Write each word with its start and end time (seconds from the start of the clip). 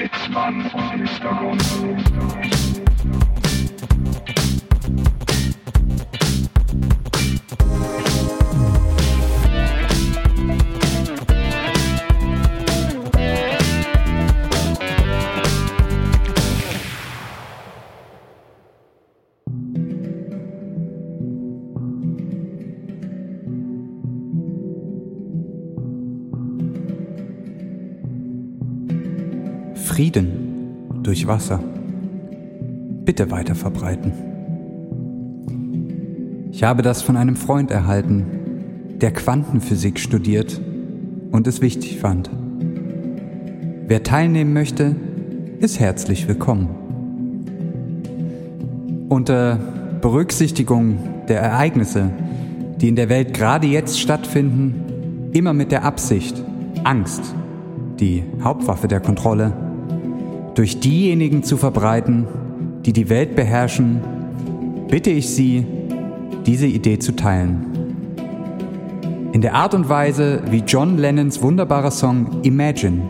Sitzmann 0.00 0.62
und 0.72 0.90
Hintergrund. 0.92 1.62
Frieden 30.00 31.02
durch 31.02 31.26
Wasser. 31.26 31.60
Bitte 33.04 33.30
weiter 33.30 33.54
verbreiten. 33.54 34.12
Ich 36.52 36.62
habe 36.62 36.80
das 36.80 37.02
von 37.02 37.18
einem 37.18 37.36
Freund 37.36 37.70
erhalten, 37.70 38.24
der 38.98 39.12
Quantenphysik 39.12 39.98
studiert 39.98 40.58
und 41.32 41.46
es 41.46 41.60
wichtig 41.60 41.98
fand. 41.98 42.30
Wer 43.88 44.02
teilnehmen 44.02 44.54
möchte, 44.54 44.96
ist 45.58 45.78
herzlich 45.78 46.26
willkommen. 46.26 46.70
Unter 49.10 49.58
Berücksichtigung 50.00 50.96
der 51.28 51.42
Ereignisse, 51.42 52.08
die 52.80 52.88
in 52.88 52.96
der 52.96 53.10
Welt 53.10 53.34
gerade 53.34 53.66
jetzt 53.66 54.00
stattfinden, 54.00 55.30
immer 55.34 55.52
mit 55.52 55.70
der 55.70 55.84
Absicht, 55.84 56.42
Angst, 56.84 57.34
die 58.00 58.24
Hauptwaffe 58.42 58.88
der 58.88 59.00
Kontrolle, 59.00 59.52
durch 60.54 60.80
diejenigen 60.80 61.42
zu 61.42 61.56
verbreiten, 61.56 62.26
die 62.84 62.92
die 62.92 63.08
Welt 63.08 63.36
beherrschen, 63.36 64.00
bitte 64.88 65.10
ich 65.10 65.30
Sie, 65.30 65.66
diese 66.46 66.66
Idee 66.66 66.98
zu 66.98 67.12
teilen. 67.12 67.66
In 69.32 69.42
der 69.42 69.54
Art 69.54 69.74
und 69.74 69.88
Weise, 69.88 70.42
wie 70.50 70.64
John 70.66 70.98
Lennons 70.98 71.40
wunderbarer 71.40 71.90
Song 71.90 72.42
Imagine 72.42 73.02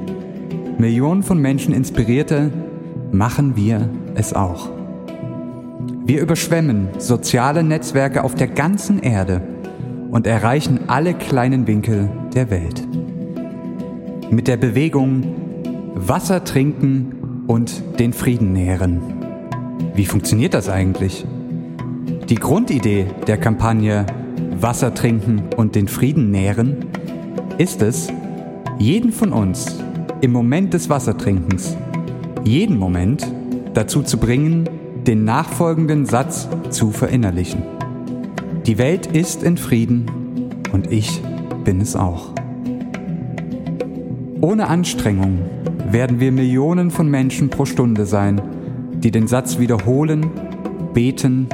Millionen 0.79 1.23
von 1.23 1.39
Menschen 1.39 1.75
inspirierte, 1.75 2.51
machen 3.13 3.57
wir 3.57 3.89
es 4.15 4.33
auch. 4.33 4.71
Wir 6.05 6.21
überschwemmen 6.23 6.89
soziale 6.99 7.63
Netzwerke 7.63 8.25
auf 8.25 8.35
der 8.35 8.49
ganzen 8.49 9.01
Erde 9.01 9.43
und 10.11 10.27
erreichen 10.27 10.81
alle 10.89 11.15
kleinen 11.15 11.67
Winkel 11.67 12.09
der 12.35 12.51
Welt. 12.51 12.87
Mit 14.31 14.49
der 14.49 14.57
Bewegung 14.57 15.25
Wasser 15.95 16.45
trinken 16.45 17.20
und 17.51 17.99
den 17.99 18.13
Frieden 18.13 18.53
nähren. 18.53 19.01
Wie 19.97 20.07
funktioniert 20.07 20.55
das 20.55 20.69
eigentlich? 20.69 21.27
Die 22.29 22.37
Grundidee 22.37 23.07
der 23.27 23.39
Kampagne 23.39 24.07
Wasser 24.61 24.95
trinken 24.95 25.43
und 25.57 25.75
den 25.75 25.89
Frieden 25.89 26.31
nähren 26.31 26.87
ist 27.59 27.83
es, 27.83 28.07
jeden 28.79 29.11
von 29.11 29.33
uns 29.33 29.83
im 30.21 30.31
Moment 30.31 30.75
des 30.75 30.89
Wassertrinkens, 30.91 31.77
jeden 32.45 32.79
Moment 32.79 33.27
dazu 33.75 34.05
zu 34.05 34.19
bringen, 34.19 34.71
den 35.09 35.25
nachfolgenden 35.25 36.07
Satz 36.07 36.49
zu 36.71 36.93
verinnerlichen. 36.93 37.65
Die 38.65 38.79
Welt 38.79 39.07
ist 39.07 39.43
in 39.43 39.57
Frieden 39.57 40.07
und 40.73 40.93
ich 40.93 41.21
bin 41.65 41.81
es 41.81 41.97
auch. 41.97 42.29
Ohne 44.41 44.69
Anstrengung 44.69 45.41
werden 45.93 46.21
wir 46.21 46.31
Millionen 46.31 46.91
von 46.91 47.11
Menschen 47.11 47.51
pro 47.51 47.65
Stunde 47.65 48.07
sein, 48.07 48.41
die 48.93 49.11
den 49.11 49.27
Satz 49.27 49.59
wiederholen, 49.59 50.31
beten 50.95 51.49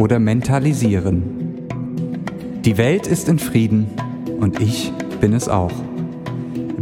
oder 0.00 0.18
mentalisieren. 0.18 1.22
Die 2.64 2.76
Welt 2.76 3.06
ist 3.06 3.28
in 3.28 3.38
Frieden 3.38 3.86
und 4.38 4.60
ich 4.60 4.92
bin 5.20 5.32
es 5.32 5.48
auch. 5.48 5.72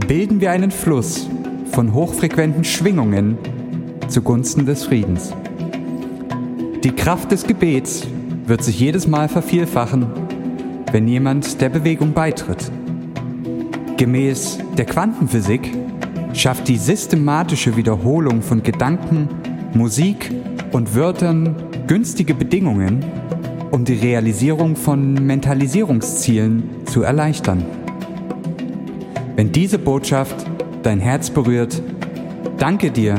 Bilden 0.09 0.41
wir 0.41 0.51
einen 0.51 0.71
Fluss 0.71 1.29
von 1.71 1.95
hochfrequenten 1.95 2.65
Schwingungen 2.65 3.39
zugunsten 4.09 4.67
des 4.67 4.85
Friedens. 4.85 5.33
Die 6.83 6.93
Kraft 6.93 7.31
des 7.31 7.47
Gebets 7.47 8.09
wird 8.47 8.65
sich 8.65 8.81
jedes 8.81 9.07
Mal 9.07 9.29
vervielfachen, 9.29 10.07
wenn 10.91 11.07
jemand 11.07 11.61
der 11.61 11.69
Bewegung 11.69 12.13
beitritt. 12.13 12.71
Gemäß 13.97 14.59
der 14.77 14.87
Quantenphysik 14.87 15.71
schafft 16.39 16.69
die 16.69 16.77
systematische 16.77 17.77
Wiederholung 17.77 18.43
von 18.43 18.63
Gedanken, 18.63 19.29
Musik 19.75 20.31
und 20.71 20.95
Wörtern 20.95 21.57
günstige 21.89 22.33
Bedingungen, 22.33 23.05
um 23.73 23.85
die 23.85 23.95
Realisierung 23.95 24.77
von 24.77 25.15
Mentalisierungszielen 25.15 26.63
zu 26.87 27.03
erleichtern. 27.03 27.65
Wenn 29.35 29.51
diese 29.51 29.81
Botschaft 29.81 30.37
dein 30.85 31.01
Herz 31.01 31.31
berührt, 31.31 31.83
danke 32.57 32.93
dir, 32.93 33.17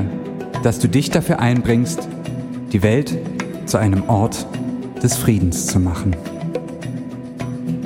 dass 0.63 0.79
du 0.79 0.87
dich 0.87 1.09
dafür 1.09 1.39
einbringst, 1.39 2.07
die 2.71 2.83
Welt 2.83 3.17
zu 3.65 3.77
einem 3.77 4.07
Ort 4.07 4.47
des 5.03 5.17
Friedens 5.17 5.67
zu 5.67 5.79
machen. 5.79 6.15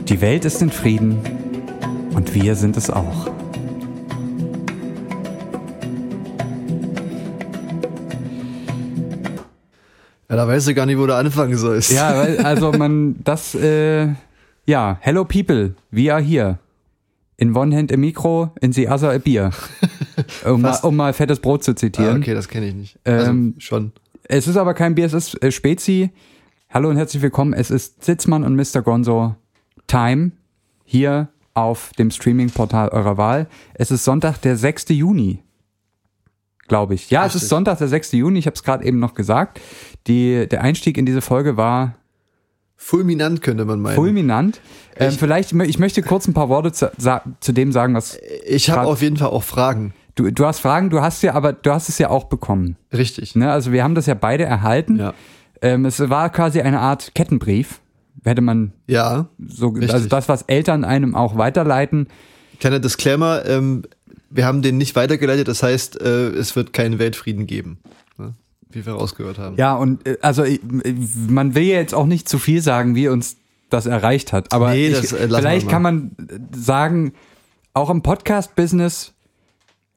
Die 0.08 0.22
Welt 0.22 0.46
ist 0.46 0.62
in 0.62 0.70
Frieden 0.70 1.18
und 2.16 2.36
wir 2.36 2.56
sind 2.56 2.78
es 2.78 2.92
auch. 2.92 3.33
Da 10.44 10.50
weißt 10.50 10.68
du 10.68 10.74
gar 10.74 10.86
nicht, 10.86 10.98
wo 10.98 11.06
du 11.06 11.16
anfangen 11.16 11.58
sollst. 11.58 11.92
Ja, 11.92 12.10
also 12.44 12.74
man, 12.74 13.16
das, 13.24 13.56
äh, 13.56 14.10
ja, 14.66 14.98
hello 15.00 15.24
people, 15.24 15.76
we 15.92 16.14
are 16.14 16.22
here. 16.22 16.60
In 17.38 17.56
one 17.56 17.76
hand 17.76 17.92
a 17.92 17.98
Mikro, 17.98 18.52
in 18.62 18.74
the 18.74 18.88
other 18.88 19.12
a 19.12 19.18
beer. 19.18 19.52
Um, 20.46 20.62
mal, 20.62 20.78
um 20.84 20.96
mal 20.96 21.12
fettes 21.12 21.40
Brot 21.40 21.64
zu 21.64 21.74
zitieren. 21.74 22.18
Ah, 22.18 22.20
okay, 22.20 22.36
das 22.36 22.48
kenne 22.48 22.68
ich 22.68 22.76
nicht. 22.76 23.00
Also, 23.04 23.32
Ähm, 23.32 23.56
schon. 23.58 23.94
Es 24.26 24.48
ist 24.48 24.58
aber 24.58 24.76
kein 24.76 24.94
Bier, 24.94 25.08
es 25.08 25.14
ist 25.14 25.42
äh, 25.42 25.52
Spezi. 25.52 26.12
Hallo 26.70 26.90
und 26.90 26.98
herzlich 26.98 27.24
willkommen. 27.24 27.54
Es 27.54 27.72
ist 27.72 28.04
Sitzmann 28.04 28.44
und 28.44 28.56
Mr. 28.56 28.84
Gonzo 28.84 29.36
Time 29.88 30.34
hier 30.84 31.30
auf 31.56 31.94
dem 31.98 32.12
Streaming-Portal 32.12 32.90
eurer 32.90 33.18
Wahl. 33.18 33.48
Es 33.74 33.90
ist 33.90 34.04
Sonntag, 34.04 34.40
der 34.42 34.56
6. 34.56 34.90
Juni, 34.90 35.43
glaube 36.68 36.94
ich. 36.96 37.10
Ja, 37.10 37.22
es 37.22 37.28
Richtig. 37.34 37.44
ist 37.44 37.50
Sonntag, 37.50 37.78
der 37.78 37.88
6. 37.88 38.12
Juni. 38.14 38.40
Ich 38.40 38.46
habe 38.46 38.56
es 38.56 38.64
gerade 38.64 38.84
eben 38.86 39.00
noch 39.00 39.14
gesagt. 39.14 39.60
Die, 40.08 40.48
der 40.48 40.62
Einstieg 40.62 40.98
in 40.98 41.06
diese 41.06 41.22
Folge 41.22 41.58
war 41.58 41.96
Fulminant 42.76 43.42
könnte 43.42 43.64
man 43.66 43.80
meinen. 43.82 43.96
fulminant. 43.96 44.60
Ähm, 44.98 45.12
vielleicht, 45.14 45.52
mö- 45.54 45.64
ich 45.64 45.80
möchte 45.80 46.02
kurz 46.02 46.28
ein 46.28 46.34
paar 46.34 46.50
Worte 46.50 46.72
zu, 46.74 46.92
zu 47.40 47.52
dem 47.54 47.72
sagen, 47.72 47.94
was 47.96 48.18
ich 48.46 48.70
habe 48.70 48.82
auf 48.88 49.02
jeden 49.02 49.16
Fall 49.18 49.30
auch 49.30 49.44
Fragen. 49.44 49.94
du, 50.16 50.30
du 50.32 50.46
hast 50.46 50.60
Fragen, 50.60 50.90
du 50.90 51.00
hast 51.02 51.24
ja, 51.24 51.34
aber 51.34 51.54
du 51.54 51.72
hast 51.72 51.88
es 51.88 51.98
ja 51.98 52.10
auch 52.10 52.26
bekommen. 52.26 52.76
Richtig. 52.92 53.36
Ne? 53.36 53.50
Also 53.52 53.72
wir 53.72 53.84
haben 53.84 53.96
das 53.96 54.06
ja 54.06 54.16
beide 54.16 54.44
erhalten. 54.44 55.00
Ja. 55.00 55.14
Ähm, 55.62 55.86
es 55.86 55.98
war 56.10 56.30
quasi 56.30 56.60
eine 56.62 56.80
Art 56.82 57.16
Kettenbrief. 57.16 57.80
Hätte 58.26 58.42
man 58.42 58.74
Ja. 58.88 59.28
so, 59.48 59.70
Richtig. 59.70 59.94
also 59.94 60.08
das, 60.10 60.28
was 60.28 60.42
Eltern 60.44 60.84
einem 60.84 61.16
auch 61.16 61.38
weiterleiten. 61.38 62.08
Kleiner 62.60 62.80
Disclaimer, 62.80 63.46
ähm, 63.46 63.84
wir 64.34 64.46
haben 64.46 64.62
den 64.62 64.78
nicht 64.78 64.96
weitergeleitet, 64.96 65.48
das 65.48 65.62
heißt, 65.62 66.02
äh, 66.02 66.30
es 66.30 66.56
wird 66.56 66.74
keinen 66.74 66.98
Weltfrieden 66.98 67.46
geben. 67.46 67.78
Ne? 68.18 68.34
Wie 68.70 68.86
wir 68.86 68.94
rausgehört 68.94 69.38
haben. 69.38 69.56
Ja, 69.58 69.76
und 69.76 70.06
äh, 70.08 70.18
also 70.22 70.44
äh, 70.44 70.60
man 71.30 71.54
will 71.54 71.64
ja 71.64 71.76
jetzt 71.76 71.94
auch 71.94 72.08
nicht 72.08 72.28
zu 72.28 72.40
viel 72.40 72.62
sagen, 72.62 72.96
wie 72.96 73.08
uns 73.08 73.38
das 73.70 73.86
erreicht 73.86 74.34
hat. 74.34 74.52
Aber 74.52 74.72
Nee, 74.72 74.88
ich, 74.88 74.96
das, 74.96 75.14
äh, 75.14 75.28
vielleicht 75.30 75.70
kann 75.70 75.84
man 75.84 76.12
äh, 76.18 76.40
sagen, 76.58 77.14
auch 77.74 77.90
im 77.92 78.02
Podcast-Business 78.02 79.14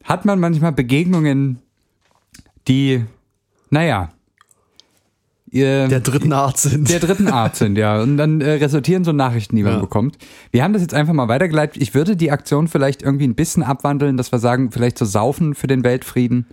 hat 0.05 0.25
man 0.25 0.39
manchmal 0.39 0.73
Begegnungen, 0.73 1.59
die, 2.69 3.05
naja, 3.71 4.11
ihr, 5.51 5.89
Der 5.89 6.01
dritten 6.01 6.33
Art 6.33 6.59
sind. 6.59 6.91
der 6.91 7.01
dritten 7.01 7.29
Art 7.29 7.57
sind, 7.57 7.77
ja. 7.77 8.01
Und 8.03 8.17
dann 8.17 8.41
äh, 8.41 8.53
resultieren 8.53 9.05
so 9.05 9.13
Nachrichten, 9.13 9.57
die 9.57 9.63
man 9.63 9.75
Ja. 9.75 9.79
bekommt. 9.81 10.17
Wir 10.51 10.63
haben 10.65 10.73
das 10.73 10.83
jetzt 10.83 10.95
einfach 10.95 11.13
mal 11.15 11.29
weitergeleitet. 11.29 11.81
Ich 11.81 11.95
würde 11.95 12.17
die 12.17 12.31
Aktion 12.31 12.69
vielleicht 12.69 13.03
irgendwie 13.03 13.27
ein 13.27 13.35
bisschen 13.35 13.63
abwandeln, 13.63 14.17
dass 14.17 14.33
wir 14.33 14.39
sagen, 14.39 14.71
vielleicht 14.73 14.99
so 14.99 15.05
saufen 15.05 15.55
für 15.55 15.67
den 15.67 15.85
Weltfrieden. 15.85 16.47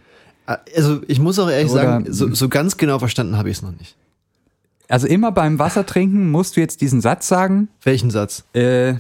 also 0.45 1.01
ich 1.07 1.19
muss 1.19 1.39
auch 1.39 1.49
ehrlich 1.49 1.71
Oder- 1.71 1.81
sagen, 1.83 2.05
so, 2.13 2.33
so 2.33 2.49
ganz 2.49 2.77
genau 2.77 2.99
verstanden 2.99 3.37
habe 3.37 3.49
ich 3.49 3.57
es 3.57 3.61
noch 3.63 3.71
nicht. 3.77 3.95
Also 4.89 5.07
immer 5.07 5.31
beim 5.31 5.57
Wasser 5.59 5.85
trinken 5.85 6.29
musst 6.29 6.55
du 6.57 6.59
jetzt 6.61 6.81
diesen 6.81 6.99
Satz 7.01 7.27
sagen, 7.27 7.69
Welchen 7.83 8.11
Satz? 8.11 8.43
äh, 8.53 8.95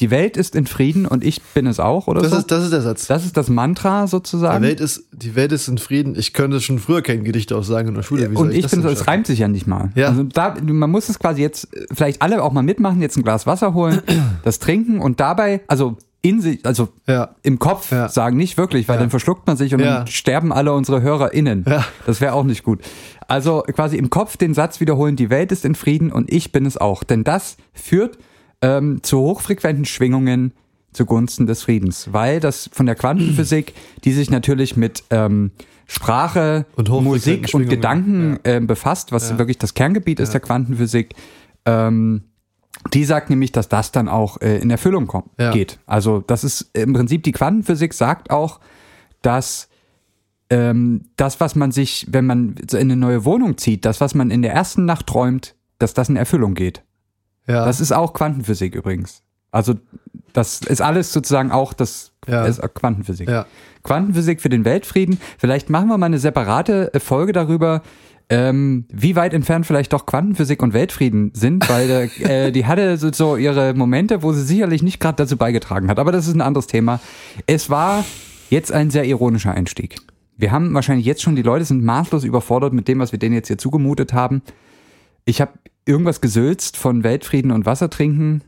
die 0.00 0.10
Welt 0.10 0.36
ist 0.36 0.56
in 0.56 0.66
Frieden 0.66 1.06
und 1.06 1.22
ich 1.22 1.40
bin 1.54 1.68
es 1.68 1.78
auch, 1.78 2.08
oder 2.08 2.20
Das 2.20 2.32
so? 2.32 2.38
ist, 2.38 2.50
das 2.50 2.64
ist 2.64 2.72
der 2.72 2.80
Satz. 2.80 3.06
das 3.06 3.24
ist 3.24 3.36
das 3.36 3.48
Mantra 3.48 4.02
Die 4.04 4.08
sozusagen. 4.10 4.64
Welt 4.64 4.80
ist, 4.80 5.04
die 5.12 5.36
Welt 5.36 5.52
ist 5.52 5.68
in 5.68 5.78
Frieden. 5.78 6.16
Ich 6.18 6.32
könnte 6.32 6.60
schon 6.60 6.80
früher 6.80 7.00
kein 7.00 7.22
Gedicht 7.22 7.52
auch 7.52 7.62
sagen 7.62 7.88
in 7.88 7.94
der 7.94 8.02
Schule. 8.02 8.28
Wie 8.30 8.34
und 8.36 8.50
ich 8.52 8.62
das 8.62 8.72
bin, 8.72 8.82
denn 8.82 8.90
es 8.92 9.06
reimt 9.06 9.26
sich 9.28 9.38
ja 9.38 9.46
nicht 9.46 9.68
mal. 9.68 9.92
Ja. 9.94 10.08
Also 10.08 10.24
da, 10.24 10.56
man 10.60 10.90
muss 10.90 11.08
es 11.08 11.20
quasi 11.20 11.42
jetzt 11.42 11.68
vielleicht 11.92 12.22
alle 12.22 12.42
auch 12.42 12.52
mal 12.52 12.62
mitmachen, 12.62 13.00
jetzt 13.00 13.16
ein 13.16 13.22
Glas 13.22 13.46
Wasser 13.46 13.72
holen, 13.72 14.02
das 14.42 14.58
trinken 14.58 14.98
und 14.98 15.20
dabei, 15.20 15.60
also 15.68 15.96
in 16.22 16.40
sich, 16.40 16.64
also 16.66 16.88
Ja. 17.06 17.36
im 17.42 17.60
Kopf 17.60 17.92
Ja. 17.92 18.08
sagen, 18.08 18.36
nicht 18.36 18.56
wirklich, 18.56 18.88
weil 18.88 18.96
Ja. 18.96 19.00
dann 19.02 19.10
verschluckt 19.10 19.46
man 19.46 19.56
sich 19.56 19.74
und 19.74 19.80
dann 19.82 20.06
sterben 20.08 20.52
alle 20.52 20.72
unsere 20.72 21.02
HörerInnen. 21.02 21.66
Ja. 21.68 21.84
Das 22.06 22.20
wäre 22.20 22.32
auch 22.32 22.44
nicht 22.44 22.64
gut. 22.64 22.80
Also 23.28 23.62
quasi 23.72 23.96
im 23.96 24.10
Kopf 24.10 24.36
den 24.38 24.54
Satz 24.54 24.80
wiederholen, 24.80 25.14
die 25.14 25.30
Welt 25.30 25.52
ist 25.52 25.64
in 25.64 25.76
Frieden 25.76 26.10
und 26.10 26.32
ich 26.32 26.50
bin 26.50 26.66
es 26.66 26.76
auch. 26.78 27.04
Denn 27.04 27.22
das 27.24 27.56
führt 27.74 28.18
ähm, 28.62 29.02
zu 29.02 29.18
hochfrequenten 29.20 29.84
Schwingungen 29.84 30.52
zugunsten 30.92 31.46
des 31.46 31.62
Friedens. 31.64 32.12
Weil 32.12 32.40
das 32.40 32.70
von 32.72 32.86
der 32.86 32.94
Quantenphysik, 32.94 33.74
die 34.04 34.12
sich 34.12 34.30
natürlich 34.30 34.76
mit 34.76 35.02
ähm, 35.10 35.50
Sprache, 35.86 36.66
Und 36.76 36.88
Musik 36.88 37.50
und. 37.52 37.68
Gedanken 37.68 38.38
ähm, 38.44 38.66
befasst, 38.66 39.12
was 39.12 39.30
Ja. 39.30 39.38
wirklich 39.38 39.58
das 39.58 39.74
Kerngebiet 39.74 40.20
ist 40.20 40.32
der 40.32 40.40
Quantenphysik, 40.40 41.14
ähm, 41.66 42.22
die 42.92 43.04
sagt 43.04 43.30
nämlich, 43.30 43.52
dass 43.52 43.68
das 43.68 43.92
dann 43.92 44.08
auch 44.08 44.40
äh, 44.40 44.58
in 44.58 44.70
Erfüllung 44.70 45.06
kommt, 45.06 45.30
Ja. 45.38 45.50
geht. 45.52 45.78
Also 45.86 46.20
das 46.26 46.44
ist 46.44 46.70
im 46.74 46.92
Prinzip 46.92 47.22
die 47.22 47.32
Quantenphysik 47.32 47.92
sagt 47.94 48.30
auch, 48.30 48.60
dass 49.22 49.68
ähm, 50.50 51.06
das, 51.16 51.40
was 51.40 51.54
man 51.54 51.72
sich, 51.72 52.06
wenn 52.10 52.26
man 52.26 52.56
in 52.72 52.78
eine 52.78 52.96
neue 52.96 53.24
Wohnung 53.24 53.56
zieht, 53.58 53.84
das, 53.84 54.00
was 54.00 54.14
man 54.14 54.30
in 54.30 54.42
der 54.42 54.52
ersten 54.52 54.84
Nacht 54.84 55.06
träumt, 55.06 55.54
dass 55.78 55.94
das 55.94 56.08
in 56.08 56.16
Erfüllung 56.16 56.54
geht. 56.54 56.82
Ja. 57.46 57.64
Das 57.64 57.80
ist 57.80 57.92
auch 57.92 58.12
Quantenphysik 58.12 58.74
übrigens. 58.74 59.22
Also 59.50 59.74
das 60.32 60.60
ist 60.62 60.80
alles 60.80 61.12
sozusagen 61.12 61.52
auch 61.52 61.72
das 61.72 62.12
Ja. 62.26 62.44
ist 62.44 62.60
Quantenphysik. 62.74 63.28
ja. 63.28 63.46
Quantenphysik 63.82 64.40
für 64.40 64.48
den 64.48 64.64
Weltfrieden. 64.64 65.20
Vielleicht 65.38 65.70
machen 65.70 65.88
wir 65.88 65.98
mal 65.98 66.06
eine 66.06 66.18
separate 66.18 66.92
äh, 66.94 67.00
Folge 67.00 67.32
darüber, 67.32 67.82
ähm, 68.30 68.86
wie 68.90 69.14
weit 69.16 69.34
entfernt 69.34 69.66
vielleicht 69.66 69.92
doch 69.92 70.06
Quantenphysik 70.06 70.62
und 70.62 70.72
Weltfrieden 70.72 71.30
sind, 71.34 71.68
weil 71.68 72.10
äh, 72.20 72.50
die 72.50 72.64
hatte 72.66 72.96
so, 72.96 73.12
so 73.12 73.36
ihre 73.36 73.74
Momente, 73.74 74.22
wo 74.22 74.32
sie 74.32 74.42
sicherlich 74.42 74.82
nicht 74.82 74.98
gerade 75.00 75.16
dazu 75.16 75.36
beigetragen 75.36 75.88
hat. 75.88 75.98
Aber 75.98 76.10
das 76.12 76.26
ist 76.26 76.34
ein 76.34 76.40
anderes 76.40 76.66
Thema. 76.66 77.00
Es 77.46 77.68
war 77.68 78.04
jetzt 78.50 78.72
ein 78.72 78.90
sehr 78.90 79.04
ironischer 79.04 79.52
Einstieg. 79.52 79.98
Wir 80.36 80.50
haben 80.50 80.74
wahrscheinlich 80.74 81.06
jetzt 81.06 81.22
schon, 81.22 81.36
die 81.36 81.42
Leute 81.42 81.64
sind 81.66 81.84
maßlos 81.84 82.24
überfordert 82.24 82.72
mit 82.72 82.88
dem, 82.88 82.98
was 82.98 83.12
wir 83.12 83.18
denen 83.18 83.34
jetzt 83.34 83.48
hier 83.48 83.58
zugemutet 83.58 84.12
haben. 84.14 84.42
Ich 85.26 85.40
habe 85.40 85.52
irgendwas 85.86 86.20
gesülzt 86.20 86.76
von 86.76 87.04
Weltfrieden 87.04 87.50
und 87.50 87.66
Wassertrinken. 87.66 88.42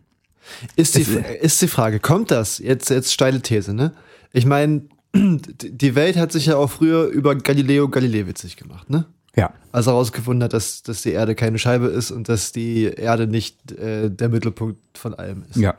Ist 0.76 0.96
die, 0.96 1.06
ist 1.40 1.60
die 1.60 1.68
Frage, 1.68 2.00
kommt 2.00 2.30
das? 2.30 2.58
Jetzt, 2.58 2.90
jetzt 2.90 3.12
steile 3.12 3.40
These, 3.40 3.74
ne? 3.74 3.92
Ich 4.32 4.46
meine, 4.46 4.82
die 5.14 5.94
Welt 5.94 6.16
hat 6.16 6.32
sich 6.32 6.46
ja 6.46 6.56
auch 6.56 6.70
früher 6.70 7.06
über 7.06 7.34
Galileo 7.34 7.88
Galilei 7.88 8.26
witzig 8.26 8.56
gemacht, 8.56 8.90
ne? 8.90 9.06
Ja. 9.34 9.52
Als 9.70 9.86
er 9.86 9.92
herausgefunden 9.92 10.42
hat, 10.42 10.54
dass, 10.54 10.82
dass 10.82 11.02
die 11.02 11.10
Erde 11.10 11.34
keine 11.34 11.58
Scheibe 11.58 11.86
ist 11.86 12.10
und 12.10 12.28
dass 12.28 12.52
die 12.52 12.84
Erde 12.84 13.26
nicht 13.26 13.72
äh, 13.72 14.10
der 14.10 14.30
Mittelpunkt 14.30 14.78
von 14.96 15.14
allem 15.14 15.44
ist. 15.50 15.56
Ja. 15.56 15.74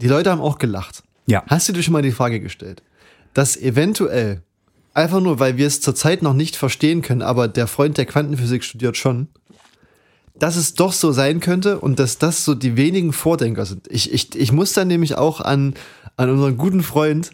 Die 0.00 0.08
Leute 0.08 0.30
haben 0.30 0.40
auch 0.40 0.58
gelacht. 0.58 1.02
Ja. 1.26 1.44
Hast 1.46 1.68
du 1.68 1.72
dir 1.72 1.82
schon 1.82 1.92
mal 1.92 2.02
die 2.02 2.12
Frage 2.12 2.40
gestellt, 2.40 2.82
dass 3.34 3.56
eventuell, 3.56 4.42
einfach 4.94 5.20
nur, 5.20 5.38
weil 5.38 5.58
wir 5.58 5.66
es 5.66 5.82
zurzeit 5.82 6.22
noch 6.22 6.32
nicht 6.32 6.56
verstehen 6.56 7.02
können, 7.02 7.22
aber 7.22 7.48
der 7.48 7.66
Freund 7.66 7.98
der 7.98 8.06
Quantenphysik 8.06 8.64
studiert 8.64 8.96
schon, 8.96 9.28
dass 10.38 10.56
es 10.56 10.74
doch 10.74 10.92
so 10.92 11.12
sein 11.12 11.40
könnte 11.40 11.80
und 11.80 11.98
dass 11.98 12.18
das 12.18 12.44
so 12.44 12.54
die 12.54 12.76
wenigen 12.76 13.12
Vordenker 13.12 13.64
sind. 13.66 13.86
Ich, 13.90 14.12
ich, 14.12 14.34
ich 14.38 14.52
muss 14.52 14.72
dann 14.72 14.88
nämlich 14.88 15.16
auch 15.16 15.40
an, 15.40 15.74
an 16.16 16.30
unseren 16.30 16.56
guten 16.56 16.82
Freund 16.82 17.30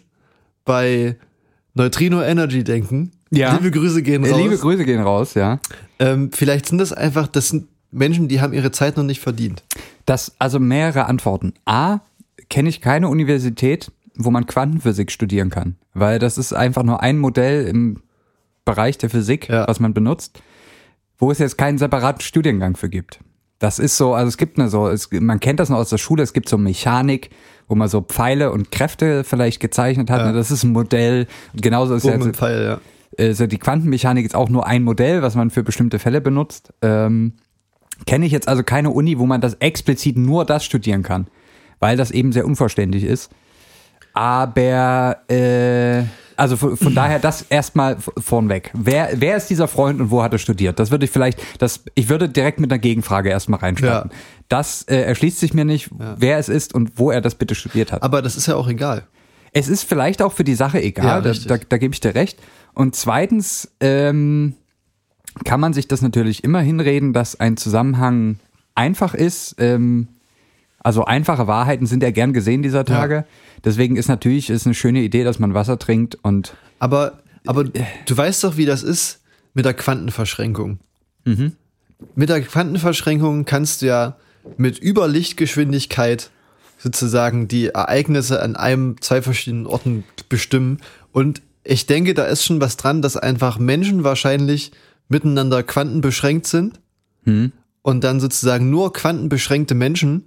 bei 0.65 1.17
Neutrino 1.73 2.21
Energy 2.21 2.63
denken. 2.63 3.11
Ja. 3.31 3.53
Liebe 3.55 3.71
Grüße 3.71 4.01
gehen 4.03 4.23
Äh, 4.23 4.29
raus. 4.31 4.37
Liebe 4.39 4.57
Grüße 4.57 4.85
gehen 4.85 5.01
raus, 5.01 5.33
ja. 5.33 5.59
ähm, 5.99 6.31
vielleicht 6.31 6.67
sind 6.67 6.77
das 6.77 6.93
einfach, 6.93 7.27
das 7.27 7.49
sind 7.49 7.67
Menschen, 7.91 8.27
die 8.27 8.41
haben 8.41 8.53
ihre 8.53 8.71
Zeit 8.71 8.95
noch 8.97 9.03
nicht 9.03 9.19
verdient. 9.21 9.63
Das, 10.05 10.33
also 10.39 10.59
mehrere 10.59 11.05
Antworten. 11.05 11.53
A, 11.65 11.99
kenne 12.49 12.69
ich 12.69 12.81
keine 12.81 13.09
Universität, 13.09 13.91
wo 14.15 14.29
man 14.29 14.45
Quantenphysik 14.45 15.11
studieren 15.11 15.49
kann, 15.49 15.75
weil 15.93 16.19
das 16.19 16.37
ist 16.37 16.53
einfach 16.53 16.83
nur 16.83 17.01
ein 17.01 17.17
Modell 17.17 17.67
im 17.67 18.01
Bereich 18.65 18.97
der 18.97 19.09
Physik, 19.09 19.49
Ja. 19.49 19.67
was 19.67 19.79
man 19.79 19.93
benutzt, 19.93 20.39
wo 21.23 21.31
es 21.31 21.39
jetzt 21.39 21.57
keinen 21.57 21.77
separaten 21.77 22.21
Studiengang 22.21 22.75
für 22.75 22.89
gibt. 22.89 23.19
Das 23.59 23.79
ist 23.79 23.95
so, 23.95 24.13
also 24.13 24.27
es 24.27 24.37
gibt 24.37 24.59
eine 24.59 24.67
so, 24.67 24.89
es, 24.89 25.09
man 25.11 25.39
kennt 25.39 25.61
das 25.61 25.69
noch 25.69 25.77
aus 25.77 25.89
der 25.89 25.97
Schule, 25.97 26.21
es 26.21 26.33
gibt 26.33 26.49
so 26.49 26.57
Mechanik, 26.57 27.29
wo 27.69 27.75
man 27.75 27.87
so 27.87 28.01
Pfeile 28.01 28.51
und 28.51 28.71
Kräfte 28.71 29.23
vielleicht 29.23 29.61
gezeichnet 29.61 30.09
hat. 30.09 30.19
Ja. 30.19 30.27
Ne? 30.27 30.33
Das 30.33 30.51
ist 30.51 30.63
ein 30.63 30.73
Modell. 30.73 31.27
Und 31.53 31.61
genauso 31.61 31.95
ist 31.95 32.03
ja 32.03 32.17
jetzt, 32.17 32.35
Pfeil, 32.35 32.65
ja. 32.65 33.25
also 33.25 33.47
die 33.47 33.57
Quantenmechanik 33.57 34.25
ist 34.25 34.35
auch 34.35 34.49
nur 34.49 34.67
ein 34.67 34.83
Modell, 34.83 35.21
was 35.21 35.35
man 35.35 35.49
für 35.49 35.63
bestimmte 35.63 35.97
Fälle 35.97 36.19
benutzt. 36.19 36.73
Ähm, 36.81 37.35
Kenne 38.05 38.25
ich 38.25 38.33
jetzt 38.33 38.49
also 38.49 38.63
keine 38.63 38.89
Uni, 38.89 39.17
wo 39.17 39.25
man 39.25 39.39
das 39.39 39.53
explizit 39.55 40.17
nur 40.17 40.43
das 40.43 40.65
studieren 40.65 41.03
kann, 41.03 41.27
weil 41.79 41.95
das 41.95 42.11
eben 42.11 42.33
sehr 42.33 42.45
unvollständig 42.45 43.05
ist. 43.05 43.31
Aber 44.13 45.17
äh, 45.29 46.03
also 46.37 46.57
von, 46.57 46.77
von 46.77 46.95
daher 46.95 47.19
das 47.19 47.43
erstmal 47.43 47.97
vornweg. 47.97 48.71
Wer, 48.73 49.09
wer 49.15 49.37
ist 49.37 49.49
dieser 49.49 49.67
Freund 49.67 50.01
und 50.01 50.11
wo 50.11 50.23
hat 50.23 50.33
er 50.33 50.39
studiert? 50.39 50.79
Das 50.79 50.91
würde 50.91 51.05
ich 51.05 51.11
vielleicht, 51.11 51.41
das, 51.59 51.83
ich 51.95 52.09
würde 52.09 52.29
direkt 52.29 52.59
mit 52.59 52.71
einer 52.71 52.79
Gegenfrage 52.79 53.29
erstmal 53.29 53.59
reinstarten. 53.59 54.11
Ja. 54.11 54.17
Das 54.49 54.83
äh, 54.83 55.01
erschließt 55.01 55.39
sich 55.39 55.53
mir 55.53 55.65
nicht, 55.65 55.89
wer 55.97 56.37
es 56.37 56.49
ist 56.49 56.73
und 56.73 56.99
wo 56.99 57.11
er 57.11 57.21
das 57.21 57.35
bitte 57.35 57.55
studiert 57.55 57.91
hat. 57.91 58.03
Aber 58.03 58.21
das 58.21 58.35
ist 58.35 58.47
ja 58.47 58.55
auch 58.55 58.67
egal. 58.67 59.03
Es 59.51 59.67
ist 59.67 59.83
vielleicht 59.83 60.21
auch 60.21 60.33
für 60.33 60.43
die 60.43 60.55
Sache 60.55 60.81
egal, 60.81 61.25
Ja, 61.25 61.33
da, 61.33 61.57
da, 61.57 61.63
da 61.67 61.77
gebe 61.77 61.93
ich 61.93 61.99
dir 61.99 62.15
recht. 62.15 62.39
Und 62.73 62.95
zweitens 62.95 63.71
ähm, 63.79 64.55
kann 65.45 65.59
man 65.59 65.73
sich 65.73 65.87
das 65.87 66.01
natürlich 66.01 66.43
immer 66.43 66.61
hinreden, 66.61 67.13
dass 67.13 67.39
ein 67.39 67.57
Zusammenhang 67.57 68.39
einfach 68.75 69.13
ist. 69.13 69.55
Ähm, 69.59 70.07
also 70.79 71.05
einfache 71.05 71.47
Wahrheiten 71.47 71.85
sind 71.85 72.03
ja 72.03 72.11
gern 72.11 72.33
gesehen 72.33 72.61
dieser 72.61 72.83
Tage. 72.83 73.25
Deswegen 73.63 73.95
ist 73.95 74.07
natürlich 74.07 74.49
ist 74.49 74.65
eine 74.65 74.75
schöne 74.75 75.01
Idee, 75.01 75.23
dass 75.23 75.39
man 75.39 75.53
Wasser 75.53 75.79
trinkt 75.79 76.15
und 76.21 76.53
Aber, 76.79 77.19
aber 77.45 77.63
du 77.63 78.17
weißt 78.17 78.43
doch, 78.43 78.57
wie 78.57 78.65
das 78.65 78.83
ist 78.83 79.21
mit 79.53 79.65
der 79.65 79.73
Quantenverschränkung. 79.73 80.79
Mit 82.15 82.29
der 82.29 82.41
Quantenverschränkung 82.41 83.45
kannst 83.45 83.81
du 83.81 83.85
ja 83.87 84.17
mit 84.57 84.81
Überlichtgeschwindigkeit 84.81 86.31
sozusagen 86.77 87.47
die 87.47 87.67
Ereignisse 87.67 88.41
an 88.41 88.57
einem, 88.57 88.99
zwei 88.99 89.21
verschiedenen 89.21 89.67
Orten 89.67 90.03
bestimmen. 90.27 90.79
Und 91.13 91.41
ich 91.63 91.85
denke, 91.85 92.13
da 92.13 92.25
ist 92.25 92.43
schon 92.43 92.59
was 92.59 92.75
dran, 92.75 93.01
dass 93.01 93.15
einfach 93.15 93.57
Menschen 93.57 94.03
wahrscheinlich 94.03 94.71
miteinander 95.07 95.63
quantenbeschränkt 95.63 96.45
sind 96.45 96.81
und 97.83 98.03
dann 98.03 98.19
sozusagen 98.19 98.69
nur 98.69 98.91
quantenbeschränkte 98.91 99.75
Menschen 99.75 100.25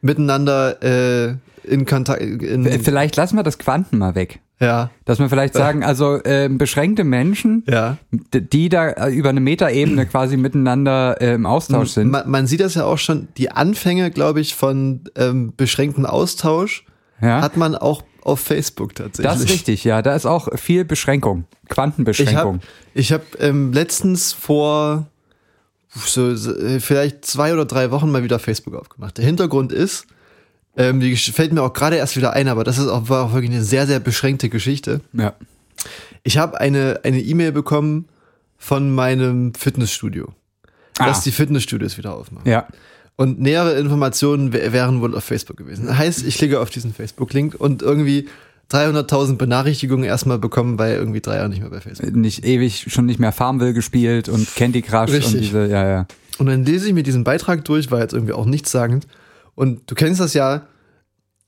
miteinander 0.00 0.82
äh, 0.82 1.34
in 1.66 1.84
Kontakt, 1.86 2.22
in, 2.22 2.64
äh, 2.66 2.78
vielleicht 2.78 3.16
lassen 3.16 3.36
wir 3.36 3.42
das 3.42 3.58
Quanten 3.58 3.98
mal 3.98 4.14
weg. 4.14 4.40
ja, 4.60 4.90
Dass 5.04 5.18
wir 5.18 5.28
vielleicht 5.28 5.54
sagen, 5.54 5.84
also 5.84 6.18
ähm, 6.24 6.58
beschränkte 6.58 7.04
Menschen, 7.04 7.64
ja. 7.68 7.98
die 8.10 8.68
da 8.68 8.88
äh, 8.88 9.10
über 9.12 9.28
eine 9.30 9.40
Metaebene 9.40 10.06
quasi 10.10 10.36
miteinander 10.36 11.20
äh, 11.20 11.34
im 11.34 11.46
Austausch 11.46 11.90
sind. 11.90 12.10
Man, 12.10 12.30
man 12.30 12.46
sieht 12.46 12.60
das 12.60 12.74
ja 12.74 12.84
auch 12.84 12.98
schon, 12.98 13.28
die 13.36 13.50
Anfänge, 13.50 14.10
glaube 14.10 14.40
ich, 14.40 14.54
von 14.54 15.02
ähm, 15.16 15.52
beschränkten 15.56 16.06
Austausch 16.06 16.84
Ja. 17.20 17.40
hat 17.42 17.56
man 17.56 17.74
auch 17.74 18.02
auf 18.22 18.40
Facebook 18.40 18.94
tatsächlich. 18.94 19.32
Das 19.32 19.40
ist 19.40 19.50
richtig, 19.50 19.84
ja. 19.84 20.02
Da 20.02 20.14
ist 20.16 20.26
auch 20.26 20.48
viel 20.58 20.84
Beschränkung, 20.84 21.44
Ich 21.50 21.58
habe 21.58 21.74
Quantenbeschränkung. 21.74 22.60
ich 22.94 23.12
hab, 23.12 23.22
ähm, 23.40 23.72
letztens 23.72 24.32
vor 24.32 25.06
so, 25.88 26.34
so, 26.34 26.54
äh, 26.56 26.80
vielleicht 26.80 27.24
zwei 27.24 27.52
oder 27.52 27.64
drei 27.64 27.90
Wochen 27.90 28.10
mal 28.10 28.22
wieder 28.22 28.38
Facebook 28.38 28.74
aufgemacht. 28.74 29.16
Der 29.18 29.24
Hintergrund 29.24 29.72
ist, 29.72 30.06
ähm, 30.76 31.00
die 31.00 31.16
fällt 31.16 31.52
mir 31.52 31.62
auch 31.62 31.72
gerade 31.72 31.96
erst 31.96 32.16
wieder 32.16 32.32
ein, 32.34 32.48
aber 32.48 32.64
das 32.64 32.78
ist 32.78 32.88
auch, 32.88 33.08
war 33.08 33.24
auch 33.24 33.32
wirklich 33.32 33.50
eine 33.52 33.64
sehr, 33.64 33.86
sehr 33.86 34.00
beschränkte 34.00 34.48
Geschichte. 34.48 35.00
ja. 35.12 35.34
Ich 36.24 36.38
habe 36.38 36.60
eine 36.60 37.00
eine 37.04 37.20
E-Mail 37.20 37.52
bekommen 37.52 38.06
von 38.58 38.92
meinem 38.92 39.54
Fitnessstudio, 39.54 40.28
dass 40.96 41.18
Ah. 41.18 41.22
die 41.24 41.30
Fitnessstudios 41.30 41.96
wieder 41.98 42.14
aufmachen. 42.14 42.48
ja. 42.50 42.66
Und 43.18 43.40
nähere 43.40 43.78
Informationen 43.78 44.52
wär- 44.52 44.72
wären 44.74 45.00
wohl 45.00 45.14
auf 45.16 45.24
Facebook 45.24 45.56
gewesen. 45.56 45.96
Heißt, 45.96 46.26
ich 46.26 46.36
klicke 46.36 46.60
auf 46.60 46.68
diesen 46.68 46.92
Facebook-Link 46.92 47.54
und 47.58 47.80
irgendwie 47.82 48.28
300.000 48.70 49.36
Benachrichtigungen 49.38 50.04
erstmal 50.04 50.38
bekommen, 50.38 50.78
weil 50.78 50.96
irgendwie 50.96 51.20
drei 51.20 51.36
Jahre 51.36 51.48
nicht 51.48 51.60
mehr 51.60 51.70
bei 51.70 51.80
Facebook. 51.80 52.14
Nicht 52.14 52.44
ewig, 52.44 52.86
schon 52.88 53.06
nicht 53.06 53.18
mehr 53.20 53.32
Farmville 53.32 53.72
gespielt 53.72 54.28
und 54.28 54.54
Candy 54.56 54.82
Crush 54.82 55.12
Richtig. 55.12 55.34
und 55.34 55.40
diese, 55.40 55.66
ja, 55.68 55.88
ja. 55.88 56.06
Und 56.38 56.46
dann 56.46 56.64
lese 56.64 56.88
ich 56.88 56.92
mir 56.94 57.02
diesen 57.04 57.24
Beitrag 57.24 57.64
durch, 57.64 57.90
war 57.90 58.00
jetzt 58.00 58.12
irgendwie 58.12 58.32
auch 58.34 58.44
nichtssagend. 58.44 59.06
Und 59.56 59.90
du 59.90 59.94
kennst 59.96 60.20
das 60.20 60.32
ja, 60.34 60.66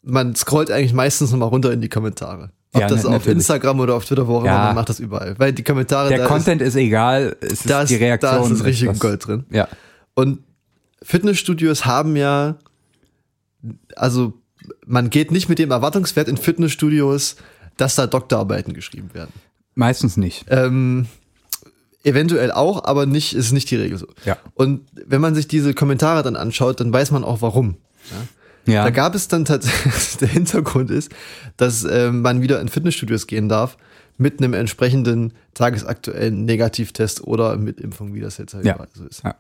man 0.03 0.35
scrollt 0.35 0.71
eigentlich 0.73 0.93
meistens 0.95 1.31
nochmal 1.31 1.49
runter 1.51 1.73
in 1.73 1.81
die 1.81 1.89
Kommentare. 1.89 2.51
Ob 2.73 2.81
Ja, 2.83 2.89
das 2.89 3.03
na- 3.05 3.11
auf 3.11 3.13
natürlich. 3.17 3.37
Instagram 3.37 3.81
oder 3.81 3.95
auf 3.95 4.05
Twitter, 4.05 4.27
wo 4.27 4.39
auch 4.39 4.45
Ja. 4.45 4.55
immer, 4.57 4.65
man 4.67 4.75
macht 4.75 4.89
das 4.89 4.99
überall. 5.01 5.39
Weil 5.39 5.53
die 5.53 5.63
Kommentare, 5.63 6.09
Der 6.09 6.27
Content 6.27 6.61
ist, 6.61 6.75
egal, 6.75 7.37
es 7.41 7.53
ist 7.53 7.67
ist, 7.67 7.71
ist, 7.71 7.89
die 7.91 7.97
Reaktion. 7.97 8.33
da 8.33 8.43
ist 8.43 8.51
das 8.51 8.65
richtige 8.65 8.91
das- 8.91 8.99
Gold 9.01 9.27
drin. 9.27 9.45
Ja. 9.51 9.69
Und 10.15 10.41
Fitnessstudios 11.03 11.87
haben 11.87 12.17
ja, 12.17 12.57
also 13.97 14.35
man 14.87 15.11
geht 15.11 15.31
nicht 15.31 15.49
mit 15.49 15.59
dem 15.59 15.71
Erwartungswert 15.71 16.29
in 16.29 16.37
Fitnessstudios, 16.37 17.37
dass 17.77 17.95
da 17.95 18.07
Doktorarbeiten 18.07 18.75
geschrieben 18.75 19.11
werden. 19.15 19.33
Meistens 19.75 20.17
nicht. 20.17 20.45
Ähm, 20.49 21.07
eventuell 22.03 22.51
auch, 22.53 22.85
aber 22.85 23.07
nicht, 23.07 23.35
ist 23.35 23.53
nicht 23.53 23.71
die 23.71 23.77
Regel 23.77 23.99
so. 23.99 24.07
Ja. 24.25 24.37
Und 24.55 24.81
wenn 25.07 25.21
man 25.21 25.35
sich 25.35 25.47
diese 25.49 25.75
Kommentare 25.75 26.23
dann 26.23 26.37
anschaut, 26.37 26.81
dann 26.81 26.93
weiß 26.93 27.11
man 27.13 27.25
auch 27.25 27.43
warum. 27.43 27.77
Ja? 28.11 28.73
Ja. 28.73 28.85
Da 28.85 28.91
gab 28.91 29.15
es 29.15 29.29
dann 29.29 29.45
tatsächlich, 29.45 30.17
der 30.21 30.29
Hintergrund 30.29 30.91
ist, 30.91 31.11
dass 31.57 31.85
äh, 31.85 32.11
man 32.13 32.43
wieder 32.43 32.61
in 32.61 32.69
Fitnessstudios 32.69 33.27
gehen 33.27 33.49
darf 33.49 33.77
mit 34.19 34.41
einem 34.41 34.53
entsprechenden 34.53 35.33
tagesaktuellen 35.55 36.45
Negativtest 36.45 37.23
oder 37.25 37.57
mit 37.57 37.81
Impfung, 37.81 38.15
wie 38.15 38.21
das 38.21 38.37
jetzt 38.37 38.53
halt 38.55 38.65
Ja. 38.67 38.75
überall 38.75 38.89
so 38.93 39.05
ist. 39.07 39.23
Ja. 39.25 39.35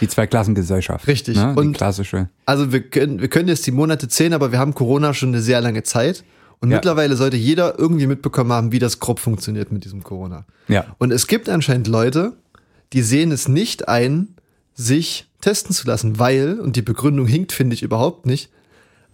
Die 0.00 0.08
Zweiklassengesellschaft. 0.08 1.06
Richtig. 1.06 1.36
Ne? 1.36 1.52
Die 1.54 1.60
Und- 1.60 1.72
klassische. 1.76 2.28
Also 2.46 2.72
wir 2.72 2.80
können, 2.88 3.20
wir 3.20 3.28
können 3.28 3.48
jetzt 3.48 3.66
die 3.66 3.72
Monate 3.72 4.08
zählen, 4.08 4.32
aber 4.32 4.52
wir 4.52 4.58
haben 4.58 4.74
Corona 4.74 5.14
schon 5.14 5.30
eine 5.30 5.42
sehr 5.42 5.60
lange 5.60 5.82
Zeit. 5.82 6.24
Und 6.60 6.70
Ja. 6.70 6.76
mittlerweile 6.76 7.16
sollte 7.16 7.36
jeder 7.36 7.78
irgendwie 7.78 8.06
mitbekommen 8.06 8.52
haben, 8.52 8.70
wie 8.72 8.78
das 8.78 9.00
grob 9.00 9.18
funktioniert 9.18 9.72
mit 9.72 9.84
diesem 9.84 10.02
Corona. 10.02 10.44
Ja. 10.68 10.84
Und 10.98 11.10
es 11.12 11.26
gibt 11.26 11.48
anscheinend 11.48 11.88
Leute, 11.88 12.34
die 12.92 13.02
sehen 13.02 13.32
es 13.32 13.48
nicht 13.48 13.88
ein, 13.88 14.34
sich 14.74 15.29
testen 15.40 15.74
zu 15.74 15.86
lassen, 15.86 16.18
weil, 16.18 16.60
und 16.60 16.76
die 16.76 16.82
Begründung 16.82 17.26
hinkt, 17.26 17.52
finde 17.52 17.74
ich 17.74 17.82
überhaupt 17.82 18.26
nicht, 18.26 18.50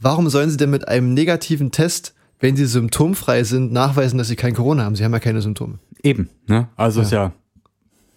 warum 0.01 0.29
sollen 0.29 0.51
sie 0.51 0.57
denn 0.57 0.71
mit 0.71 0.89
einem 0.89 1.15
negativen 1.15 1.71
Test, 1.71 2.15
wenn 2.41 2.57
sie 2.57 2.67
symptomfrei 2.67 3.45
sind, 3.45 3.73
nachweisen, 3.73 4.19
dass 4.19 4.29
sie 4.29 4.37
kein 4.37 4.55
Corona 4.55 4.85
haben? 4.85 4.95
Sie 4.97 5.05
haben 5.05 5.13
ja 5.13 5.21
keine 5.21 5.41
Symptome. 5.43 5.79
Eben. 6.03 6.29
Ne? 6.47 6.69
Also 6.77 7.01
ist 7.01 7.13
ja. 7.13 7.33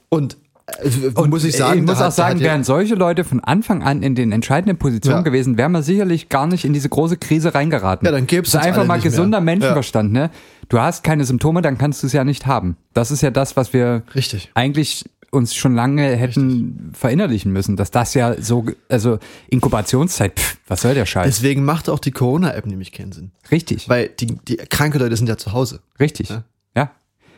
Und, 0.10 0.38
äh, 0.84 1.28
muss 1.28 1.44
ich 1.44 1.56
sagen, 1.56 1.80
ich 1.80 1.86
muss 1.86 2.02
auch 2.02 2.12
sagen, 2.12 2.40
ja- 2.40 2.46
wären 2.46 2.64
solche 2.64 2.96
Leute 2.96 3.24
von 3.24 3.40
Anfang 3.40 3.82
an 3.84 4.04
in 4.04 4.16
den 4.16 4.32
entscheidenden 4.32 4.78
Positionen 4.78 5.18
Ja. 5.20 5.22
gewesen, 5.24 5.58
wären 5.58 5.72
wir 5.72 5.82
sicherlich 5.84 6.30
gar 6.30 6.48
nicht 6.48 6.66
in 6.66 6.74
diese 6.74 6.90
große 6.90 7.18
Krise 7.18 7.56
reingeraten. 7.56 8.06
Ja, 8.06 8.12
dann 8.12 8.28
uns 8.28 8.56
einfach 8.56 8.86
mal 8.86 8.96
nicht 8.96 9.06
mehr. 9.06 9.12
gesunder 9.12 9.42
Menschenverstand, 9.42 10.12
ne? 10.12 10.30
Du 10.68 10.80
hast 10.80 11.04
keine 11.04 11.24
Symptome, 11.26 11.62
dann 11.62 11.78
kannst 11.78 12.04
du 12.04 12.08
es 12.08 12.14
ja 12.14 12.24
nicht 12.24 12.46
haben. 12.46 12.76
Das 12.94 13.10
ist 13.12 13.22
ja 13.22 13.32
das, 13.32 13.56
was 13.56 13.74
wir 13.74 14.04
Richtig. 14.14 14.52
eigentlich 14.54 15.06
uns 15.32 15.56
schon 15.56 15.76
lange 15.76 16.16
hätten 16.16 16.92
verinnerlichen 16.94 17.52
müssen, 17.52 17.76
dass 17.76 17.92
das 17.92 18.14
ja 18.14 18.42
so, 18.42 18.66
also 18.90 19.20
Inkubationszeit, 19.50 20.40
pff, 20.40 20.58
was 20.68 20.82
soll 20.82 20.94
der 20.94 21.06
Scheiß? 21.06 21.26
Deswegen 21.26 21.64
macht 21.66 21.90
auch 21.90 22.00
die 22.00 22.12
Corona-App 22.12 22.66
nämlich 22.66 22.92
keinen 22.92 23.12
Sinn. 23.12 23.32
richtig, 23.52 23.88
Weil 23.90 24.10
die, 24.10 24.38
die 24.48 24.58
kranke 24.58 24.98
Leute 24.98 25.16
sind 25.16 25.28
ja 25.28 25.38
zu 25.38 25.54
Hause. 25.54 25.82
richtig. 26.00 26.30
Ja. 26.30 26.44
Ja. 26.76 26.92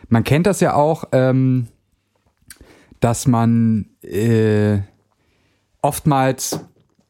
Man 0.10 0.24
kennt 0.24 0.45
das 0.48 0.60
ja 0.60 0.74
auch, 0.74 1.05
ähm, 1.12 1.67
dass 3.00 3.27
man 3.27 3.88
äh, 4.03 4.79
oftmals, 5.81 6.60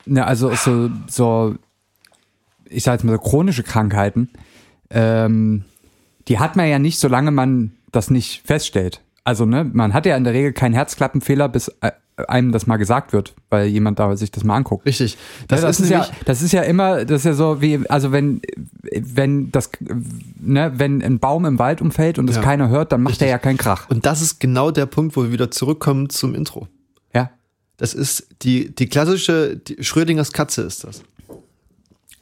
ne, 0.06 0.26
also 0.26 0.54
so, 0.56 0.90
so, 1.08 1.56
ich 2.66 2.84
sag 2.84 2.94
jetzt 2.94 3.04
mal 3.04 3.14
so 3.14 3.20
chronische 3.20 3.64
Krankheiten, 3.64 4.30
ähm, 4.90 5.66
die 6.28 6.40
hat 6.40 6.56
man 6.56 6.68
ja 6.70 6.80
nicht, 6.80 7.00
solange 7.00 7.32
man 7.32 7.72
das 7.92 8.10
nicht 8.10 8.46
feststellt. 8.46 9.02
Also, 9.24 9.46
ne, 9.46 9.64
man 9.72 9.94
hat 9.94 10.06
ja 10.06 10.18
in 10.18 10.24
der 10.24 10.34
Regel 10.34 10.52
keinen 10.54 10.74
Herzklappenfehler, 10.74 11.48
bis 11.48 11.68
äh, 11.82 11.92
einem 12.28 12.52
das 12.52 12.66
mal 12.68 12.78
gesagt 12.78 13.14
wird, 13.14 13.34
weil 13.50 13.68
jemand 13.68 14.00
da 14.00 14.16
sich 14.16 14.32
das 14.32 14.44
mal 14.44 14.56
anguckt. 14.56 14.86
Richtig. 14.86 15.18
Das, 15.48 15.62
das, 15.62 15.80
ist, 15.80 15.90
ja, 15.90 16.00
nämlich- 16.00 16.16
das 16.26 16.42
ist 16.42 16.52
ja 16.52 16.62
immer, 16.64 17.06
das 17.06 17.22
ist 17.22 17.26
ja 17.26 17.34
so 17.34 17.62
wie, 17.62 17.88
also 17.90 18.12
wenn, 18.12 18.42
wenn 18.92 19.52
das, 19.52 19.70
ne, 20.40 20.72
wenn 20.76 21.02
ein 21.04 21.20
Baum 21.20 21.46
im 21.46 21.60
Wald 21.60 21.82
umfällt 21.82 22.18
und 22.20 22.30
es 22.30 22.36
Ja. 22.38 22.42
keiner 22.42 22.70
hört, 22.70 22.92
dann 22.92 23.02
macht 23.04 23.12
Richtig. 23.14 23.28
er 23.28 23.32
ja 23.32 23.38
keinen 23.38 23.58
Krach. 23.58 23.90
Und 23.90 24.06
das 24.06 24.22
ist 24.22 24.40
genau 24.40 24.72
der 24.72 24.86
Punkt, 24.88 25.16
wo 25.16 25.24
wir 25.24 25.32
wieder 25.32 25.52
zurückkommen 25.52 26.10
zum 26.10 26.34
Intro. 26.36 26.68
Ja. 27.14 27.30
Das 27.78 27.94
ist 27.94 28.28
die, 28.42 28.74
die 28.76 28.88
klassische 28.88 29.56
die 29.58 29.84
Schrödingers 29.84 30.32
Katze 30.34 30.62
ist 30.64 30.84
das. 30.84 31.04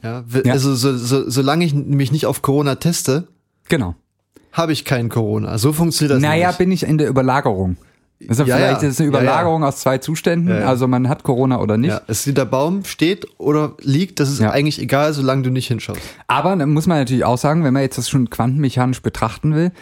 Ja, 0.02 0.24
Ja. 0.44 0.52
also 0.52 0.74
so, 0.74 0.96
so, 0.96 1.28
solange 1.28 1.64
ich 1.64 1.74
mich 1.74 2.12
nicht 2.12 2.26
auf 2.26 2.42
Corona 2.42 2.76
teste, 2.76 3.26
Genau. 3.68 3.94
Habe 4.52 4.72
ich 4.72 4.84
kein 4.84 5.08
Corona. 5.08 5.58
So 5.58 5.72
funktioniert 5.72 6.16
das 6.16 6.22
naja, 6.22 6.48
nicht. 6.48 6.58
bin 6.58 6.72
ich 6.72 6.82
in 6.84 6.98
der 6.98 7.08
Überlagerung. 7.08 7.76
Also 8.28 8.44
Ja, 8.44 8.56
vielleicht 8.56 8.82
ja. 8.82 8.88
ist 8.88 8.94
es 8.94 9.00
eine 9.00 9.08
Ja, 9.10 9.14
ja. 9.16 9.22
Überlagerung 9.22 9.64
aus 9.64 9.76
zwei 9.78 9.98
Zuständen. 9.98 10.50
Also 10.62 10.86
man 10.86 11.08
hat 11.08 11.22
Corona 11.22 11.58
oder 11.60 11.76
nicht. 11.78 11.90
Ja, 11.90 12.02
es 12.06 12.24
der 12.24 12.44
Baum 12.44 12.84
steht 12.84 13.26
oder 13.38 13.74
liegt, 13.80 14.20
das 14.20 14.28
ist 14.30 14.40
Ja. 14.40 14.50
eigentlich 14.50 14.78
egal, 14.80 15.12
solange 15.14 15.42
du 15.42 15.50
nicht 15.50 15.68
hinschaust. 15.68 16.00
Aber 16.26 16.54
dann 16.56 16.70
muss 16.70 16.86
man 16.86 16.98
natürlich 16.98 17.24
auch 17.24 17.38
sagen, 17.38 17.64
wenn 17.64 17.72
man 17.72 17.82
jetzt 17.82 17.96
das 17.96 18.08
schon 18.10 18.28
quantenmechanisch 18.28 19.00
betrachten 19.00 19.54
will, 19.54 19.72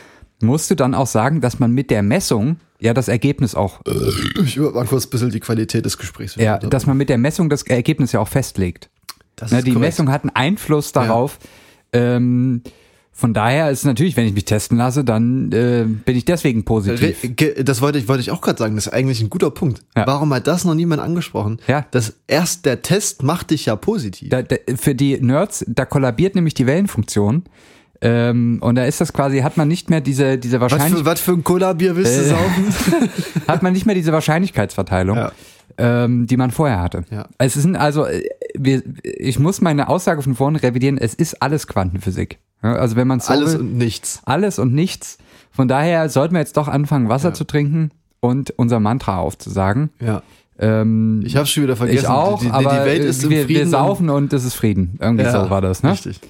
musst 0.40 0.70
du 0.70 0.76
dann 0.76 0.94
auch 0.94 1.08
sagen, 1.08 1.40
dass 1.40 1.58
man 1.58 1.72
mit 1.72 1.90
der 1.90 2.02
Messung 2.04 2.58
ja 2.78 2.94
das 2.94 3.08
Ergebnis 3.08 3.56
auch, 3.56 3.80
Ich 4.44 4.56
über 4.56 4.70
mal 4.70 4.84
kurz 4.86 5.06
ein 5.06 5.10
bisschen 5.10 5.30
die 5.30 5.40
Qualität 5.40 5.84
des 5.84 5.98
Gesprächs. 5.98 6.36
ja, 6.36 6.58
dass 6.58 6.86
man 6.86 6.96
mit 6.96 7.08
der 7.08 7.18
Messung 7.18 7.48
das 7.50 7.64
Ergebnis 7.64 8.12
ja 8.12 8.20
auch 8.20 8.28
festlegt. 8.28 8.88
das 9.34 9.50
Ne, 9.50 9.58
ist 9.58 9.66
die 9.66 9.72
korrekt. 9.72 9.88
Messung 9.88 10.12
hat 10.12 10.22
einen 10.22 10.30
Einfluss 10.36 10.92
darauf. 10.92 11.38
Ähm, 11.92 12.62
von 13.18 13.34
daher 13.34 13.68
ist 13.70 13.84
natürlich, 13.84 14.16
wenn 14.16 14.26
ich 14.28 14.32
mich 14.32 14.44
testen 14.44 14.78
lasse, 14.78 15.02
dann 15.02 15.50
äh, 15.50 15.84
bin 15.86 16.16
ich 16.16 16.24
deswegen 16.24 16.64
positiv. 16.64 17.16
das 17.64 17.80
wollte 17.80 17.98
ich, 17.98 18.06
wollte 18.06 18.20
ich 18.20 18.30
auch 18.30 18.40
gerade 18.40 18.60
sagen, 18.60 18.76
das 18.76 18.86
ist 18.86 18.92
eigentlich 18.92 19.20
ein 19.20 19.28
guter 19.28 19.50
Punkt. 19.50 19.82
Ja. 19.96 20.06
Warum 20.06 20.32
hat 20.32 20.46
das 20.46 20.64
noch 20.64 20.74
niemand 20.76 21.02
angesprochen? 21.02 21.58
Ja. 21.66 21.84
Das 21.90 22.14
erst 22.28 22.64
der 22.64 22.82
Test 22.82 23.24
macht 23.24 23.50
dich 23.50 23.66
ja 23.66 23.74
positiv. 23.74 24.28
Da, 24.28 24.42
da, 24.42 24.54
für 24.76 24.94
die 24.94 25.20
Nerds, 25.20 25.64
da 25.66 25.84
kollabiert 25.84 26.36
nämlich 26.36 26.54
die 26.54 26.66
Wellenfunktion. 26.66 27.42
Ähm, 28.00 28.58
und 28.60 28.76
da 28.76 28.84
ist 28.84 29.00
das 29.00 29.12
quasi, 29.12 29.40
hat 29.40 29.56
man 29.56 29.66
nicht 29.66 29.90
mehr 29.90 30.00
diese, 30.00 30.38
diese 30.38 30.60
was, 30.60 30.70
Wahrscheinlichkeit. 30.70 30.98
für, 31.00 31.04
was 31.10 31.20
für 31.20 31.32
ein 31.32 31.42
Cola-Bier 31.42 31.96
willst 31.96 32.16
du 32.16 32.22
Äh. 32.22 32.28
saufen? 32.28 33.08
hat 33.48 33.64
man 33.64 33.72
nicht 33.72 33.84
mehr 33.86 33.96
diese 33.96 34.12
Wahrscheinlichkeitsverteilung, 34.12 35.16
Ja. 35.16 35.32
ähm, 35.78 36.28
die 36.28 36.36
man 36.36 36.52
vorher 36.52 36.80
hatte. 36.80 37.02
Ja. 37.10 37.26
Es 37.38 37.54
sind 37.54 37.74
also, 37.74 38.06
äh, 38.06 38.22
wir, 38.56 38.82
ich 39.02 39.40
muss 39.40 39.60
meine 39.60 39.88
Aussage 39.88 40.22
von 40.22 40.36
vorhin 40.36 40.54
revidieren, 40.54 40.96
es 40.98 41.14
ist 41.14 41.42
alles 41.42 41.66
Quantenphysik. 41.66 42.38
Ja, 42.62 42.74
also 42.74 42.96
wenn 42.96 43.06
man 43.08 43.20
so 43.20 43.32
Alles 43.32 43.54
will, 43.54 43.60
und 43.60 43.76
nichts. 43.78 44.20
alles 44.24 44.58
und 44.58 44.74
nichts. 44.74 45.18
Von 45.50 45.68
daher 45.68 46.08
sollten 46.08 46.34
wir 46.34 46.40
jetzt 46.40 46.56
doch 46.56 46.68
anfangen, 46.68 47.08
Wasser 47.08 47.32
zu 47.34 47.44
trinken 47.44 47.90
und 48.20 48.50
unser 48.56 48.80
Mantra 48.80 49.18
aufzusagen. 49.18 49.90
Ja. 50.00 50.22
Ähm, 50.58 51.22
Ich 51.24 51.36
hab's 51.36 51.50
schon 51.50 51.62
wieder 51.64 51.76
vergessen. 51.76 52.00
ich 52.04 52.08
auch, 52.08 52.40
die, 52.40 52.46
die, 52.46 52.52
aber 52.52 52.70
die 52.70 52.84
Welt 52.84 53.04
ist 53.04 53.22
im 53.24 53.30
wir, 53.30 53.44
Frieden. 53.44 53.58
wir 53.60 53.68
saufen 53.68 54.10
und 54.10 54.32
es 54.32 54.44
ist 54.44 54.54
Frieden. 54.54 54.98
Irgendwie 55.00 55.24
Ja, 55.24 55.44
so 55.44 55.50
war 55.50 55.60
das, 55.60 55.82
ne? 55.82 55.92
Richtig. 55.92 56.20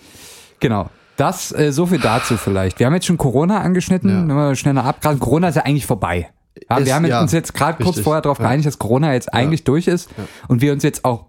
Genau. 0.61 0.91
Das, 1.17 1.51
äh, 1.53 1.73
so 1.73 1.87
viel 1.87 1.99
dazu 1.99 2.37
vielleicht. 2.37 2.79
Wir 2.79 2.87
haben 2.87 2.95
jetzt 2.95 3.07
schon 3.07 3.17
Corona 3.19 3.61
angeschnitten, 3.61 4.29
Ja. 4.29 4.55
schneller 4.55 4.85
abgrasen. 4.85 5.19
Corona 5.19 5.49
ist 5.49 5.55
ja 5.57 5.63
eigentlich 5.65 5.87
vorbei. 5.87 6.29
Ja, 6.71 6.77
Ist- 6.77 6.87
wir 6.87 6.95
haben 6.95 7.07
ja, 7.07 7.21
uns 7.23 7.33
jetzt 7.33 7.55
gerade 7.55 7.83
kurz 7.83 8.01
vorher 8.01 8.21
darauf 8.21 8.39
Ja. 8.39 8.45
geeinigt, 8.47 8.67
dass 8.67 8.79
Corona 8.79 9.15
jetzt 9.15 9.33
eigentlich 9.33 9.65
durch 9.65 9.89
ist 9.89 10.09
und 10.49 10.61
wir 10.61 10.73
uns 10.73 10.83
jetzt 10.83 11.05
auch 11.05 11.25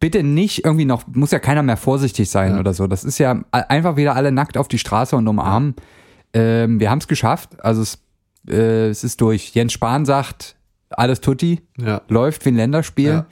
bitte 0.00 0.22
nicht 0.22 0.64
irgendwie 0.64 0.86
noch, 0.86 1.04
muss 1.06 1.30
ja 1.30 1.38
keiner 1.38 1.62
mehr 1.62 1.76
vorsichtig 1.76 2.28
sein 2.30 2.58
oder 2.58 2.74
so. 2.74 2.86
Das 2.86 3.04
ist 3.04 3.18
ja 3.18 3.42
einfach 3.52 3.96
wieder 3.96 4.16
alle 4.16 4.32
nackt 4.32 4.56
auf 4.58 4.66
die 4.66 4.78
Straße 4.78 5.14
und 5.14 5.28
umarmen. 5.28 5.74
Ähm, 6.32 6.80
wir 6.80 6.90
haben 6.90 6.98
es 6.98 7.06
geschafft. 7.08 7.62
Also 7.62 7.82
es, 7.82 7.98
äh, 8.48 8.88
es 8.88 9.04
ist 9.04 9.20
durch. 9.20 9.54
Jens 9.54 9.72
Spahn 9.72 10.04
sagt, 10.06 10.56
alles 10.90 11.20
tutti, 11.20 11.60
Ja. 11.78 12.00
läuft 12.08 12.44
wie 12.46 12.50
ein 12.50 12.56
Länderspiel. 12.56 13.08
Ja. 13.10 13.26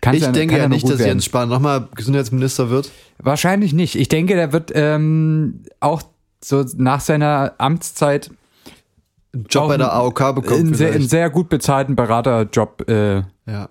Kann's 0.00 0.18
Ich 0.18 0.22
ja- 0.24 0.32
denke 0.32 0.58
ja 0.58 0.68
nicht, 0.68 0.84
dass 0.84 0.98
werden. 0.98 1.08
Jens 1.08 1.24
Spahn 1.24 1.48
nochmal 1.48 1.88
Gesundheitsminister 1.94 2.68
wird. 2.70 2.90
Wahrscheinlich 3.18 3.72
nicht. 3.72 3.94
Ich 3.94 4.08
denke, 4.08 4.34
der 4.34 4.52
wird 4.52 4.70
ähm, 4.74 5.62
auch 5.80 6.02
so 6.44 6.64
nach 6.76 7.00
seiner 7.00 7.54
Amtszeit 7.58 8.30
Einen 9.32 9.44
Job 9.48 9.68
bei 9.68 9.76
der 9.78 9.92
AOK 9.94 10.32
bekommen. 10.34 10.60
einen 10.66 10.74
sehr, 10.74 10.92
einen 10.92 11.08
sehr 11.08 11.30
gut 11.30 11.48
bezahlten 11.48 11.94
Beraterjob 11.96 12.88
äh, 12.90 13.22
ja. 13.46 13.68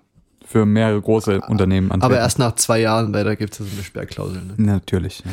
Für 0.51 0.65
mehrere 0.65 0.99
große 1.01 1.41
Unternehmen 1.47 1.91
Aber 1.91 2.03
antreten. 2.05 2.21
erst 2.21 2.39
nach 2.39 2.55
zwei 2.55 2.79
Jahren, 2.81 3.13
da 3.13 3.35
gibt 3.35 3.53
es 3.53 3.59
ja 3.59 3.65
so 3.65 3.71
eine 3.73 3.83
Sperrklausel. 3.83 4.41
Ne? 4.41 4.53
Natürlich. 4.57 5.23
Ja. 5.25 5.31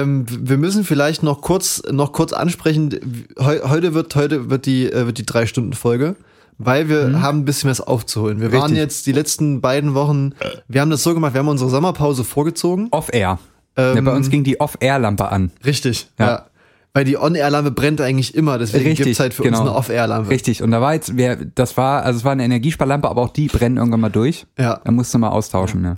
Ähm, 0.00 0.26
wir 0.28 0.58
müssen 0.58 0.84
vielleicht 0.84 1.22
noch 1.24 1.40
kurz, 1.40 1.82
noch 1.90 2.12
kurz 2.12 2.32
ansprechen. 2.32 3.26
Heu, 3.38 3.58
heute 3.64 3.94
wird, 3.94 4.14
heute 4.14 4.48
wird 4.48 4.66
die, 4.66 4.90
äh, 4.90 5.06
wird 5.06 5.18
die 5.18 5.26
drei 5.26 5.46
Stunden 5.46 5.72
Folge, 5.72 6.14
weil 6.58 6.88
wir 6.88 7.20
haben 7.20 7.40
ein 7.40 7.44
bisschen 7.44 7.68
was 7.68 7.80
aufzuholen. 7.80 8.40
Wir 8.40 8.52
waren 8.52 8.58
Mhm. 8.58 8.62
Richtig. 8.76 8.78
jetzt 8.78 9.06
die 9.06 9.12
letzten 9.12 9.60
beiden 9.60 9.94
Wochen, 9.94 10.34
wir 10.68 10.80
haben 10.80 10.90
das 10.90 11.02
so 11.02 11.12
gemacht, 11.14 11.34
wir 11.34 11.40
haben 11.40 11.48
unsere 11.48 11.68
Sommerpause 11.68 12.22
vorgezogen. 12.22 12.88
Off-Air. 12.92 13.40
Ähm, 13.76 13.96
ja, 13.96 14.02
bei 14.02 14.14
uns 14.14 14.30
ging 14.30 14.44
die 14.44 14.60
Off-Air-Lampe 14.60 15.30
an. 15.32 15.50
Richtig, 15.64 16.08
ja. 16.18 16.26
Ja. 16.26 16.46
Weil 16.94 17.04
die 17.04 17.16
On-Air-Lampe 17.16 17.70
brennt 17.70 18.00
eigentlich 18.02 18.34
immer, 18.34 18.58
deswegen 18.58 18.84
Richtig, 18.86 19.04
gibt's 19.06 19.20
halt 19.20 19.32
für 19.32 19.42
genau. 19.44 19.60
uns 19.60 19.68
eine 19.68 19.76
Off-Air-Lampe. 19.78 20.28
Richtig. 20.28 20.62
Und 20.62 20.72
da 20.72 20.80
war 20.82 20.92
jetzt, 20.92 21.16
wer, 21.16 21.36
das 21.36 21.76
war, 21.78 22.02
also 22.02 22.18
es 22.18 22.24
war 22.24 22.32
eine 22.32 22.44
Energiesparlampe, 22.44 23.08
aber 23.08 23.22
auch 23.22 23.30
die 23.30 23.46
brennen 23.48 23.78
irgendwann 23.78 24.00
mal 24.00 24.10
durch. 24.10 24.46
Ja. 24.58 24.80
Da 24.84 24.92
musst 24.92 25.14
du 25.14 25.18
mal 25.18 25.30
austauschen. 25.30 25.84
Ja. 25.84 25.94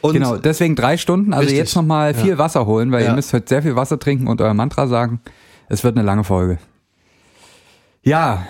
Und 0.00 0.14
Genau, 0.14 0.36
deswegen 0.38 0.76
drei 0.76 0.96
Stunden. 0.96 1.34
Also 1.34 1.42
Richtig. 1.42 1.58
jetzt 1.58 1.76
nochmal 1.76 2.14
viel 2.14 2.30
Ja. 2.30 2.38
Wasser 2.38 2.64
holen, 2.64 2.90
weil 2.90 3.02
Ja. 3.04 3.10
ihr 3.10 3.14
müsst 3.16 3.34
heute 3.34 3.46
sehr 3.48 3.62
viel 3.62 3.76
Wasser 3.76 3.98
trinken 3.98 4.28
und 4.28 4.40
euer 4.40 4.54
Mantra 4.54 4.86
sagen. 4.86 5.20
Es 5.68 5.84
wird 5.84 5.96
eine 5.98 6.06
lange 6.06 6.24
Folge. 6.24 6.58
Ja. 8.02 8.46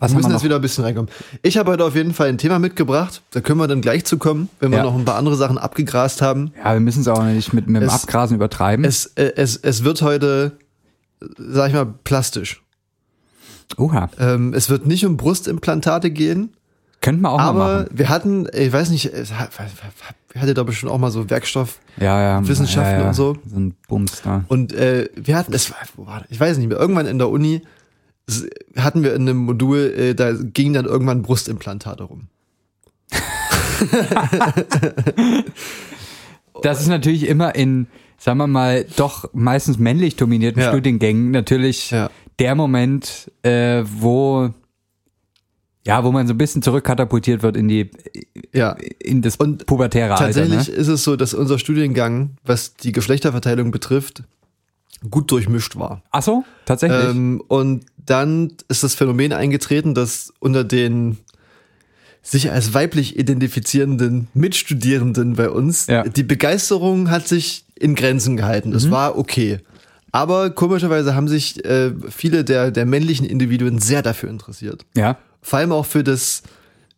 Was 0.00 0.12
wir 0.12 0.16
müssen 0.18 0.30
jetzt 0.32 0.44
wieder 0.44 0.56
ein 0.56 0.60
bisschen 0.62 0.84
reinkommen. 0.84 1.10
Ich 1.42 1.56
habe 1.58 1.70
heute 1.72 1.84
auf 1.84 1.94
jeden 1.96 2.14
Fall 2.14 2.28
ein 2.28 2.38
Thema 2.38 2.58
mitgebracht, 2.58 3.22
da 3.32 3.40
können 3.40 3.58
wir 3.58 3.66
dann 3.68 3.80
gleich 3.80 4.04
zu 4.04 4.16
kommen, 4.18 4.48
wenn 4.60 4.70
wir 4.70 4.78
Ja. 4.78 4.84
noch 4.84 4.94
ein 4.94 5.04
paar 5.04 5.16
andere 5.16 5.36
Sachen 5.36 5.58
abgegrast 5.58 6.22
haben. 6.22 6.52
Ja, 6.62 6.72
wir 6.74 6.80
müssen 6.80 7.00
es 7.00 7.08
auch 7.08 7.22
nicht 7.24 7.52
mit, 7.52 7.66
mit 7.68 7.82
dem 7.82 7.88
Es- 7.88 7.94
Abgrasen 8.04 8.36
übertreiben. 8.36 8.84
Es, 8.84 9.06
äh, 9.16 9.32
es, 9.36 9.56
es 9.56 9.82
wird 9.84 10.02
heute, 10.02 10.58
sag 11.36 11.68
ich 11.68 11.74
mal, 11.74 11.86
plastisch. 12.04 12.62
Oha. 13.76 14.08
Ähm, 14.18 14.54
es 14.54 14.70
wird 14.70 14.86
nicht 14.86 15.04
um 15.04 15.16
Brustimplantate 15.16 16.10
gehen, 16.10 16.54
Könnten 17.00 17.20
wir 17.22 17.30
auch 17.30 17.38
mal 17.38 17.44
aber 17.48 17.74
machen. 17.84 17.88
wir 17.92 18.08
hatten, 18.08 18.48
ich 18.52 18.72
weiß 18.72 18.90
nicht, 18.90 19.12
wir 19.12 20.40
hatten 20.42 20.54
da 20.54 20.62
bestimmt 20.64 20.90
auch 20.90 20.98
mal 20.98 21.10
so 21.10 21.28
Werkstoff 21.30 21.78
Ja, 21.98 22.20
ja. 22.20 22.48
Wissenschaften 22.48 23.00
ja, 23.00 23.08
und 23.08 23.14
so. 23.14 23.36
So 23.48 23.56
ein 23.56 23.74
Bums 23.88 24.22
da. 24.22 24.44
und 24.48 24.72
äh, 24.72 25.08
wir 25.14 25.36
hatten, 25.36 25.52
es 25.52 25.70
war, 25.70 25.76
das? 26.20 26.24
ich 26.30 26.40
weiß 26.40 26.56
nicht 26.58 26.68
mehr, 26.68 26.78
irgendwann 26.78 27.06
in 27.06 27.18
der 27.18 27.28
Uni 27.28 27.62
hatten 28.76 29.02
wir 29.02 29.14
in 29.14 29.22
einem 29.22 29.38
Modul, 29.38 29.92
äh, 29.96 30.14
da 30.14 30.32
ging 30.32 30.72
dann 30.72 30.84
irgendwann 30.84 31.22
Brustimplantate 31.22 32.04
rum. 32.04 32.28
das 36.62 36.80
ist 36.80 36.88
natürlich 36.88 37.26
immer 37.28 37.54
in, 37.54 37.86
sagen 38.18 38.38
wir 38.38 38.46
mal, 38.46 38.84
doch 38.96 39.28
meistens 39.32 39.78
männlich 39.78 40.16
dominierten 40.16 40.62
Ja. 40.62 40.68
Studiengängen 40.70 41.30
natürlich 41.30 41.90
Ja. 41.90 42.10
der 42.38 42.54
Moment, 42.54 43.30
äh, 43.42 43.82
wo 43.86 44.50
ja, 45.86 46.04
wo 46.04 46.12
man 46.12 46.26
so 46.26 46.34
ein 46.34 46.38
bisschen 46.38 46.60
zurückkatapultiert 46.60 47.42
wird 47.42 47.56
in 47.56 47.68
die 47.68 47.90
Ja. 48.52 48.76
in 48.98 49.22
das 49.22 49.36
Und 49.36 49.64
pubertäre 49.64 50.16
Tatsächlich 50.16 50.58
Alter. 50.58 50.70
Ne? 50.72 50.76
ist 50.76 50.88
es 50.88 51.02
so, 51.04 51.16
dass 51.16 51.32
unser 51.32 51.58
Studiengang, 51.58 52.36
was 52.44 52.74
die 52.74 52.92
Geschlechterverteilung 52.92 53.70
betrifft, 53.70 54.24
gut 55.08 55.30
durchmischt 55.30 55.76
war. 55.76 56.02
Ach 56.10 56.22
so, 56.22 56.44
tatsächlich. 56.66 57.08
Ähm, 57.08 57.42
und 57.48 57.86
dann 58.10 58.52
ist 58.68 58.82
das 58.82 58.94
Phänomen 58.94 59.32
eingetreten, 59.32 59.94
dass 59.94 60.32
unter 60.40 60.64
den 60.64 61.18
sich 62.22 62.50
als 62.50 62.74
weiblich 62.74 63.18
identifizierenden 63.18 64.28
Mitstudierenden 64.34 65.34
bei 65.34 65.48
uns 65.50 65.86
Ja. 65.86 66.02
die 66.04 66.22
Begeisterung 66.24 67.10
hat 67.10 67.26
sich 67.28 67.64
in 67.74 67.94
Grenzen 67.94 68.36
gehalten. 68.36 68.70
Mhm. 68.70 68.72
Das 68.74 68.90
war 68.90 69.16
okay. 69.16 69.60
Aber 70.10 70.50
komischerweise 70.50 71.14
haben 71.14 71.28
sich 71.28 71.64
äh, 71.64 71.92
viele 72.10 72.44
der, 72.44 72.70
der 72.70 72.86
männlichen 72.86 73.26
Individuen 73.26 73.78
sehr 73.78 74.02
dafür 74.02 74.30
interessiert. 74.30 74.84
ja. 74.96 75.16
Vor 75.40 75.60
allem 75.60 75.70
auch 75.72 75.86
für 75.86 76.02
das 76.02 76.42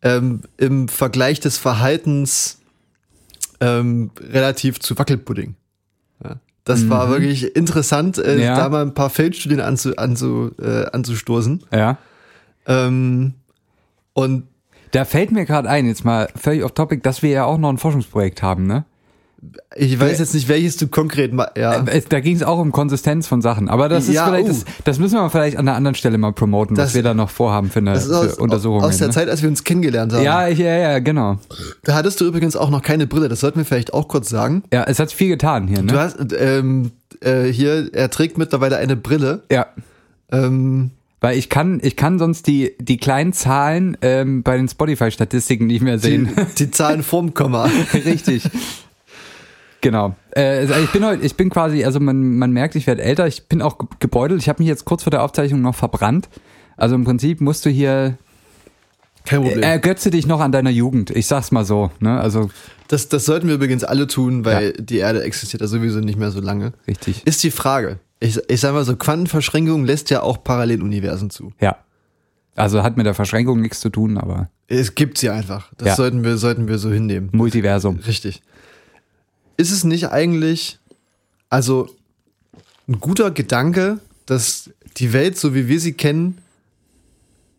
ähm, 0.02 0.40
im 0.56 0.88
Vergleich 0.88 1.40
des 1.40 1.58
Verhaltens 1.58 2.58
ähm, 3.60 4.10
relativ 4.18 4.80
zu 4.80 4.98
Wackelpudding. 4.98 5.54
Ja. 6.24 6.40
Das 6.64 6.88
war 6.88 7.08
wirklich 7.10 7.56
interessant, 7.56 8.18
äh, 8.18 8.36
Mhm. 8.36 8.40
Ja. 8.42 8.56
da 8.56 8.68
mal 8.68 8.82
ein 8.82 8.94
paar 8.94 9.10
Feldstudien 9.10 9.60
anzu, 9.60 9.96
anzu, 9.96 10.50
äh, 10.60 10.86
anzustoßen. 10.92 11.64
Ja. 11.72 11.96
Ähm, 12.66 13.34
und 14.12 14.44
Da 14.92 15.04
fällt 15.04 15.30
mir 15.32 15.44
gerade 15.46 15.68
ein, 15.70 15.86
jetzt 15.86 16.04
mal 16.04 16.28
völlig 16.34 16.64
off 16.64 16.72
topic, 16.72 17.02
dass 17.02 17.22
wir 17.22 17.30
ja 17.30 17.44
auch 17.44 17.58
noch 17.58 17.70
ein 17.70 17.78
Forschungsprojekt 17.78 18.42
haben, 18.42 18.66
ne? 18.66 18.84
Ich 19.74 19.98
weiß 19.98 20.18
jetzt 20.18 20.34
nicht, 20.34 20.48
welches 20.48 20.76
du 20.76 20.88
konkret 20.88 21.32
mal. 21.32 21.50
Ja, 21.56 21.82
Es, 21.86 22.04
da 22.06 22.20
ging 22.20 22.36
es 22.36 22.42
auch 22.42 22.58
um 22.58 22.72
Konsistenz 22.72 23.26
von 23.26 23.40
Sachen. 23.40 23.68
Aber 23.68 23.88
das 23.88 24.06
ist 24.08 24.14
Ja, 24.14 24.26
vielleicht, 24.26 24.44
uh. 24.46 24.48
das, 24.52 24.64
das 24.84 24.98
müssen 24.98 25.14
wir 25.18 25.30
vielleicht 25.30 25.56
an 25.56 25.66
einer 25.66 25.76
anderen 25.76 25.94
Stelle 25.94 26.18
mal 26.18 26.32
promoten, 26.32 26.76
was 26.76 26.86
Das- 26.88 26.94
wir 26.94 27.02
da 27.02 27.14
noch 27.14 27.30
vorhaben 27.30 27.70
für, 27.70 27.78
eine, 27.78 27.92
das 27.94 28.04
ist 28.06 28.12
aus, 28.12 28.34
Untersuchungen. 28.34 28.84
aus 28.84 28.98
der 28.98 29.08
ne? 29.08 29.14
Zeit, 29.14 29.28
als 29.30 29.40
wir 29.42 29.48
uns 29.48 29.64
kennengelernt 29.64 30.12
haben. 30.12 30.22
Ja, 30.24 30.46
ja, 30.46 30.76
ja, 30.76 30.98
genau. 30.98 31.38
Da 31.84 31.94
hattest 31.94 32.20
du 32.20 32.26
übrigens 32.26 32.54
auch 32.56 32.70
noch 32.70 32.82
keine 32.82 33.06
Brille. 33.06 33.28
Das 33.28 33.40
sollten 33.40 33.58
wir 33.58 33.64
vielleicht 33.64 33.94
auch 33.94 34.08
kurz 34.08 34.28
sagen. 34.28 34.62
Ja, 34.72 34.84
es 34.84 34.98
hat 34.98 35.10
viel 35.12 35.28
getan 35.28 35.66
hier, 35.68 35.78
Du 35.78 35.94
ne? 35.94 35.98
hast 35.98 36.16
ähm, 36.38 36.90
äh, 37.22 37.44
hier, 37.44 37.88
er 37.94 38.10
trägt 38.10 38.36
mittlerweile 38.38 38.76
eine 38.76 38.96
Brille. 38.96 39.42
Ja. 39.50 39.66
Ähm, 40.32 40.90
Weil 41.22 41.36
ich 41.38 41.48
kann, 41.48 41.80
ich 41.82 41.96
kann 41.96 42.18
sonst 42.18 42.46
die, 42.46 42.72
die 42.78 42.96
kleinen 42.98 43.32
Zahlen 43.32 43.96
ähm, 44.02 44.42
bei 44.42 44.56
den 44.56 44.68
Spotify-Statistiken 44.68 45.66
nicht 45.66 45.82
mehr 45.82 45.96
die, 45.96 46.02
sehen. 46.02 46.30
die 46.58 46.70
Zahlen 46.70 47.02
vorm 47.02 47.34
Komma. 47.34 47.68
Richtig. 47.94 48.44
Genau. 49.80 50.14
Äh, 50.32 50.42
also 50.42 50.74
ich 50.74 50.90
bin 50.92 51.04
heute, 51.04 51.24
ich 51.24 51.36
bin 51.36 51.48
quasi, 51.50 51.84
also 51.84 52.00
man, 52.00 52.36
man 52.36 52.52
merkt, 52.52 52.74
ich 52.74 52.86
werde 52.86 53.02
älter, 53.02 53.26
ich 53.26 53.48
bin 53.48 53.62
auch 53.62 53.78
ge- 53.78 53.88
gebeutelt. 53.98 54.40
Ich 54.42 54.48
habe 54.48 54.62
mich 54.62 54.68
jetzt 54.68 54.84
kurz 54.84 55.02
vor 55.04 55.10
der 55.10 55.22
Aufzeichnung 55.22 55.62
noch 55.62 55.74
verbrannt. 55.74 56.28
Also 56.76 56.94
im 56.94 57.04
Prinzip 57.04 57.40
musst 57.40 57.64
du 57.64 57.70
hier, 57.70 58.16
Kein 59.24 59.42
Problem. 59.42 59.62
ergötze 59.62 60.10
dich 60.10 60.26
noch 60.26 60.40
an 60.40 60.52
deiner 60.52 60.70
Jugend. 60.70 61.10
Ich 61.10 61.26
sag's 61.26 61.50
mal 61.50 61.64
so. 61.64 61.90
Ne? 62.00 62.20
Also 62.20 62.50
Das, 62.88 63.08
das 63.08 63.24
sollten 63.24 63.48
wir 63.48 63.54
übrigens 63.54 63.84
alle 63.84 64.06
tun, 64.06 64.44
weil 64.44 64.72
die 64.74 64.98
Erde 64.98 65.22
existiert 65.22 65.60
ja 65.62 65.66
sowieso 65.66 66.00
nicht 66.00 66.18
mehr 66.18 66.30
so 66.30 66.40
lange. 66.40 66.72
richtig. 66.86 67.26
Ist 67.26 67.42
die 67.42 67.50
Frage. 67.50 67.98
Ich, 68.18 68.38
ich 68.48 68.60
sag 68.60 68.74
mal 68.74 68.84
so, 68.84 68.96
Quantenverschränkung 68.96 69.84
lässt 69.86 70.10
ja 70.10 70.22
auch 70.22 70.44
Paralleluniversen 70.44 71.30
zu. 71.30 71.52
Ja. 71.60 71.76
Also 72.56 72.82
hat 72.82 72.96
mit 72.98 73.06
der 73.06 73.14
Verschränkung 73.14 73.60
nichts 73.62 73.80
zu 73.80 73.88
tun, 73.88 74.18
aber 74.18 74.50
Es 74.66 74.94
gibt 74.94 75.16
sie 75.16 75.30
einfach. 75.30 75.70
Das 75.78 75.88
Ja. 75.88 75.94
sollten, 75.96 76.22
wir, 76.24 76.36
sollten 76.36 76.68
wir 76.68 76.76
so 76.78 76.90
hinnehmen. 76.90 77.30
Multiversum. 77.32 78.00
Richtig. 78.06 78.42
Ist 79.60 79.72
es 79.72 79.84
nicht 79.84 80.08
eigentlich, 80.08 80.78
also 81.50 81.94
ein 82.88 82.98
guter 82.98 83.30
Gedanke, 83.30 84.00
dass 84.24 84.70
die 84.96 85.12
Welt, 85.12 85.36
so 85.36 85.54
wie 85.54 85.68
wir 85.68 85.78
sie 85.78 85.92
kennen, 85.92 86.38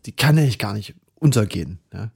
die 0.04 0.10
kann 0.10 0.36
eigentlich 0.36 0.58
gar 0.58 0.72
nicht 0.72 0.96
untergehen. 1.20 1.78
Ja? 1.92 2.10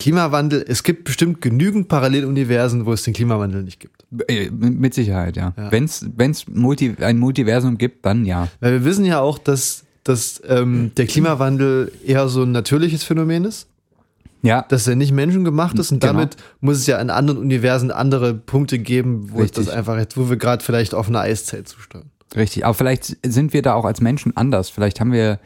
Klimawandel, 0.00 0.64
es 0.66 0.82
gibt 0.82 1.04
bestimmt 1.04 1.40
genügend 1.40 1.86
Paralleluniversen, 1.86 2.84
wo 2.84 2.92
es 2.92 3.04
den 3.04 3.14
Klimawandel 3.14 3.62
nicht 3.62 3.78
gibt. 3.78 4.04
Äh, 4.26 4.50
Mit 4.50 4.94
Sicherheit, 4.94 5.36
ja. 5.36 5.54
Ja. 5.56 5.70
Wenn's, 5.70 6.04
wenn's 6.16 6.48
Multi, 6.48 6.96
ein 7.00 7.18
Multiversum 7.18 7.78
gibt, 7.78 8.04
dann 8.06 8.24
ja. 8.24 8.48
Weil 8.58 8.72
wir 8.72 8.84
wissen 8.84 9.04
ja 9.04 9.20
auch, 9.20 9.38
dass, 9.38 9.84
dass 10.02 10.42
ähm, 10.48 10.90
der 10.96 11.06
Klimawandel 11.06 11.92
eher 12.04 12.28
so 12.28 12.42
ein 12.42 12.50
natürliches 12.50 13.04
Phänomen 13.04 13.44
ist, 13.44 13.68
Ja. 14.48 14.64
dass 14.68 14.86
er 14.88 14.96
nicht 14.96 15.12
menschengemacht 15.12 15.78
ist 15.78 15.92
und 15.92 16.00
Genau. 16.00 16.14
damit 16.14 16.36
muss 16.60 16.78
es 16.78 16.86
ja 16.86 16.98
in 16.98 17.10
anderen 17.10 17.38
Universen 17.38 17.90
andere 17.90 18.34
Punkte 18.34 18.78
geben, 18.78 19.28
wo 19.32 19.38
Richtig. 19.40 19.66
das 19.66 19.74
einfach 19.74 19.96
jetzt, 19.98 20.16
wo 20.16 20.28
wir 20.30 20.36
gerade 20.36 20.64
vielleicht 20.64 20.94
auf 20.94 21.08
einer 21.08 21.20
Eiszeit 21.20 21.68
zusteuern. 21.68 22.10
Richtig, 22.34 22.64
aber 22.64 22.74
vielleicht 22.74 23.16
sind 23.24 23.52
wir 23.52 23.62
da 23.62 23.74
auch 23.74 23.84
als 23.84 24.00
Menschen 24.00 24.36
anders. 24.36 24.68
Vielleicht 24.70 25.00
haben 25.00 25.12
wir 25.12 25.38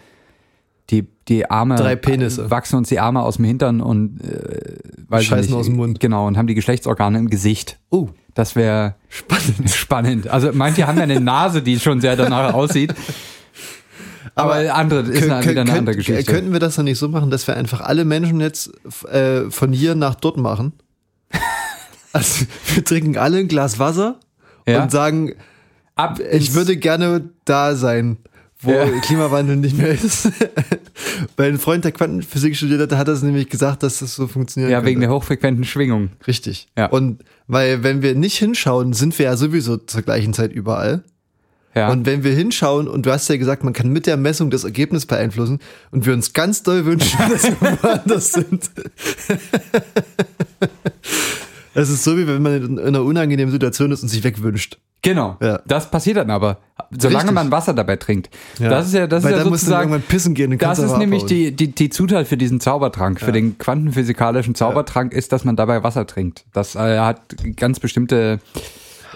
die, 0.91 1.07
die 1.29 1.49
Arme. 1.51 1.77
Drei 1.77 1.95
Penisse. 1.97 2.51
Wachsen 2.51 2.77
uns 2.77 2.89
die 2.89 2.99
Arme 2.99 3.23
aus 3.23 3.37
dem 3.37 3.45
Hintern 3.45 3.81
und 3.81 4.21
äh, 4.21 4.79
weiß 5.09 5.25
Scheißen 5.25 5.51
nicht, 5.53 5.59
aus 5.61 5.67
dem 5.67 5.77
Mund. 5.77 6.01
Genau, 6.01 6.27
und 6.27 6.37
haben 6.37 6.47
die 6.49 6.55
Geschlechtsorgane 6.55 7.19
im 7.19 7.31
Gesicht. 7.31 7.79
Oh, 7.91 8.09
Das 8.35 8.57
wäre 8.57 8.97
spannend. 9.09 9.71
spannend. 9.71 10.29
Also 10.29 10.51
manche 10.53 10.87
haben 10.87 10.97
ja 10.99 11.05
eine 11.05 11.21
Nase, 11.21 11.63
die 11.63 11.79
schon 11.79 12.01
sehr 12.01 12.17
danach 12.17 12.53
aussieht. 12.55 12.95
Aber, 14.35 14.55
Aber 14.55 14.75
andere 14.75 15.01
ist 15.11 15.29
eine, 15.31 15.45
wieder 15.49 15.61
eine 15.61 15.73
andere 15.73 15.97
Geschichte. 15.97 16.25
Könnten 16.25 16.53
wir 16.53 16.61
das 16.61 16.77
dann 16.77 16.87
nicht 16.87 16.99
so 16.99 17.09
machen, 17.09 17.31
dass 17.31 17.47
wir 17.47 17.57
einfach 17.57 17.81
alle 17.83 18.05
Menschen 18.05 18.41
jetzt 18.41 18.71
äh, 19.07 19.51
von 19.51 19.73
hier 19.73 19.95
nach 19.95 20.15
dort 20.15 20.37
machen? 20.37 20.73
Also 22.15 22.45
wir 22.75 22.85
trinken 22.85 23.17
alle 23.17 23.39
ein 23.39 23.49
Glas 23.49 23.79
Wasser 23.79 24.21
Ja. 24.69 24.83
und 24.83 24.91
sagen, 24.93 25.33
Ab 25.95 26.21
ich 26.31 26.53
würde 26.55 26.77
gerne 26.77 27.31
da 27.47 27.75
sein, 27.75 28.19
wo 28.61 28.71
Ja. 28.71 28.85
Klimawandel 29.03 29.57
nicht 29.57 29.77
mehr 29.79 29.93
ist. 29.93 30.31
Weil 31.37 31.53
ein 31.53 31.59
Freund, 31.59 31.85
der 31.85 31.93
Quantenphysik 31.93 32.55
studiert 32.55 32.81
hat, 32.83 32.99
hat 32.99 33.09
das 33.09 33.23
nämlich 33.23 33.49
gesagt, 33.49 33.83
dass 33.83 34.01
das 34.01 34.15
so 34.15 34.27
funktioniert. 34.29 34.71
ja 34.71 34.85
wegen 34.85 35.01
der 35.01 35.11
hochfrequenten 35.11 35.65
Schwingung. 35.65 36.11
Richtig. 36.27 36.69
Ja. 36.77 36.87
Und 36.87 37.25
weil, 37.47 37.83
wenn 37.83 38.03
wir 38.03 38.15
nicht 38.15 38.37
hinschauen, 38.39 38.93
sind 38.93 39.19
wir 39.19 39.27
ja 39.27 39.37
sowieso 39.39 39.79
zur 39.79 40.03
gleichen 40.03 40.35
Zeit 40.35 40.53
überall. 40.53 41.03
Ja. 41.75 41.91
Und 41.91 42.07
wenn 42.07 42.23
wir 42.23 42.33
hinschauen, 42.35 42.87
und 42.89 43.07
du 43.07 43.13
hast 43.13 43.29
ja 43.29 43.37
gesagt, 43.37 43.65
man 43.65 43.73
kann 43.73 43.89
mit 43.89 44.07
der 44.07 44.17
Messung 44.17 44.51
das 44.51 44.65
Ergebnis 44.65 45.07
beeinflussen, 45.07 45.59
und 45.91 46.07
wir 46.07 46.13
uns 46.13 46.33
ganz 46.33 46.63
doll 46.63 46.85
wünschen, 46.85 47.19
dass 47.31 47.45
wir 47.45 47.83
woanders 47.83 48.33
sind. 48.33 48.71
Es 51.75 51.89
ist 51.89 52.05
so, 52.05 52.19
wie 52.19 52.27
wenn 52.27 52.43
man 52.43 52.63
in 52.63 52.79
einer 52.79 53.03
unangenehmen 53.03 53.51
Situation 53.51 53.93
ist 53.93 54.03
und 54.03 54.09
sich 54.09 54.23
wegwünscht. 54.25 54.79
Genau. 55.01 55.37
Ja. 55.41 55.61
Das 55.67 55.91
passiert 55.91 56.17
dann 56.17 56.31
aber, 56.31 56.59
solange 56.91 57.25
Richtig. 57.25 57.35
man 57.35 57.51
Wasser 57.51 57.75
dabei 57.75 57.97
trinkt. 57.97 58.31
Ja. 58.59 58.69
Das 58.69 58.87
ist 58.87 58.95
ja, 58.95 59.07
das 59.07 59.25
Weil 59.25 59.33
ist 59.33 59.39
ja 59.39 59.45
musst 59.45 59.65
sozusagen. 59.65 59.91
irgendwann 59.91 60.09
pissen 60.09 60.35
gehen 60.35 60.57
Das 60.59 60.79
ist 60.79 60.97
nämlich 60.97 61.25
abhauen. 61.25 61.37
die, 61.37 61.57
die, 61.57 61.69
die 61.69 61.91
Zutat 61.91 62.29
für 62.29 62.37
diesen 62.37 62.61
Zaubertrank, 62.61 63.21
für 63.21 63.33
den 63.33 63.59
quantenphysikalischen 63.59 64.55
Zaubertrank, 64.55 65.13
ist, 65.13 65.33
dass 65.33 65.45
man 65.45 65.57
dabei 65.57 65.83
Wasser 65.83 66.07
trinkt. 66.07 66.45
Das 66.53 66.77
äh, 66.77 66.99
hat 66.99 67.21
ganz 67.57 67.81
bestimmte 67.81 68.39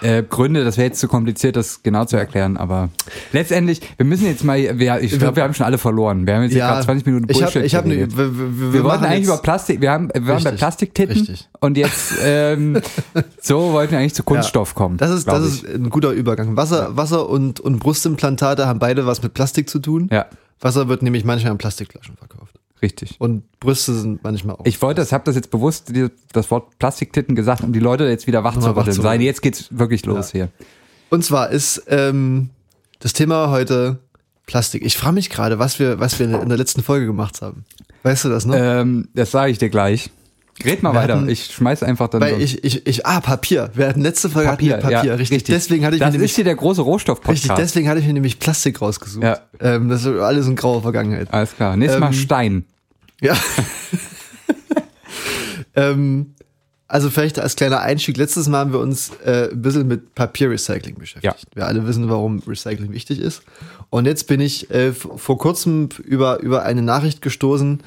äh, 0.02 0.22
Gründe. 0.22 0.64
Das 0.64 0.76
wäre 0.76 0.88
jetzt 0.88 1.00
zu 1.00 1.08
kompliziert, 1.08 1.56
das 1.56 1.82
genau 1.82 2.04
zu 2.04 2.16
erklären. 2.16 2.56
Aber 2.56 2.90
letztendlich, 3.32 3.80
wir 3.96 4.06
müssen 4.06 4.26
jetzt 4.26 4.44
mal, 4.44 4.56
wir, 4.78 5.00
ich 5.00 5.18
glaube, 5.18 5.36
wir 5.36 5.42
haben 5.42 5.54
schon 5.54 5.66
alle 5.66 5.78
verloren. 5.78 6.26
Wir 6.26 6.34
haben 6.34 6.42
jetzt 6.42 6.52
hier 6.52 6.62
gerade 6.62 6.84
20 6.84 7.06
Minuten 7.06 7.26
ich 7.28 7.38
Bullshit 7.38 7.56
hab, 7.56 7.64
ich 7.64 7.74
hab 7.74 7.86
ne, 7.86 8.08
wir, 8.16 8.38
wir, 8.38 8.72
wir, 8.72 8.84
wollten 8.84 9.04
eigentlich 9.04 9.24
über 9.24 9.38
Plastik, 9.38 9.80
wir 9.80 9.90
haben, 9.90 10.08
wir 10.12 10.26
waren 10.26 10.42
bei 10.42 10.50
Richtig, 10.50 10.58
Plastiktitten 10.58 11.16
richtig. 11.16 11.48
und 11.60 11.76
jetzt 11.76 12.14
ähm, 12.22 12.80
so 13.40 13.72
wollten 13.72 13.92
wir 13.92 13.98
eigentlich 13.98 14.14
zu 14.14 14.22
Kunststoff 14.22 14.74
kommen. 14.74 14.96
Das 14.96 15.10
ist, 15.10 15.26
das 15.28 15.46
ich. 15.46 15.64
ist 15.64 15.74
ein 15.74 15.90
guter 15.90 16.10
Übergang. 16.10 16.56
Wasser, 16.56 16.96
Wasser 16.96 17.28
und, 17.28 17.60
und 17.60 17.78
Brustimplantate 17.78 18.66
haben 18.66 18.78
beide 18.78 19.06
was 19.06 19.22
mit 19.22 19.34
Plastik 19.34 19.68
zu 19.68 19.78
tun. 19.78 20.08
ja, 20.10 20.26
Wasser 20.60 20.88
wird 20.88 21.02
nämlich 21.02 21.24
manchmal 21.24 21.52
in 21.52 21.58
Plastikflaschen 21.58 22.16
verkauft. 22.16 22.54
Richtig. 22.82 23.16
Und 23.18 23.44
Brüste 23.60 23.94
sind 23.94 24.22
manchmal 24.22 24.56
auch. 24.56 24.64
Ich 24.64 24.80
wollte, 24.82 25.02
ich 25.02 25.12
habe 25.12 25.24
das 25.24 25.34
jetzt 25.34 25.50
bewusst 25.50 25.92
das 26.32 26.50
Wort 26.50 26.78
Plastiktitten 26.78 27.34
gesagt, 27.34 27.62
um 27.62 27.72
die 27.72 27.80
Leute 27.80 28.04
jetzt 28.04 28.26
wieder 28.26 28.44
wach 28.44 28.58
zu 28.58 28.74
rütteln. 28.76 28.94
zu 28.94 29.02
Sein, 29.02 29.20
jetzt 29.20 29.42
geht's 29.42 29.68
wirklich 29.70 30.04
los 30.06 30.32
hier. 30.32 30.48
Und 31.10 31.24
zwar 31.24 31.50
ist 31.50 31.84
ähm, 31.88 32.50
das 32.98 33.12
Thema 33.12 33.50
heute 33.50 33.98
Plastik. 34.46 34.84
Ich 34.84 34.96
frage 34.96 35.14
mich 35.14 35.30
gerade, 35.30 35.58
was 35.58 35.78
wir, 35.78 36.00
was 36.00 36.18
wir 36.18 36.40
in 36.40 36.48
der 36.48 36.58
letzten 36.58 36.82
Folge 36.82 37.06
gemacht 37.06 37.42
haben. 37.42 37.64
Weißt 38.02 38.24
du 38.24 38.28
das 38.28 38.46
noch? 38.46 38.54
Ähm, 38.56 39.08
das 39.14 39.30
sage 39.30 39.50
ich 39.50 39.58
dir 39.58 39.70
gleich. 39.70 40.10
Red 40.64 40.82
mal 40.82 40.92
Wir 40.92 41.00
weiter. 41.00 41.16
hatten- 41.16 41.28
ich 41.28 41.46
schmeiß 41.46 41.82
einfach 41.82 42.08
dann 42.08 42.20
Weil 42.20 42.40
ich, 42.40 42.64
ich, 42.64 42.86
ich, 42.86 43.06
ah, 43.06 43.20
Papier. 43.20 43.70
Wir 43.74 43.88
hatten 43.88 44.00
letzte 44.00 44.30
Folge 44.30 44.48
Papier. 44.50 44.76
Papier, 44.78 45.04
ja, 45.04 45.14
richtig. 45.14 45.44
Deswegen 45.44 45.84
hatte 45.84 45.96
ich 45.96 46.00
das 46.00 46.08
mir 46.08 46.12
nämlich, 46.12 46.30
ist 46.30 46.34
hier 46.36 46.44
der 46.44 46.56
große 46.56 46.82
Rohstoff-Podcast. 46.82 47.44
richtig, 47.44 47.56
deswegen 47.56 47.88
hatte 47.88 48.00
ich 48.00 48.06
mir 48.06 48.14
nämlich 48.14 48.38
Plastik 48.38 48.80
rausgesucht. 48.80 49.24
Ja. 49.24 49.40
Ähm, 49.60 49.88
das 49.88 50.04
ist 50.04 50.18
alles 50.18 50.46
in 50.46 50.56
grauer 50.56 50.82
Vergangenheit. 50.82 51.32
Alles 51.32 51.54
klar. 51.54 51.76
Nächstes 51.76 52.00
Mal 52.00 52.08
Ähm, 52.08 52.12
Stein. 52.14 52.64
Ja. 53.20 53.36
ähm, 55.74 56.32
also 56.88 57.10
vielleicht 57.10 57.38
als 57.38 57.56
kleiner 57.56 57.80
Einstieg, 57.80 58.16
letztes 58.16 58.48
Mal 58.48 58.58
haben 58.60 58.72
wir 58.72 58.78
uns 58.78 59.10
äh, 59.24 59.50
ein 59.50 59.60
bisschen 59.60 59.88
mit 59.88 60.14
Papierrecycling 60.14 60.94
beschäftigt. 60.96 61.48
Wir 61.54 61.66
alle 61.66 61.86
wissen, 61.86 62.08
warum 62.08 62.40
Recycling 62.46 62.92
wichtig 62.92 63.18
ist. 63.20 63.42
Und 63.90 64.06
jetzt 64.06 64.26
bin 64.28 64.40
ich 64.40 64.70
äh, 64.70 64.92
vor 64.92 65.36
kurzem 65.38 65.88
über, 66.04 66.40
über 66.40 66.62
eine 66.62 66.82
Nachricht 66.82 67.22
gestoßen, 67.22 67.82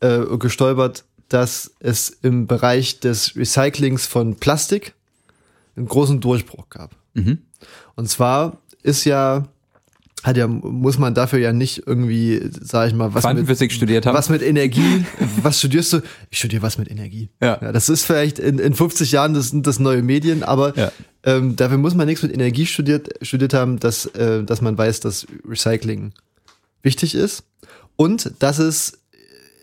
äh, 0.00 0.20
gestolpert, 0.38 1.04
dass 1.28 1.72
es 1.80 2.10
im 2.22 2.46
Bereich 2.46 3.00
des 3.00 3.34
Recyclings 3.36 4.06
von 4.06 4.36
Plastik 4.36 4.94
einen 5.76 5.86
großen 5.88 6.20
Durchbruch 6.20 6.68
gab. 6.70 6.94
Und 7.94 8.08
zwar 8.08 8.58
ist 8.82 9.04
ja, 9.04 9.48
hat 10.22 10.36
ja, 10.36 10.46
muss 10.46 10.98
man 10.98 11.14
dafür 11.14 11.38
ja 11.38 11.52
nicht 11.52 11.86
irgendwie, 11.86 12.42
sag 12.60 12.88
ich 12.88 12.94
mal, 12.94 13.14
was 13.14 13.22
Quantenphysik 13.22 13.70
mit, 13.70 13.76
studiert 13.76 14.06
haben. 14.06 14.14
was 14.14 14.28
mit 14.28 14.42
Energie, 14.42 15.04
was 15.42 15.58
studierst 15.58 15.92
du? 15.94 16.00
Ich 16.30 16.38
studiere 16.38 16.62
was 16.62 16.78
mit 16.78 16.90
Energie. 16.90 17.28
Ja. 17.40 17.56
das 17.72 17.88
ist 17.88 18.04
vielleicht 18.04 18.38
in, 18.38 18.58
in 18.58 18.74
50 18.74 19.12
Jahren, 19.12 19.34
das 19.34 19.50
sind 19.50 19.66
das 19.66 19.78
neue 19.78 20.02
Medien, 20.02 20.42
aber 20.42 20.76
Ja. 20.76 20.92
ähm, 21.24 21.56
dafür 21.56 21.78
muss 21.78 21.94
man 21.94 22.06
nichts 22.06 22.22
mit 22.22 22.32
Energie 22.32 22.66
studiert, 22.66 23.08
studiert 23.22 23.54
haben, 23.54 23.78
dass, 23.78 24.06
äh, 24.06 24.44
dass 24.44 24.60
man 24.60 24.76
weiß, 24.76 25.00
dass 25.00 25.26
Recycling 25.48 26.12
wichtig 26.82 27.14
ist 27.14 27.44
und 27.96 28.32
dass 28.40 28.58
es 28.58 28.98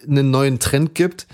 einen 0.07 0.31
neuen 0.31 0.59
Trend 0.59 0.95
gibt, 0.95 1.27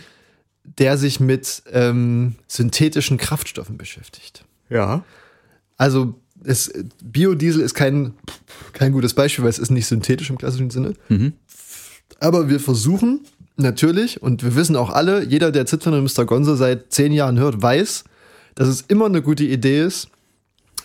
der 0.80 0.98
sich 0.98 1.20
mit 1.20 1.63
ähm, 1.72 2.36
synthetischen 2.48 3.18
Kraftstoffen 3.18 3.78
beschäftigt. 3.78 4.46
Ja. 4.70 5.04
Also 5.78 6.15
es, 6.44 6.72
Biodiesel 7.04 7.62
ist 7.62 7.74
kein, 7.74 8.13
kein 8.74 8.92
gutes 8.92 9.13
Beispiel, 9.13 9.44
weil 9.44 9.50
es 9.50 9.60
ist 9.60 9.72
nicht 9.72 9.88
synthetisch 9.88 10.30
im 10.30 10.38
klassischen 10.38 10.70
Sinne. 10.70 10.94
Aber 12.20 12.50
wir 12.50 12.60
versuchen 12.60 13.22
natürlich, 13.58 14.22
und 14.22 14.44
wir 14.44 14.56
wissen 14.56 14.76
auch 14.76 14.89
alle, 14.89 15.24
jeder, 15.26 15.52
der 15.52 15.65
Zipfel 15.65 15.94
und 15.94 16.04
Mr. 16.04 16.26
Gonzo 16.26 16.56
seit 16.56 16.92
zehn 16.92 17.12
Jahren 17.12 17.39
hört, 17.39 17.62
weiß, 17.62 18.06
dass 18.56 18.68
es 18.68 18.82
immer 18.82 19.06
eine 19.06 19.22
gute 19.22 19.44
Idee 19.44 19.84
ist, 19.84 20.10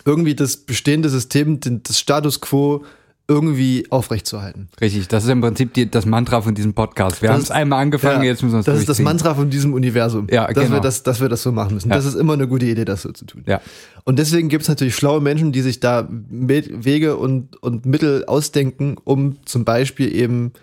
irgendwie 0.05 0.35
das 0.35 0.57
bestehende 0.57 1.09
System, 1.09 1.59
den, 1.59 1.83
das 1.83 1.99
Status 1.99 2.41
quo 2.41 2.85
irgendwie 3.27 3.87
aufrechtzuerhalten. 3.89 4.69
Richtig, 4.79 5.07
das 5.07 5.23
ist 5.23 5.29
im 5.29 5.41
Prinzip 5.41 5.73
die, 5.73 5.89
das 5.89 6.05
Mantra 6.05 6.41
von 6.41 6.53
diesem 6.53 6.73
Podcast. 6.73 7.21
Wir 7.21 7.31
haben 7.31 7.41
es 7.41 7.49
einmal 7.49 7.81
angefangen, 7.81 8.21
Ja, 8.21 8.29
jetzt 8.29 8.43
müssen 8.43 8.53
wir 8.53 8.59
es 8.59 8.65
Das 8.65 8.79
ist 8.79 8.87
das. 8.87 8.99
Mantra 8.99 9.33
von 9.33 9.49
diesem 9.49 9.73
Universum. 9.73 10.27
Ja, 10.29 10.45
dass, 10.45 10.65
genau. 10.65 10.77
wir 10.77 10.81
das, 10.81 11.01
dass 11.01 11.21
wir 11.21 11.29
das 11.29 11.41
so 11.41 11.51
machen 11.51 11.73
müssen. 11.73 11.89
Ja. 11.89 11.95
Das 11.95 12.05
ist 12.05 12.15
immer 12.15 12.33
eine 12.33 12.47
gute 12.47 12.67
Idee, 12.67 12.85
das 12.85 13.01
so 13.01 13.11
zu 13.11 13.25
tun. 13.25 13.43
Ja. 13.47 13.61
Und 14.03 14.19
deswegen 14.19 14.49
gibt 14.49 14.61
es 14.61 14.69
natürlich 14.69 14.95
schlaue 14.95 15.21
Menschen, 15.21 15.51
die 15.51 15.61
sich 15.61 15.79
da 15.79 16.07
Wege 16.09 17.17
und, 17.17 17.61
und 17.63 17.87
Mittel 17.87 18.25
ausdenken, 18.25 18.97
um 19.03 19.37
zum 19.45 19.65
Beispiel 19.65 20.15
eben 20.15 20.53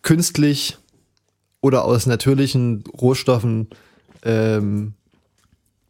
künstlich 0.00 0.78
oder 1.60 1.84
aus 1.84 2.06
natürlichen 2.06 2.84
Rohstoffen 2.98 3.68
ähm, 4.22 4.94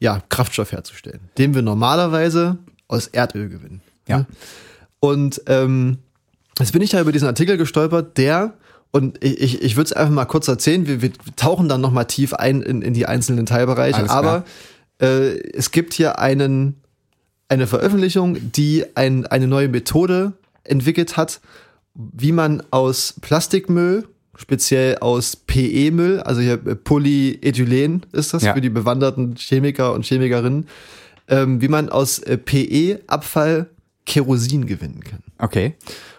ja, 0.00 0.22
Kraftstoff 0.28 0.72
herzustellen, 0.72 1.20
den 1.38 1.54
wir 1.54 1.62
normalerweise 1.62 2.58
aus 2.88 3.06
Erdöl 3.06 3.48
gewinnen. 3.48 3.80
Ja. 4.08 4.26
Und 5.00 5.42
ähm, 5.46 5.98
jetzt 6.58 6.72
bin 6.72 6.82
ich 6.82 6.90
da 6.90 7.00
über 7.00 7.12
diesen 7.12 7.28
Artikel 7.28 7.56
gestolpert, 7.56 8.16
der, 8.18 8.54
und 8.90 9.22
ich, 9.22 9.40
ich, 9.40 9.62
ich 9.62 9.76
würde 9.76 9.86
es 9.86 9.92
einfach 9.92 10.12
mal 10.12 10.24
kurz 10.24 10.48
erzählen, 10.48 10.86
wir, 10.86 11.02
wir 11.02 11.12
tauchen 11.36 11.68
dann 11.68 11.80
nochmal 11.80 12.06
tief 12.06 12.34
ein 12.34 12.62
in, 12.62 12.82
in 12.82 12.94
die 12.94 13.06
einzelnen 13.06 13.46
Teilbereiche, 13.46 13.98
Alles 13.98 14.10
aber 14.10 14.44
äh, 15.00 15.38
es 15.52 15.70
gibt 15.70 15.94
hier 15.94 16.18
einen, 16.18 16.76
eine 17.48 17.66
Veröffentlichung, 17.66 18.38
die 18.52 18.84
ein, 18.94 19.26
eine 19.26 19.46
neue 19.46 19.68
Methode 19.68 20.32
entwickelt 20.64 21.16
hat, 21.16 21.40
wie 21.94 22.32
man 22.32 22.62
aus 22.70 23.14
Plastikmüll, 23.20 24.06
speziell 24.36 24.98
aus 24.98 25.36
PE-Müll, 25.36 26.20
also 26.20 26.40
hier 26.40 26.54
äh, 26.66 26.74
Polyethylen 26.74 28.04
ist 28.12 28.34
das 28.34 28.42
Ja. 28.42 28.54
für 28.54 28.60
die 28.60 28.70
bewanderten 28.70 29.34
Chemiker 29.36 29.92
und 29.94 30.04
Chemikerinnen, 30.04 30.68
ähm, 31.28 31.60
wie 31.60 31.68
man 31.68 31.88
aus 31.88 32.18
äh, 32.18 32.36
PE-Abfall 32.36 33.66
Kerosin 34.04 34.66
gewinnen 34.66 35.00
kann. 35.00 35.20
Okay. 35.38 35.74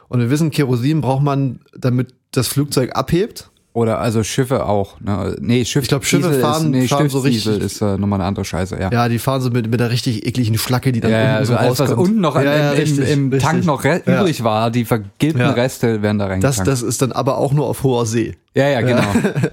Und 0.10 0.20
wir 0.20 0.30
wissen, 0.30 0.52
Kerosin 0.52 1.02
braucht 1.02 1.24
man, 1.24 1.60
damit 1.78 2.14
das 2.32 2.48
Flugzeug 2.48 2.96
abhebt. 2.96 3.50
Oder 3.74 4.00
also 4.00 4.24
Schiffe 4.24 4.66
auch. 4.66 5.00
Ne? 5.02 5.36
Nee, 5.40 5.64
Schiff, 5.64 5.84
Ich 5.84 5.90
glaub, 5.90 6.04
Schiffe 6.04 6.30
Diesel 6.30 6.42
fahren- 6.42 6.74
ist, 6.74 6.82
nee, 6.82 6.88
fahren 6.88 7.10
so 7.10 7.20
richtig- 7.20 7.60
ist 7.62 7.80
äh, 7.80 7.96
nochmal 7.96 8.20
eine 8.20 8.28
andere 8.28 8.44
Scheiße, 8.44 8.76
ja. 8.80 8.90
Ja, 8.92 9.08
die 9.08 9.20
fahren 9.20 9.40
so 9.40 9.52
mit, 9.52 9.70
mit 9.70 9.80
der 9.80 9.92
richtig 9.92 10.26
ekligen 10.26 10.58
Schlacke, 10.58 10.92
die 10.92 11.00
dann 11.00 11.12
Ja, 11.12 11.20
unten 11.22 11.36
also 11.36 11.54
so 11.54 11.60
alles, 11.60 11.80
was 11.80 11.92
unten 11.92 12.20
noch 12.20 12.36
ja, 12.42 12.72
im, 12.72 12.72
im, 12.74 12.80
richtig, 12.80 13.10
im 13.12 13.30
richtig. 13.30 13.44
Tank 13.48 13.66
noch 13.66 13.84
Ja. 13.86 13.98
übrig 13.98 14.44
war, 14.44 14.72
die 14.72 14.84
vergilbten 14.84 15.42
Ja. 15.42 15.52
Reste 15.52 16.02
werden 16.02 16.18
da 16.18 16.26
Das, 16.26 16.32
reingetankt. 16.32 16.68
das 16.68 16.82
ist 16.82 17.04
dann 17.04 17.12
aber 17.12 17.38
auch 17.38 17.54
nur 17.54 17.68
auf 17.68 17.84
hoher 17.84 18.08
See. 18.08 18.36
ja, 18.56 18.68
ja, 18.68 18.82
genau. 18.82 19.04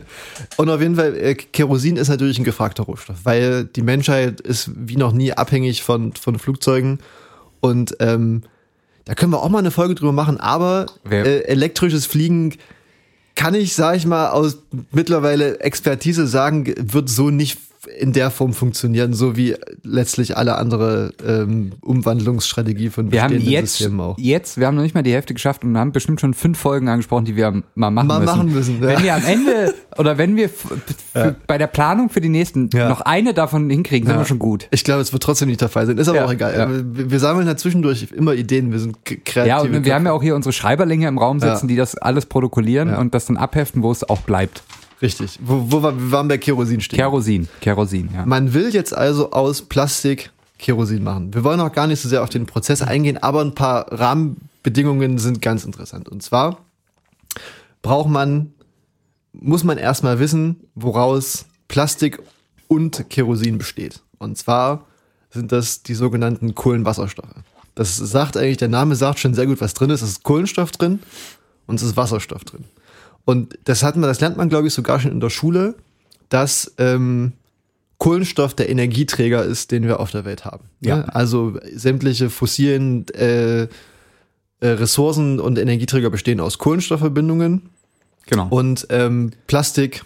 Und 0.57 0.71
auf 0.71 0.81
jeden 0.81 0.97
Fall, 0.97 1.15
äh, 1.17 1.35
Kerosin 1.35 1.97
ist 1.97 2.09
natürlich 2.09 2.39
ein 2.39 2.45
gefragter 2.45 2.85
Rohstoff, 2.85 3.17
weil 3.25 3.65
die 3.65 3.83
Menschheit 3.83 4.41
ist 4.41 4.71
wie 4.75 4.97
noch 4.97 5.13
nie 5.13 5.33
abhängig 5.35 5.83
von, 5.83 6.15
von 6.15 6.39
Flugzeugen. 6.39 7.01
Und 7.61 7.95
ähm, 8.01 8.43
da 9.05 9.15
können 9.15 9.33
wir 9.33 9.43
auch 9.43 9.49
mal 9.49 9.59
eine 9.59 9.71
Folge 9.71 9.95
drüber 9.95 10.13
machen, 10.13 10.41
aber 10.41 10.87
äh, 11.11 11.41
elektrisches 11.45 12.07
Fliegen 12.07 12.57
kann 13.35 13.55
ich, 13.55 13.75
sag 13.75 13.97
ich 13.97 14.07
mal, 14.07 14.31
aus 14.31 14.59
mittlerweile 14.93 15.61
Expertise 15.61 16.27
sagen, 16.27 16.73
wird 16.79 17.09
so 17.09 17.31
nicht 17.31 17.59
in 17.87 18.13
der 18.13 18.31
Form 18.31 18.53
funktionieren, 18.53 19.13
so 19.13 19.37
wie 19.37 19.55
letztlich 19.83 20.37
alle 20.37 20.57
andere 20.57 21.13
ähm, 21.27 21.73
Umwandlungsstrategie 21.81 22.91
von 22.91 23.11
Wir 23.13 23.23
haben 23.23 23.31
bestehenden 23.31 23.53
jetzt, 23.53 23.77
Systemen 23.79 24.01
auch. 24.01 24.19
jetzt, 24.19 24.59
wir 24.59 24.67
haben 24.67 24.75
noch 24.77 24.83
nicht 24.83 24.95
mal 24.95 25.03
die 25.03 25.13
Hälfte 25.13 25.35
geschafft 25.35 25.65
und 25.65 25.77
haben 25.77 25.93
bestimmt 25.93 26.21
schon 26.21 26.35
fünf 26.35 26.59
Folgen 26.59 26.89
angesprochen, 26.89 27.25
die 27.25 27.37
wir 27.37 27.63
mal 27.75 27.91
machen 27.91 28.07
Mal 28.09 28.21
müssen. 28.21 28.37
machen 28.37 28.53
müssen, 28.53 28.83
ja. 28.83 28.89
Wenn 28.89 29.03
wir 29.03 29.15
am 29.15 29.25
Ende 29.25 29.75
oder 29.99 30.19
wenn 30.19 30.37
wir 30.37 30.47
f- 30.47 30.69
bei 31.47 31.59
der 31.59 31.67
Planung 31.67 32.11
für 32.11 32.21
die 32.21 32.29
nächsten 32.29 32.71
Ja. 32.73 32.89
noch 32.89 33.01
eine 33.03 33.35
davon 33.35 33.69
hinkriegen, 33.71 34.07
sind 34.07 34.15
Ja. 34.17 34.21
wir 34.23 34.27
schon 34.27 34.39
gut. 34.39 34.69
Ich 34.71 34.85
glaube, 34.85 35.01
es 35.03 35.13
wird 35.13 35.23
trotzdem 35.23 35.49
nicht 35.49 35.61
der 35.61 35.69
Fall 35.69 35.87
sein. 35.87 35.99
Ist 35.99 36.09
aber 36.09 36.19
Ja, 36.19 36.25
auch 36.27 36.33
egal. 36.33 36.55
ja. 36.57 36.69
Wir, 37.11 37.21
sammeln 37.21 37.47
halt 37.47 37.59
zwischendurch 37.61 38.09
immer 38.15 38.35
Ideen. 38.35 38.73
Wir 38.73 38.79
sind 38.79 39.05
k- 39.05 39.17
kreative. 39.25 39.49
Ja, 39.49 39.61
und 39.61 39.73
wir 39.73 39.79
Köpfe. 39.81 39.95
haben 39.95 40.07
ja 40.07 40.13
auch 40.13 40.23
hier 40.23 40.35
unsere 40.35 40.53
Schreiberlinge 40.53 41.07
im 41.09 41.19
Raum 41.19 41.41
sitzen, 41.41 41.67
Ja. 41.67 41.69
die 41.69 41.77
das 41.77 41.97
alles 41.97 42.27
protokollieren 42.27 42.89
Ja. 42.91 42.99
und 42.99 43.15
das 43.15 43.27
dann 43.27 43.37
abheften, 43.37 43.83
wo 43.83 43.91
es 43.93 44.09
auch 44.09 44.21
bleibt. 44.23 44.63
Richtig. 45.03 45.39
Wo, 45.43 45.67
wo 45.71 45.83
wir, 45.83 45.97
wir 45.99 46.13
waren 46.13 46.29
bei 46.29 46.39
Kerosin 46.39 46.81
stehen. 46.81 46.99
Kerosin, 46.99 47.49
Kerosin, 47.61 48.11
ja. 48.15 48.25
Man 48.27 48.55
will 48.55 48.73
jetzt 48.73 48.97
also 48.97 49.31
aus 49.33 49.63
Plastik 49.63 50.31
Kerosin 50.59 51.03
machen. 51.03 51.35
Wir 51.35 51.45
wollen 51.45 51.61
auch 51.61 51.73
gar 51.73 51.87
nicht 51.87 52.01
so 52.01 52.09
sehr 52.09 52.23
auf 52.23 52.31
den 52.31 52.47
Prozess 52.47 52.81
eingehen, 52.81 53.19
aber 53.19 53.41
ein 53.41 53.55
paar 53.55 53.93
Rahmenbedingungen 53.93 55.19
sind 55.19 55.43
ganz 55.43 55.65
interessant. 55.65 56.09
Und 56.09 56.23
zwar 56.23 56.59
braucht 57.83 58.09
man, 58.09 58.53
muss 59.33 59.65
man 59.65 59.79
erstmal 59.79 60.19
wissen, 60.21 60.61
woraus 60.75 61.47
Plastik 61.69 62.21
und 62.69 63.11
Kerosin 63.11 63.59
besteht. 63.59 64.01
Und 64.19 64.39
zwar 64.39 64.87
sind 65.31 65.53
das 65.53 65.83
die 65.83 65.95
sogenannten 65.95 66.55
Kohlenwasserstoffe. 66.55 67.35
Das 67.75 67.97
sagt 67.97 68.37
eigentlich, 68.37 68.59
der 68.59 68.69
Name 68.69 68.95
sagt 68.95 69.19
schon 69.19 69.35
sehr 69.35 69.47
gut, 69.47 69.61
was 69.61 69.75
drin 69.75 69.91
ist. 69.91 70.03
Es 70.03 70.11
ist 70.11 70.23
Kohlenstoff 70.23 70.71
drin 70.71 71.01
und 71.67 71.77
es 71.77 71.83
ist 71.83 71.97
Wasserstoff 71.97 72.45
drin. 72.45 72.65
Und 73.25 73.59
das 73.65 73.83
hat 73.83 73.97
man, 73.97 74.09
das 74.09 74.21
lernt 74.21 74.37
man, 74.37 74.49
glaube 74.49 74.67
ich, 74.69 74.75
sogar 74.75 75.01
schon 75.01 75.13
in 75.13 75.21
der 75.21 75.31
Schule, 75.31 75.75
dass 76.29 76.75
ähm, 76.79 77.33
Kohlenstoff 77.99 78.55
der 78.55 78.69
Energieträger 78.69 79.45
ist, 79.45 79.71
den 79.71 79.85
wir 79.85 80.01
auf 80.01 80.11
der 80.11 80.25
Welt 80.25 80.45
haben. 80.45 80.65
Ja. 80.81 80.97
Ne? 80.97 81.15
Also 81.15 81.59
sämtliche 81.75 82.29
fossilen 82.29 83.07
äh, 83.15 83.63
äh, 83.63 83.69
Ressourcen 84.63 85.41
und 85.41 85.59
Energieträger 85.59 86.11
bestehen 86.11 86.41
aus 86.41 86.59
Kohlenstoffverbindungen 86.59 87.71
Genau. 88.27 88.49
und 88.49 88.87
ähm, 88.89 89.33
Plastik, 89.47 90.03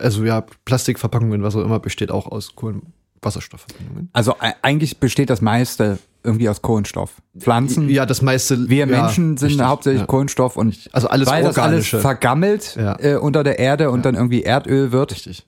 also 0.00 0.24
ja, 0.24 0.44
Plastikverpackungen, 0.64 1.42
was 1.42 1.56
auch 1.56 1.64
immer, 1.64 1.80
besteht 1.80 2.10
auch 2.12 2.26
aus 2.26 2.54
Kohlenwasserstoffverbindungen. 2.54 4.10
also 4.12 4.32
e- 4.40 4.52
eigentlich 4.62 4.98
besteht 4.98 5.28
das 5.28 5.40
meiste 5.40 5.98
irgendwie 6.28 6.48
aus 6.48 6.62
Kohlenstoff. 6.62 7.20
Pflanzen, 7.38 7.88
Ja, 7.88 8.06
das 8.06 8.22
meiste. 8.22 8.68
wir 8.68 8.78
ja, 8.78 8.86
Menschen 8.86 9.36
sind 9.36 9.48
richtig, 9.48 9.66
hauptsächlich 9.66 10.00
ja. 10.02 10.06
Kohlenstoff 10.06 10.56
und 10.56 10.88
Also 10.92 11.08
alles 11.08 11.28
weil 11.28 11.42
das 11.42 11.58
alles 11.58 11.88
vergammelt 11.88 12.76
Ja. 12.76 12.96
äh, 13.00 13.16
unter 13.16 13.42
der 13.42 13.58
Erde 13.58 13.90
und 13.90 14.04
dann 14.04 14.14
irgendwie 14.14 14.42
Erdöl 14.42 14.92
wird 14.92 15.12
Richtig. 15.12 15.46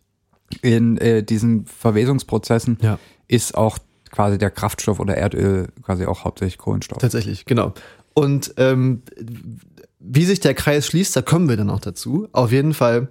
in 0.62 0.98
äh, 0.98 1.22
diesen 1.22 1.66
Verwesungsprozessen, 1.66 2.78
ist 3.28 3.54
auch 3.56 3.78
quasi 4.10 4.38
der 4.38 4.50
Kraftstoff 4.50 4.98
oder 4.98 5.16
Erdöl 5.16 5.68
quasi 5.82 6.04
auch 6.06 6.24
hauptsächlich 6.24 6.58
Kohlenstoff. 6.58 6.98
Tatsächlich, 6.98 7.44
genau. 7.44 7.74
Und 8.14 8.54
ähm, 8.56 9.02
wie 10.00 10.24
sich 10.24 10.40
der 10.40 10.54
Kreis 10.54 10.86
schließt, 10.86 11.14
da 11.14 11.22
kommen 11.22 11.48
wir 11.48 11.56
dann 11.56 11.70
auch 11.70 11.78
dazu. 11.80 12.26
Auf 12.32 12.50
jeden 12.52 12.74
Fall 12.74 13.08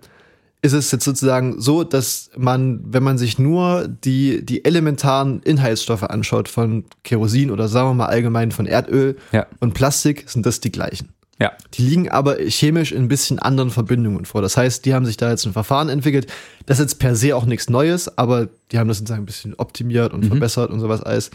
ist 0.62 0.74
es 0.74 0.92
jetzt 0.92 1.06
sozusagen 1.06 1.62
so, 1.62 1.84
dass 1.84 2.32
man, 2.38 2.82
wenn 2.84 3.04
man 3.04 3.18
sich 3.18 3.40
nur 3.40 3.88
die, 3.88 4.46
die 4.46 4.66
elementaren 4.66 5.42
Inhaltsstoffe 5.44 6.04
anschaut 6.04 6.50
von 6.50 6.84
Kerosin 7.04 7.50
oder 7.52 7.68
sagen 7.70 7.90
wir 7.90 7.94
mal 7.94 8.06
allgemein 8.08 8.52
von 8.52 8.66
Erdöl 8.66 9.16
Ja. 9.32 9.48
und 9.60 9.74
Plastik, 9.74 10.30
sind 10.30 10.46
das 10.46 10.60
die 10.60 10.72
gleichen. 10.72 11.10
Ja. 11.42 11.54
Die 11.76 11.84
liegen 11.84 12.10
aber 12.10 12.36
chemisch 12.36 12.92
in 12.92 13.04
ein 13.04 13.08
bisschen 13.08 13.40
anderen 13.40 13.70
Verbindungen 13.70 14.26
vor. 14.26 14.42
Das 14.42 14.58
heißt, 14.58 14.84
die 14.86 14.94
haben 14.94 15.06
sich 15.06 15.16
da 15.16 15.30
jetzt 15.30 15.46
ein 15.46 15.54
Verfahren 15.54 15.88
entwickelt. 15.88 16.28
Das 16.66 16.80
ist 16.80 16.84
jetzt 16.92 17.00
per 17.00 17.16
se 17.16 17.34
auch 17.34 17.46
nichts 17.46 17.70
Neues, 17.70 18.18
aber 18.18 18.50
die 18.74 18.78
haben 18.80 18.90
das 18.90 18.98
sozusagen 18.98 19.24
ein 19.24 19.26
bisschen 19.28 19.54
optimiert 19.56 20.12
und 20.14 20.26
verbessert 20.26 20.70
und 20.72 20.82
sowas 20.82 21.02
alles. 21.02 21.32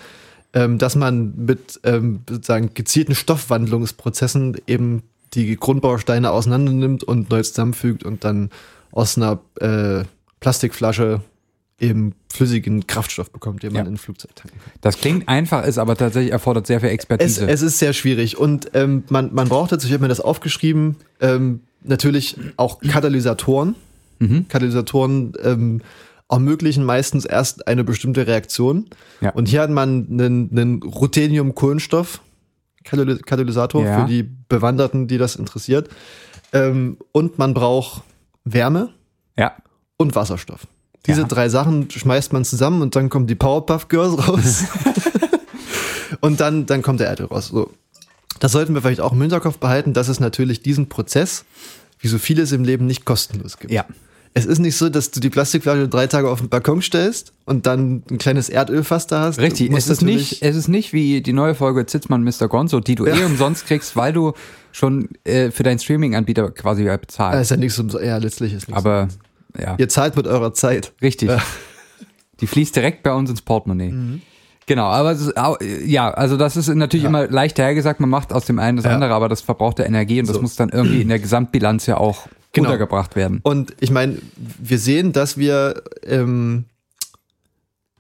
Ähm, 0.53 0.77
dass 0.77 0.95
man 0.95 1.33
mit 1.37 1.81
ähm, 1.85 2.21
sozusagen 2.29 2.75
gezielten 2.75 3.15
Stoffwandlungsprozessen 3.15 4.59
eben 4.67 5.03
die 5.33 5.57
Grundbausteine 5.57 6.31
auseinander 6.31 6.73
nimmt 6.73 7.03
und 7.03 7.31
neu 7.31 7.43
zusammenfügt 7.43 8.05
und 8.05 8.25
dann 8.25 8.51
aus 8.95 9.17
einer 9.19 9.41
äh, 9.61 10.05
Plastikflasche 10.41 11.21
eben 11.81 12.15
flüssigen 12.33 12.87
Kraftstoff 12.87 13.31
bekommt, 13.33 13.63
den 13.65 13.73
man 13.73 13.83
Ja. 13.83 13.89
in 13.89 13.95
ein 13.95 13.99
Flugzeug 13.99 14.35
tanken 14.37 14.59
kann. 14.59 14.73
Das 14.81 14.97
klingt 14.99 15.29
einfach, 15.29 15.65
ist 15.65 15.79
aber 15.79 15.97
tatsächlich 15.97 16.33
erfordert 16.33 16.67
sehr 16.67 16.79
viel 16.81 16.89
Es, 16.91 16.95
Expertise. 16.95 17.49
es 17.49 17.63
ist 17.63 17.79
sehr 17.79 17.93
schwierig 17.93 18.39
und 18.39 18.71
ähm, 18.75 19.03
man, 19.09 19.35
man 19.35 19.49
braucht 19.49 19.73
dazu, 19.73 19.87
ich 19.89 19.93
habe 19.93 20.03
mir 20.03 20.09
das 20.09 20.21
aufgeschrieben, 20.21 20.97
ähm, 21.21 21.61
natürlich 21.83 22.37
auch 22.57 22.81
Katalysatoren. 22.81 23.75
Katalysatoren 24.49 25.35
ähm, 25.43 25.83
ermöglichen 26.31 26.83
meistens 26.85 27.27
erst 27.27 27.69
eine 27.69 27.85
bestimmte 27.85 28.27
Reaktion. 28.27 28.87
Ja. 29.21 29.31
Und 29.33 29.49
hier 29.49 29.61
hat 29.61 29.69
man 29.71 30.07
einen, 30.11 30.51
einen 30.51 30.83
Ruthenium-Kohlenstoff 30.83 32.21
Kataly- 32.87 33.23
Katalysator 33.23 33.85
Ja. 33.85 34.01
für 34.03 34.09
die 34.11 34.23
Bewanderten, 34.23 35.09
die 35.09 35.19
das 35.19 35.37
interessiert. 35.37 35.89
Ähm, 36.55 36.97
und 37.13 37.39
man 37.39 37.53
braucht 37.53 38.03
Wärme 38.45 38.91
Ja. 39.37 39.55
und 39.97 40.15
Wasserstoff. 40.15 40.67
Diese 41.07 41.23
Ja. 41.23 41.27
drei 41.27 41.49
Sachen 41.49 41.91
schmeißt 41.91 42.33
man 42.33 42.45
zusammen 42.45 42.81
und 42.83 42.97
dann 42.97 43.11
kommen 43.11 43.27
die 43.27 43.35
Powerpuff 43.35 43.89
Girls 43.89 44.27
raus. 44.29 44.65
und 46.21 46.41
dann, 46.41 46.67
dann 46.67 46.83
kommt 46.83 47.01
der 47.01 47.09
Erdöl 47.09 47.27
raus. 47.27 47.49
So. 47.49 47.71
Das 48.41 48.53
sollten 48.53 48.75
wir 48.75 48.83
vielleicht 48.83 49.01
auch 49.01 49.13
im 49.13 49.21
Hinterkopf 49.21 49.59
behalten, 49.59 49.93
dass 49.93 50.09
es 50.09 50.21
natürlich 50.21 50.63
diesen 50.63 50.89
Prozess, 50.89 51.45
wie 52.01 52.09
so 52.09 52.19
vieles 52.19 52.53
im 52.53 52.65
Leben, 52.65 52.87
nicht 52.87 53.05
kostenlos 53.05 53.59
gibt. 53.59 53.73
Ja. 53.73 53.85
Es 54.37 54.47
ist 54.47 54.59
nicht 54.59 54.77
so, 54.77 54.89
dass 54.89 55.13
du 55.13 55.21
die 55.21 55.31
Plastikflasche 55.31 55.89
drei 55.89 56.09
Tage 56.09 56.29
auf 56.29 56.41
den 56.41 56.49
Balkon 56.49 56.83
stellst 56.83 57.33
und 57.45 57.67
dann 57.67 58.03
ein 58.11 58.19
kleines 58.19 58.49
Erdölfass 58.49 59.07
da 59.07 59.21
hast. 59.21 59.39
Richtig, 59.39 59.71
es 59.73 59.89
ist, 59.89 60.03
nicht, 60.03 60.43
es 60.43 60.57
ist 60.57 60.67
nicht 60.67 60.93
wie 60.93 61.21
die 61.23 61.33
neue 61.33 61.55
Folge 61.55 61.87
Zitzmann 61.87 62.25
Mr. 62.25 62.49
Gonzo, 62.49 62.81
die 62.81 62.97
du 62.97 63.07
eh 63.07 63.25
umsonst 63.25 63.67
kriegst, 63.67 63.95
weil 63.95 64.13
du 64.13 64.33
schon 64.73 65.09
äh, 65.23 65.53
für 65.53 65.63
deinen 65.63 65.79
Streaming-Anbieter 65.79 66.51
quasi 66.51 66.89
Ah, 66.91 66.97
bezahlst. 66.97 67.43
ist 67.43 67.51
ja 67.53 67.57
nichts 67.57 67.79
um, 67.79 67.89
ja, 67.91 68.17
letztlich 68.17 68.53
ist 68.55 68.67
nichts. 68.69 68.77
Aber 68.85 69.07
ja, 69.57 69.77
ihr 69.79 69.89
zahlt 69.89 70.17
mit 70.17 70.27
eurer 70.27 70.53
Zeit. 70.53 70.93
richtig. 71.01 71.31
Die 72.41 72.49
fließt 72.49 72.75
direkt 72.75 73.05
bei 73.05 73.13
uns 73.15 73.31
ins 73.31 73.41
Portemonnaie. 73.43 73.93
Mhm. 73.93 74.21
Genau, 74.67 74.87
aber 74.87 75.13
ist, 75.13 75.33
ja, 75.85 76.11
also 76.11 76.37
das 76.37 76.57
ist 76.57 76.67
natürlich 76.75 77.05
immer 77.05 77.29
leicht 77.29 77.59
hergesagt, 77.59 78.01
man 78.01 78.11
macht 78.11 78.33
aus 78.33 78.47
dem 78.47 78.59
einen 78.59 78.79
das 78.79 78.87
Ja. 78.87 78.93
andere, 78.95 79.13
aber 79.15 79.29
das 79.29 79.43
verbraucht 79.43 79.79
ja 79.79 79.85
Energie 79.85 80.19
und 80.19 80.27
das 80.29 80.35
So. 80.37 80.43
muss 80.43 80.57
dann 80.57 80.71
irgendwie 80.71 81.03
in 81.03 81.09
der 81.09 81.21
Gesamtbilanz 81.21 81.87
ja 81.87 81.99
auch 81.99 82.27
Genau. 82.55 82.69
untergebracht 82.69 83.17
werden. 83.17 83.41
Und 83.43 83.75
ich 83.81 83.91
meine, 83.91 84.19
wir 84.37 84.79
sehen, 84.79 85.13
dass 85.13 85.37
wir 85.37 85.83
ähm, 86.03 86.65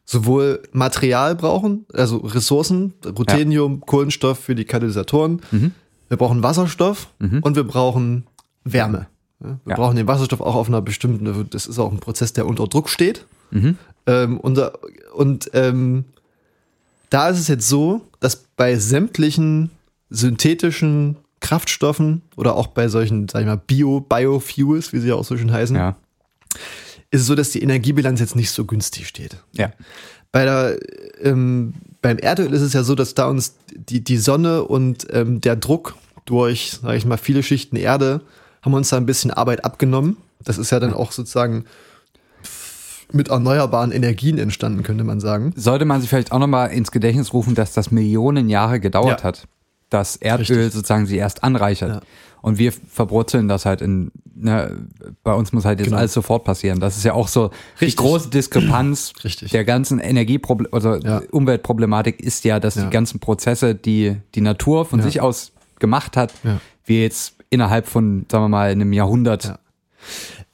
sowohl 0.04 0.62
Material 0.72 1.34
brauchen, 1.34 1.86
also 1.92 2.18
Ressourcen, 2.18 2.92
Ruthenium, 3.04 3.80
Kohlenstoff 3.80 4.38
für 4.38 4.54
die 4.54 4.64
Katalysatoren. 4.64 5.40
Mhm. 5.50 5.72
Wir 6.08 6.16
brauchen 6.18 6.42
Wasserstoff 6.42 7.08
und 7.18 7.56
wir 7.56 7.64
brauchen 7.64 8.26
Wärme. 8.64 9.06
Ja, 9.40 9.46
wir 9.46 9.58
Ja. 9.70 9.76
brauchen 9.76 9.96
den 9.96 10.06
Wasserstoff 10.06 10.40
auch 10.40 10.54
auf 10.54 10.68
einer 10.68 10.82
bestimmten, 10.82 11.46
das 11.50 11.66
ist 11.66 11.78
auch 11.78 11.90
ein 11.90 11.98
Prozess, 11.98 12.32
der 12.32 12.46
unter 12.46 12.66
Druck 12.68 12.88
steht. 12.88 13.24
Mhm. 13.50 13.78
Ähm, 14.06 14.38
unter, 14.38 14.78
und 15.14 15.50
ähm, 15.54 16.04
da 17.10 17.30
ist 17.30 17.38
es 17.38 17.48
jetzt 17.48 17.68
so, 17.68 18.02
dass 18.20 18.36
bei 18.56 18.76
sämtlichen 18.76 19.70
synthetischen 20.10 21.16
Kraftstoffen 21.44 22.22
oder 22.36 22.56
auch 22.56 22.68
bei 22.68 22.88
solchen, 22.88 23.28
sag 23.28 23.40
ich 23.42 23.46
mal, 23.46 23.56
Bio, 23.56 24.00
Biofuels, 24.00 24.92
wie 24.94 24.98
sie 25.00 25.08
ja 25.08 25.14
auch 25.14 25.24
so 25.24 25.36
schön 25.36 25.52
heißen, 25.52 25.76
Ja, 25.76 25.96
ist 27.10 27.20
es 27.20 27.26
so, 27.26 27.34
dass 27.34 27.50
die 27.50 27.62
Energiebilanz 27.62 28.18
jetzt 28.20 28.34
nicht 28.34 28.50
so 28.50 28.64
günstig 28.64 29.06
steht. 29.06 29.36
ja, 29.52 29.70
Bei 30.32 30.44
der, 30.44 30.78
ähm, 31.22 31.74
beim 32.02 32.18
Erdöl 32.18 32.52
ist 32.52 32.62
es 32.62 32.72
ja 32.72 32.82
so, 32.82 32.94
dass 32.94 33.14
da 33.14 33.26
uns 33.28 33.56
die, 33.76 34.02
die 34.02 34.16
Sonne 34.16 34.64
und 34.64 35.06
ähm, 35.10 35.40
der 35.40 35.56
Druck 35.56 35.94
durch, 36.24 36.78
sage 36.82 36.96
ich 36.96 37.04
mal, 37.04 37.18
viele 37.18 37.42
Schichten 37.42 37.76
Erde 37.76 38.22
haben 38.62 38.72
uns 38.74 38.88
da 38.88 38.96
ein 38.96 39.06
bisschen 39.06 39.30
Arbeit 39.30 39.64
abgenommen. 39.64 40.16
Das 40.42 40.56
ist 40.58 40.70
ja 40.70 40.80
dann 40.80 40.94
auch 40.94 41.12
sozusagen 41.12 41.66
mit 43.12 43.28
erneuerbaren 43.28 43.92
Energien 43.92 44.38
entstanden, 44.38 44.82
könnte 44.82 45.04
man 45.04 45.20
sagen. 45.20 45.52
sollte 45.56 45.84
man 45.84 46.00
sich 46.00 46.08
vielleicht 46.10 46.32
auch 46.32 46.38
nochmal 46.38 46.70
ins 46.72 46.90
Gedächtnis 46.90 47.32
rufen, 47.32 47.54
dass 47.54 47.72
das 47.74 47.90
Millionen 47.90 48.48
Jahre 48.48 48.80
gedauert 48.80 49.20
Ja. 49.20 49.24
hat, 49.24 49.46
dass 49.90 50.16
Erdöl 50.16 50.56
Richtig. 50.56 50.72
sozusagen 50.72 51.06
sie 51.06 51.16
erst 51.16 51.42
anreichert. 51.44 51.90
Ja. 51.90 52.00
Und 52.42 52.58
wir 52.58 52.72
verbrutzeln 52.72 53.48
das 53.48 53.64
halt 53.64 53.80
in, 53.80 54.10
ne, 54.34 54.76
bei 55.22 55.32
uns 55.32 55.52
muss 55.52 55.64
halt 55.64 55.78
jetzt 55.78 55.86
Genau. 55.86 55.98
alles 55.98 56.12
sofort 56.12 56.44
passieren. 56.44 56.78
Das 56.78 56.96
ist 56.98 57.04
ja 57.04 57.14
auch 57.14 57.28
so 57.28 57.48
die 57.80 57.84
Richtig. 57.86 57.96
große 57.96 58.28
Diskrepanz 58.28 59.12
Richtig. 59.24 59.50
der 59.52 59.64
ganzen 59.64 59.98
Energieproblem, 59.98 60.68
also 60.72 60.96
Ja. 60.96 61.22
Umweltproblematik 61.30 62.20
ist 62.20 62.44
ja, 62.44 62.60
dass 62.60 62.74
Ja. 62.74 62.84
die 62.84 62.90
ganzen 62.90 63.18
Prozesse, 63.20 63.74
die 63.74 64.16
die 64.34 64.40
Natur 64.42 64.84
von 64.84 65.00
sich 65.00 65.20
aus 65.22 65.52
gemacht 65.78 66.16
hat, 66.18 66.32
wir 66.84 67.02
jetzt 67.02 67.34
innerhalb 67.48 67.86
von, 67.86 68.26
sagen 68.30 68.44
wir 68.44 68.48
mal, 68.48 68.70
einem 68.70 68.92
Jahrhundert 68.92 69.44
Ja. 69.44 69.58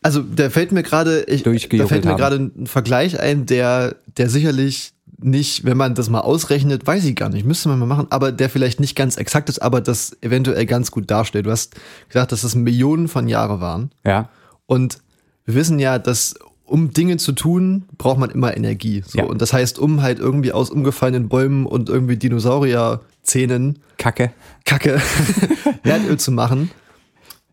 Also 0.02 0.22
da 0.22 0.48
fällt 0.48 0.72
mir 0.72 0.82
gerade, 0.82 1.24
ich- 1.24 1.42
da 1.42 1.50
fällt 1.86 2.04
mir 2.04 2.14
gerade 2.16 2.36
ein 2.36 2.66
Vergleich 2.66 3.18
ein, 3.20 3.46
der, 3.46 3.96
der 4.16 4.30
sicherlich 4.30 4.92
nicht, 5.22 5.64
wenn 5.64 5.76
man 5.76 5.94
das 5.94 6.08
mal 6.10 6.20
ausrechnet, 6.20 6.86
weiß 6.86 7.04
ich 7.04 7.14
gar 7.16 7.28
nicht, 7.28 7.44
müsste 7.46 7.68
man 7.68 7.78
mal 7.78 7.86
machen, 7.86 8.06
aber 8.10 8.32
der 8.32 8.48
vielleicht 8.50 8.80
nicht 8.80 8.96
ganz 8.96 9.16
exakt 9.16 9.48
ist, 9.48 9.60
aber 9.60 9.80
das 9.80 10.16
eventuell 10.22 10.66
ganz 10.66 10.90
gut 10.90 11.10
darstellt. 11.10 11.46
Du 11.46 11.50
hast 11.50 11.74
gesagt, 12.08 12.32
dass 12.32 12.42
das 12.42 12.54
Millionen 12.54 13.08
von 13.08 13.28
Jahre 13.28 13.60
waren. 13.60 13.90
ja, 14.04 14.28
Und 14.66 14.98
wir 15.44 15.54
wissen 15.54 15.78
ja, 15.78 15.98
dass 15.98 16.34
um 16.64 16.92
Dinge 16.92 17.16
zu 17.16 17.32
tun, 17.32 17.84
braucht 17.98 18.18
man 18.18 18.30
immer 18.30 18.56
Energie. 18.56 19.02
So. 19.04 19.18
Ja. 19.18 19.24
Und 19.24 19.42
das 19.42 19.52
heißt, 19.52 19.78
um 19.80 20.02
halt 20.02 20.20
irgendwie 20.20 20.52
aus 20.52 20.70
umgefallenen 20.70 21.28
Bäumen 21.28 21.66
und 21.66 21.88
irgendwie 21.88 22.16
Dinosaurierzähnen 22.16 23.78
Kacke. 23.98 24.32
Kacke 24.64 25.00
Erdöl 25.82 26.18
zu 26.18 26.30
machen, 26.32 26.70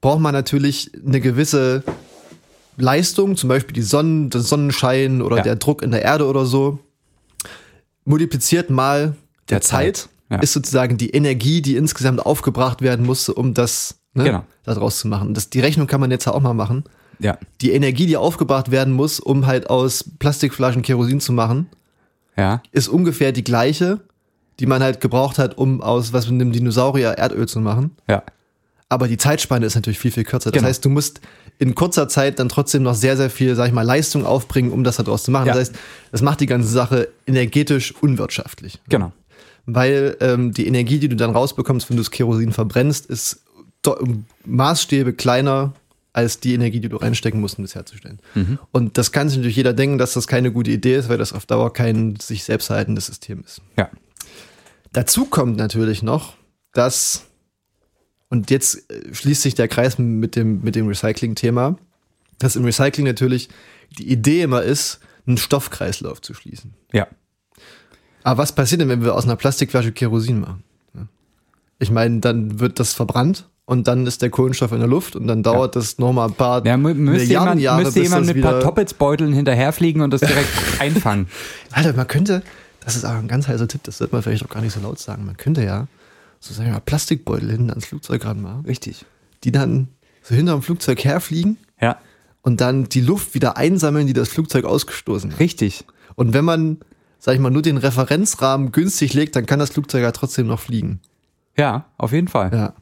braucht 0.01 0.19
man 0.19 0.33
natürlich 0.33 0.91
eine 1.05 1.19
gewisse 1.19 1.83
Leistung, 2.77 3.35
zum 3.35 3.49
Beispiel 3.49 3.73
die 3.73 3.81
Sonnen, 3.81 4.29
der 4.29 4.41
Sonnenschein 4.41 5.21
oder 5.21 5.37
Ja. 5.37 5.43
der 5.43 5.55
Druck 5.55 5.81
in 5.81 5.91
der 5.91 6.03
Erde 6.03 6.27
oder 6.27 6.45
so, 6.45 6.79
multipliziert 8.07 8.69
mal 8.69 9.15
der, 9.49 9.57
Der 9.57 9.61
Zeit. 9.61 9.97
Zeit, 9.97 10.09
Ja. 10.29 10.39
ist 10.39 10.53
sozusagen 10.53 10.97
die 10.97 11.11
Energie, 11.11 11.61
die 11.61 11.75
insgesamt 11.75 12.25
aufgebracht 12.25 12.81
werden 12.81 13.05
musste, 13.05 13.33
um 13.33 13.53
das 13.53 13.99
ne, 14.13 14.23
Genau. 14.25 14.43
daraus 14.63 14.99
zu 14.99 15.07
machen. 15.07 15.33
Das, 15.33 15.49
die 15.49 15.59
Rechnung 15.61 15.87
kann 15.87 16.01
man 16.01 16.11
jetzt 16.11 16.25
ja 16.25 16.33
auch 16.33 16.41
mal 16.41 16.53
machen. 16.53 16.83
Ja, 17.19 17.37
Die 17.61 17.71
Energie, 17.71 18.05
die 18.05 18.17
aufgebracht 18.17 18.69
werden 18.71 18.93
muss, 18.93 19.19
um 19.19 19.45
halt 19.47 19.69
aus 19.69 20.03
Plastikflaschen 20.19 20.81
Kerosin 20.83 21.19
zu 21.19 21.31
machen, 21.33 21.67
ja, 22.35 22.61
ist 22.71 22.87
ungefähr 22.89 23.31
die 23.31 23.43
gleiche, 23.43 24.01
die 24.59 24.65
man 24.67 24.83
halt 24.83 25.01
gebraucht 25.01 25.39
hat, 25.39 25.57
um 25.57 25.81
aus 25.81 26.13
was 26.13 26.29
mit 26.29 26.39
einem 26.41 26.51
Dinosaurier 26.51 27.11
Erdöl 27.11 27.47
zu 27.47 27.59
machen. 27.59 27.95
ja. 28.07 28.21
Aber 28.89 29.07
die 29.07 29.17
Zeitspanne 29.17 29.65
ist 29.65 29.75
natürlich 29.75 29.99
viel, 29.99 30.11
viel 30.11 30.23
kürzer. 30.23 30.49
Das 30.51 30.59
Genau. 30.59 30.67
heißt, 30.69 30.83
du 30.85 30.89
musst 30.89 31.19
in 31.59 31.75
kurzer 31.75 32.07
Zeit 32.07 32.39
dann 32.39 32.47
trotzdem 32.49 32.83
noch 32.83 32.93
sehr, 32.95 33.17
sehr 33.17 33.29
viel, 33.29 33.55
sag 33.55 33.67
ich 33.67 33.73
mal, 33.73 33.81
Leistung 33.81 34.25
aufbringen, 34.25 34.71
um 34.71 34.83
das 34.83 34.97
daraus 34.97 35.23
zu 35.23 35.31
machen. 35.31 35.47
Ja. 35.47 35.53
Das 35.53 35.69
heißt, 35.69 35.79
das 36.11 36.21
macht 36.21 36.39
die 36.39 36.45
ganze 36.45 36.69
Sache 36.69 37.09
energetisch 37.25 37.93
unwirtschaftlich. 38.01 38.79
Genau. 38.87 39.11
Weil 39.65 40.15
ähm, 40.21 40.53
die 40.53 40.67
Energie, 40.67 40.99
die 40.99 41.09
du 41.09 41.17
dann 41.17 41.31
rausbekommst, 41.31 41.89
wenn 41.89 41.97
du 41.97 42.03
das 42.03 42.11
Kerosin 42.11 42.53
verbrennst, 42.53 43.07
ist 43.07 43.41
Maßstäbe 44.45 45.13
kleiner 45.13 45.73
als 46.13 46.39
die 46.39 46.53
Energie, 46.53 46.79
die 46.79 46.89
du 46.89 46.97
reinstecken 46.97 47.39
musst, 47.39 47.57
um 47.59 47.63
das 47.63 47.75
herzustellen. 47.75 48.19
Mhm. 48.33 48.57
Und 48.71 48.97
das 48.97 49.11
kann 49.11 49.29
sich 49.29 49.37
natürlich 49.37 49.57
jeder 49.57 49.73
denken, 49.73 49.97
dass 49.97 50.13
das 50.13 50.27
keine 50.27 50.51
gute 50.51 50.71
Idee 50.71 50.95
ist, 50.95 51.09
weil 51.09 51.17
das 51.17 51.31
auf 51.33 51.45
Dauer 51.45 51.73
kein 51.73 52.15
sich 52.19 52.43
selbst 52.43 52.69
erhaltendes 52.69 53.05
System 53.05 53.43
ist. 53.45 53.61
Ja. 53.77 53.89
Dazu 54.93 55.25
kommt 55.25 55.57
natürlich 55.57 56.01
noch, 56.01 56.33
dass, 56.73 57.25
und 58.29 58.51
jetzt 58.51 58.89
äh, 58.91 59.13
schließt 59.13 59.41
sich 59.41 59.55
der 59.55 59.67
Kreis 59.67 59.97
mit 59.97 60.35
dem, 60.35 60.61
mit 60.61 60.75
dem 60.75 60.87
Recycling-Thema, 60.87 61.77
dass 62.39 62.55
im 62.55 62.65
Recycling 62.65 63.05
natürlich 63.05 63.49
die 63.97 64.11
Idee 64.11 64.41
immer 64.41 64.63
ist, 64.63 64.99
einen 65.25 65.37
Stoffkreislauf 65.37 66.21
zu 66.21 66.33
schließen. 66.33 66.73
Ja. 66.91 67.07
Aber 68.23 68.39
was 68.39 68.53
passiert 68.53 68.81
denn, 68.81 68.89
wenn 68.89 69.03
wir 69.03 69.15
aus 69.15 69.25
einer 69.25 69.35
Plastikflasche 69.35 69.91
Kerosin 69.91 70.41
machen? 70.41 70.63
Ja. 70.93 71.07
Ich 71.79 71.91
meine, 71.91 72.19
dann 72.19 72.59
wird 72.59 72.79
das 72.79 72.93
verbrannt 72.93 73.47
und 73.65 73.87
dann 73.87 74.05
ist 74.05 74.21
der 74.21 74.29
Kohlenstoff 74.29 74.71
in 74.71 74.79
der 74.79 74.87
Luft 74.87 75.15
und 75.15 75.27
dann 75.27 75.43
dauert 75.43 75.75
das 75.75 75.97
nochmal 75.97 76.29
ein 76.29 76.33
paar 76.33 76.65
Ja, 76.65 76.77
mü 76.77 76.93
müsste 76.93 77.23
Milliarden 77.23 77.59
jemand, 77.59 77.61
Jahre, 77.61 77.83
müsste 77.83 77.99
bis 77.99 78.09
jemand 78.09 78.25
mit 78.27 78.37
ein 78.37 78.41
paar 78.41 78.59
Toppetsbeuteln 78.59 79.33
hinterherfliegen 79.33 80.01
und 80.01 80.11
das 80.11 80.21
direkt 80.21 80.49
einfangen. 80.79 81.27
Alter, 81.71 81.93
man 81.93 82.07
könnte, 82.07 82.43
das 82.81 82.95
ist 82.95 83.05
auch 83.05 83.15
ein 83.15 83.27
ganz 83.27 83.47
heißer 83.47 83.67
Tipp, 83.67 83.83
das 83.83 83.97
sollte 83.97 84.13
man 84.13 84.23
vielleicht 84.23 84.45
auch 84.45 84.49
gar 84.49 84.61
nicht 84.61 84.73
so 84.73 84.79
laut 84.81 84.99
sagen. 84.99 85.25
Man 85.25 85.37
könnte 85.37 85.63
ja 85.63 85.87
so 86.39 86.53
sagen 86.53 86.67
wir 86.69 86.73
mal 86.73 86.79
Plastikbeutel 86.81 87.49
hinten 87.51 87.69
ans 87.69 87.85
Flugzeug 87.85 88.25
ranmachen, 88.25 88.65
Richtig. 88.65 89.05
die 89.43 89.51
dann 89.51 89.87
so 90.23 90.35
hinterm 90.35 90.61
Flugzeug 90.61 91.03
herfliegen 91.03 91.57
Ja, 91.81 91.97
und 92.41 92.61
dann 92.61 92.85
die 92.89 93.01
Luft 93.01 93.33
wieder 93.33 93.57
einsammeln, 93.57 94.07
die 94.07 94.13
das 94.13 94.29
Flugzeug 94.29 94.65
ausgestoßen 94.65 95.31
hat. 95.33 95.39
richtig. 95.39 95.85
Und 96.15 96.33
wenn 96.33 96.45
man, 96.45 96.77
sag 97.19 97.33
ich 97.35 97.39
mal, 97.39 97.49
nur 97.49 97.61
den 97.61 97.77
Referenzrahmen 97.77 98.71
günstig 98.71 99.13
legt, 99.13 99.35
dann 99.35 99.45
kann 99.45 99.59
das 99.59 99.71
Flugzeug 99.71 100.01
ja 100.03 100.11
trotzdem 100.11 100.47
noch 100.47 100.59
fliegen. 100.59 100.99
Ja, 101.57 101.85
auf 101.97 102.11
jeden 102.13 102.27
Fall. 102.27 102.51
Ja. 102.53 102.73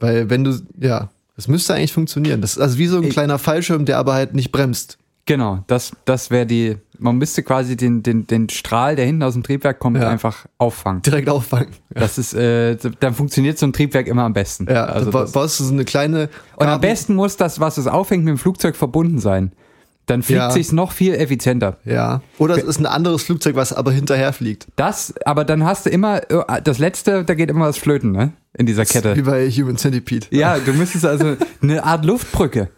Weil 0.00 0.30
wenn 0.30 0.44
du, 0.44 0.58
ja, 0.78 1.10
das 1.36 1.48
müsste 1.48 1.74
eigentlich 1.74 1.92
funktionieren. 1.92 2.40
Das 2.40 2.52
ist 2.52 2.58
also 2.58 2.78
wie 2.78 2.86
so 2.86 2.98
ein 2.98 3.04
Ich- 3.04 3.10
kleiner 3.10 3.38
Fallschirm, 3.38 3.84
der 3.84 3.98
aber 3.98 4.14
halt 4.14 4.34
nicht 4.34 4.52
bremst. 4.52 4.98
Genau, 5.26 5.62
das, 5.68 5.92
das 6.04 6.30
wäre 6.30 6.46
die, 6.46 6.76
man 6.98 7.16
müsste 7.16 7.44
quasi 7.44 7.76
den, 7.76 8.02
den, 8.02 8.26
den 8.26 8.48
Strahl, 8.48 8.96
der 8.96 9.06
hinten 9.06 9.22
aus 9.22 9.34
dem 9.34 9.44
Triebwerk 9.44 9.78
kommt, 9.78 9.96
Ja. 9.98 10.08
einfach 10.08 10.46
auffangen. 10.58 11.02
Direkt 11.02 11.28
auffangen. 11.28 11.68
Das 11.90 12.18
ist, 12.18 12.34
äh, 12.34 12.76
dann 12.98 13.14
funktioniert 13.14 13.56
so 13.56 13.66
ein 13.66 13.72
Triebwerk 13.72 14.08
immer 14.08 14.24
am 14.24 14.32
besten. 14.32 14.66
Ja, 14.68 14.84
also 14.86 15.12
das, 15.12 15.30
baust 15.32 15.60
du 15.60 15.64
so 15.64 15.72
eine 15.72 15.84
kleine. 15.84 16.28
und 16.56 16.66
am 16.66 16.80
besten 16.80 17.14
muss 17.14 17.36
das, 17.36 17.60
was 17.60 17.78
es 17.78 17.86
aufhängt, 17.86 18.24
mit 18.24 18.32
dem 18.32 18.38
Flugzeug 18.38 18.74
verbunden 18.74 19.20
sein. 19.20 19.52
Dann 20.06 20.24
fliegt 20.24 20.38
Ja. 20.40 20.50
sich's 20.50 20.72
noch 20.72 20.90
viel 20.90 21.14
effizienter. 21.14 21.76
Ja. 21.84 22.22
Oder 22.38 22.56
es 22.56 22.64
ist 22.64 22.80
ein 22.80 22.86
anderes 22.86 23.22
Flugzeug, 23.22 23.54
was 23.54 23.72
aber 23.72 23.92
hinterher 23.92 24.32
fliegt. 24.32 24.66
Das, 24.74 25.14
aber 25.24 25.44
dann 25.44 25.62
hast 25.64 25.86
du 25.86 25.90
immer, 25.90 26.28
äh, 26.28 26.60
das 26.62 26.78
letzte, 26.78 27.22
da 27.24 27.34
geht 27.34 27.48
immer 27.50 27.66
was 27.66 27.78
flöten, 27.78 28.10
ne? 28.10 28.32
In 28.58 28.66
dieser 28.66 28.82
Wie 28.82 28.86
Kette. 28.88 29.22
bei 29.22 29.48
Human 29.48 29.76
Centipede. 29.76 30.26
Ja, 30.30 30.58
du 30.58 30.72
müsstest 30.72 31.06
also 31.06 31.36
eine 31.62 31.84
Art 31.84 32.04
Luftbrücke. 32.04 32.68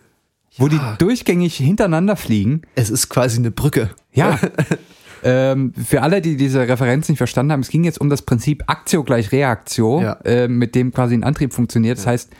Wo 0.56 0.68
die 0.68 0.80
durchgängig 0.98 1.56
hintereinander 1.56 2.16
fliegen. 2.16 2.62
Es 2.74 2.90
ist 2.90 3.08
quasi 3.08 3.38
eine 3.38 3.50
Brücke. 3.50 3.90
Ja. 4.12 4.38
ähm, 5.24 5.72
für 5.74 6.02
alle, 6.02 6.20
die 6.20 6.36
diese 6.36 6.66
Referenz 6.68 7.08
nicht 7.08 7.18
verstanden 7.18 7.52
haben, 7.52 7.60
es 7.60 7.68
ging 7.68 7.84
jetzt 7.84 8.00
um 8.00 8.10
das 8.10 8.22
Prinzip 8.22 8.64
Aktio 8.66 9.02
gleich 9.04 9.32
Reaktio, 9.32 10.00
Ja. 10.00 10.12
äh, 10.24 10.48
mit 10.48 10.74
dem 10.74 10.92
quasi 10.92 11.14
ein 11.14 11.24
Antrieb 11.24 11.52
funktioniert. 11.52 11.98
Das 11.98 12.06
heißt, 12.06 12.30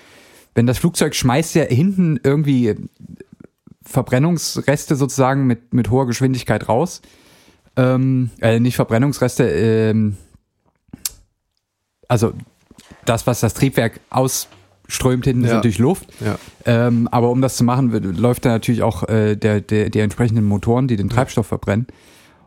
wenn 0.55 0.66
das 0.66 0.79
Flugzeug 0.79 1.14
schmeißt 1.14 1.55
ja 1.57 1.64
hinten 1.64 2.20
irgendwie 2.22 2.77
Verbrennungsreste 3.83 4.96
sozusagen 4.96 5.46
mit, 5.46 5.74
mit 5.74 5.90
hoher 5.90 6.07
Geschwindigkeit 6.07 6.68
raus. 6.68 7.03
Ähm, 7.77 8.31
äh, 8.40 8.61
nicht 8.61 8.77
Verbrennungsreste, 8.77 9.48
ähm, 9.48 10.16
also 12.09 12.33
das, 13.05 13.27
was 13.27 13.40
das 13.40 13.55
Triebwerk 13.55 13.98
ausströmt 14.94 15.24
hinten, 15.24 15.44
ist 15.44 15.50
Ja. 15.50 15.57
natürlich 15.57 15.78
Luft. 15.78 16.07
Ja. 16.24 16.38
Ähm, 16.64 17.09
aber 17.11 17.30
um 17.30 17.40
das 17.40 17.57
zu 17.57 17.64
machen, 17.64 17.90
läuft 18.16 18.44
da 18.44 18.50
natürlich 18.50 18.83
auch 18.83 19.09
äh, 19.09 19.37
der, 19.37 19.61
der, 19.61 19.90
die 19.90 19.98
entsprechenden 20.00 20.44
Motoren, 20.44 20.88
die 20.88 20.96
den 20.96 21.09
Treibstoff 21.11 21.46
verbrennen. 21.46 21.87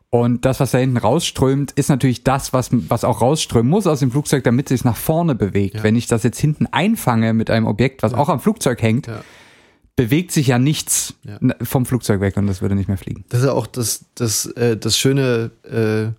Und 0.10 0.46
das, 0.46 0.62
was 0.62 0.72
da 0.72 0.78
hinten 0.78 0.96
rausströmt, 0.98 1.72
ist 1.74 1.90
natürlich 1.90 2.24
das, 2.24 2.54
was, 2.54 2.70
was 2.72 3.04
auch 3.04 3.22
rausströmen 3.22 3.70
muss 3.70 3.88
aus 3.88 4.00
dem 4.00 4.10
Flugzeug, 4.12 4.44
damit 4.46 4.68
es 4.72 4.80
sich 4.80 4.86
nach 4.86 4.96
vorne 4.96 5.36
bewegt. 5.36 5.76
Ja. 5.76 5.84
Wenn 5.84 5.98
ich 5.98 6.08
das 6.08 6.24
jetzt 6.24 6.40
hinten 6.40 6.66
einfange 6.68 7.34
mit 7.34 7.50
einem 7.50 7.68
Objekt, 7.68 8.04
was 8.04 8.14
auch 8.14 8.30
am 8.30 8.40
Flugzeug 8.40 8.82
hängt, 8.82 9.08
Ja. 9.08 9.22
bewegt 9.98 10.32
sich 10.32 10.48
ja 10.48 10.60
nichts 10.60 11.16
Ja. 11.24 11.38
vom 11.62 11.86
Flugzeug 11.86 12.22
weg 12.22 12.38
und 12.38 12.48
das 12.48 12.62
würde 12.62 12.76
nicht 12.76 12.88
mehr 12.88 12.98
fliegen. 12.98 13.26
Das 13.30 13.42
ist 13.42 13.48
ja 13.48 13.52
auch 13.52 13.68
das, 13.68 14.06
das, 14.16 14.46
äh, 14.46 14.78
das 14.78 14.98
schöne 14.98 15.52
äh, 15.70 16.14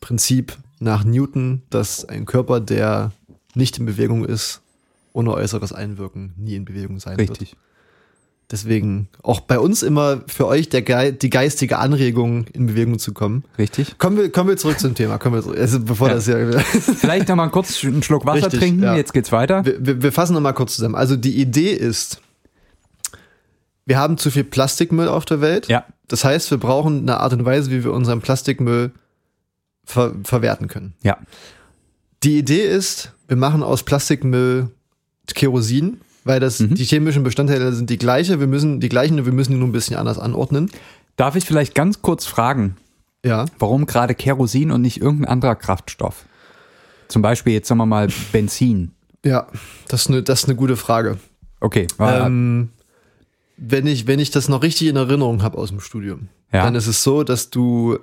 Prinzip 0.00 0.56
nach 0.80 1.04
Newton, 1.04 1.62
dass 1.70 2.04
ein 2.04 2.24
Körper, 2.26 2.58
der 2.60 3.12
nicht 3.54 3.78
in 3.78 3.86
Bewegung 3.86 4.24
ist, 4.24 4.62
ohne 5.18 5.32
äußeres 5.34 5.72
Einwirken 5.72 6.32
nie 6.36 6.54
in 6.54 6.64
Bewegung 6.64 7.00
sein 7.00 7.18
wird. 7.18 7.30
Richtig. 7.30 7.56
Deswegen 8.50 9.08
auch 9.22 9.40
bei 9.40 9.58
uns 9.58 9.82
immer 9.82 10.22
für 10.26 10.46
euch 10.46 10.68
der 10.70 11.12
die 11.12 11.28
geistige 11.28 11.78
Anregung, 11.78 12.46
in 12.54 12.66
Bewegung 12.66 12.98
zu 12.98 13.12
kommen. 13.12 13.44
Richtig. 13.58 13.98
Kommen 13.98 14.16
wir, 14.16 14.30
kommen 14.32 14.48
wir 14.48 14.56
zurück 14.56 14.78
zum 14.80 14.94
Thema. 14.94 15.18
Kommen 15.18 15.34
wir 15.34 15.42
zurück. 15.42 15.58
Also 15.58 15.80
bevor 15.80 16.08
Ja. 16.08 16.14
das 16.14 16.26
ja. 16.28 16.36
Vielleicht 16.60 17.28
noch 17.28 17.36
mal 17.36 17.48
kurz 17.48 17.84
einen 17.84 18.02
Schluck 18.02 18.24
Wasser 18.24 18.44
Richtig, 18.46 18.60
trinken, 18.60 18.84
ja. 18.84 18.96
jetzt 18.96 19.12
geht's 19.12 19.32
weiter. 19.32 19.66
wir, 19.66 19.84
wir, 19.84 20.02
wir 20.02 20.12
fassen 20.12 20.32
nochmal 20.34 20.54
kurz 20.54 20.76
zusammen. 20.76 20.94
Also 20.94 21.16
die 21.16 21.38
Idee 21.38 21.72
ist, 21.74 22.22
wir 23.84 23.98
haben 23.98 24.16
zu 24.16 24.30
viel 24.30 24.44
Plastikmüll 24.44 25.08
auf 25.08 25.24
der 25.26 25.40
Welt. 25.42 25.68
Ja. 25.68 25.84
Das 26.06 26.24
heißt, 26.24 26.50
wir 26.50 26.58
brauchen 26.58 27.00
eine 27.00 27.18
Art 27.20 27.34
und 27.34 27.44
Weise, 27.44 27.70
wie 27.70 27.84
wir 27.84 27.92
unseren 27.92 28.20
Plastikmüll 28.22 28.92
ver 29.84 30.14
verwerten 30.24 30.68
können. 30.68 30.94
Ja. 31.02 31.18
Die 32.22 32.38
Idee 32.38 32.62
ist, 32.66 33.12
wir 33.26 33.36
machen 33.36 33.62
aus 33.62 33.82
Plastikmüll 33.82 34.70
Kerosin, 35.34 36.00
weil 36.24 36.40
das 36.40 36.60
Mhm. 36.60 36.74
die 36.74 36.84
chemischen 36.84 37.22
Bestandteile 37.22 37.72
sind 37.72 37.90
die 37.90 37.98
gleiche, 37.98 38.40
wir 38.40 38.46
müssen 38.46 38.80
die 38.80 38.88
gleichen, 38.88 39.24
wir 39.24 39.32
müssen 39.32 39.52
die 39.52 39.58
nur 39.58 39.68
ein 39.68 39.72
bisschen 39.72 39.96
anders 39.96 40.18
anordnen. 40.18 40.70
Darf 41.16 41.36
ich 41.36 41.44
vielleicht 41.44 41.74
ganz 41.74 42.02
kurz 42.02 42.26
fragen, 42.26 42.76
Ja. 43.24 43.46
warum 43.58 43.86
gerade 43.86 44.14
Kerosin 44.14 44.70
und 44.70 44.82
nicht 44.82 45.00
irgendein 45.00 45.28
anderer 45.32 45.56
Kraftstoff? 45.56 46.24
Zum 47.08 47.22
Beispiel 47.22 47.54
jetzt 47.54 47.68
sagen 47.68 47.78
wir 47.78 47.86
mal 47.86 48.08
Benzin. 48.32 48.92
Ja, 49.24 49.46
das 49.88 50.02
ist 50.02 50.08
eine, 50.08 50.22
das 50.22 50.40
ist 50.40 50.44
eine 50.48 50.56
gute 50.56 50.76
Frage. 50.76 51.18
Okay, 51.60 51.86
Ähm, 51.98 52.68
wenn, 53.56 53.86
ich, 53.86 54.06
wenn 54.06 54.20
ich 54.20 54.30
das 54.30 54.48
noch 54.48 54.62
richtig 54.62 54.88
in 54.88 54.96
Erinnerung 54.96 55.42
habe 55.42 55.58
aus 55.58 55.70
dem 55.70 55.80
Studium, 55.80 56.28
Ja. 56.52 56.62
dann 56.64 56.74
ist 56.76 56.86
es 56.86 57.02
so, 57.02 57.24
dass 57.24 57.50
du 57.50 57.98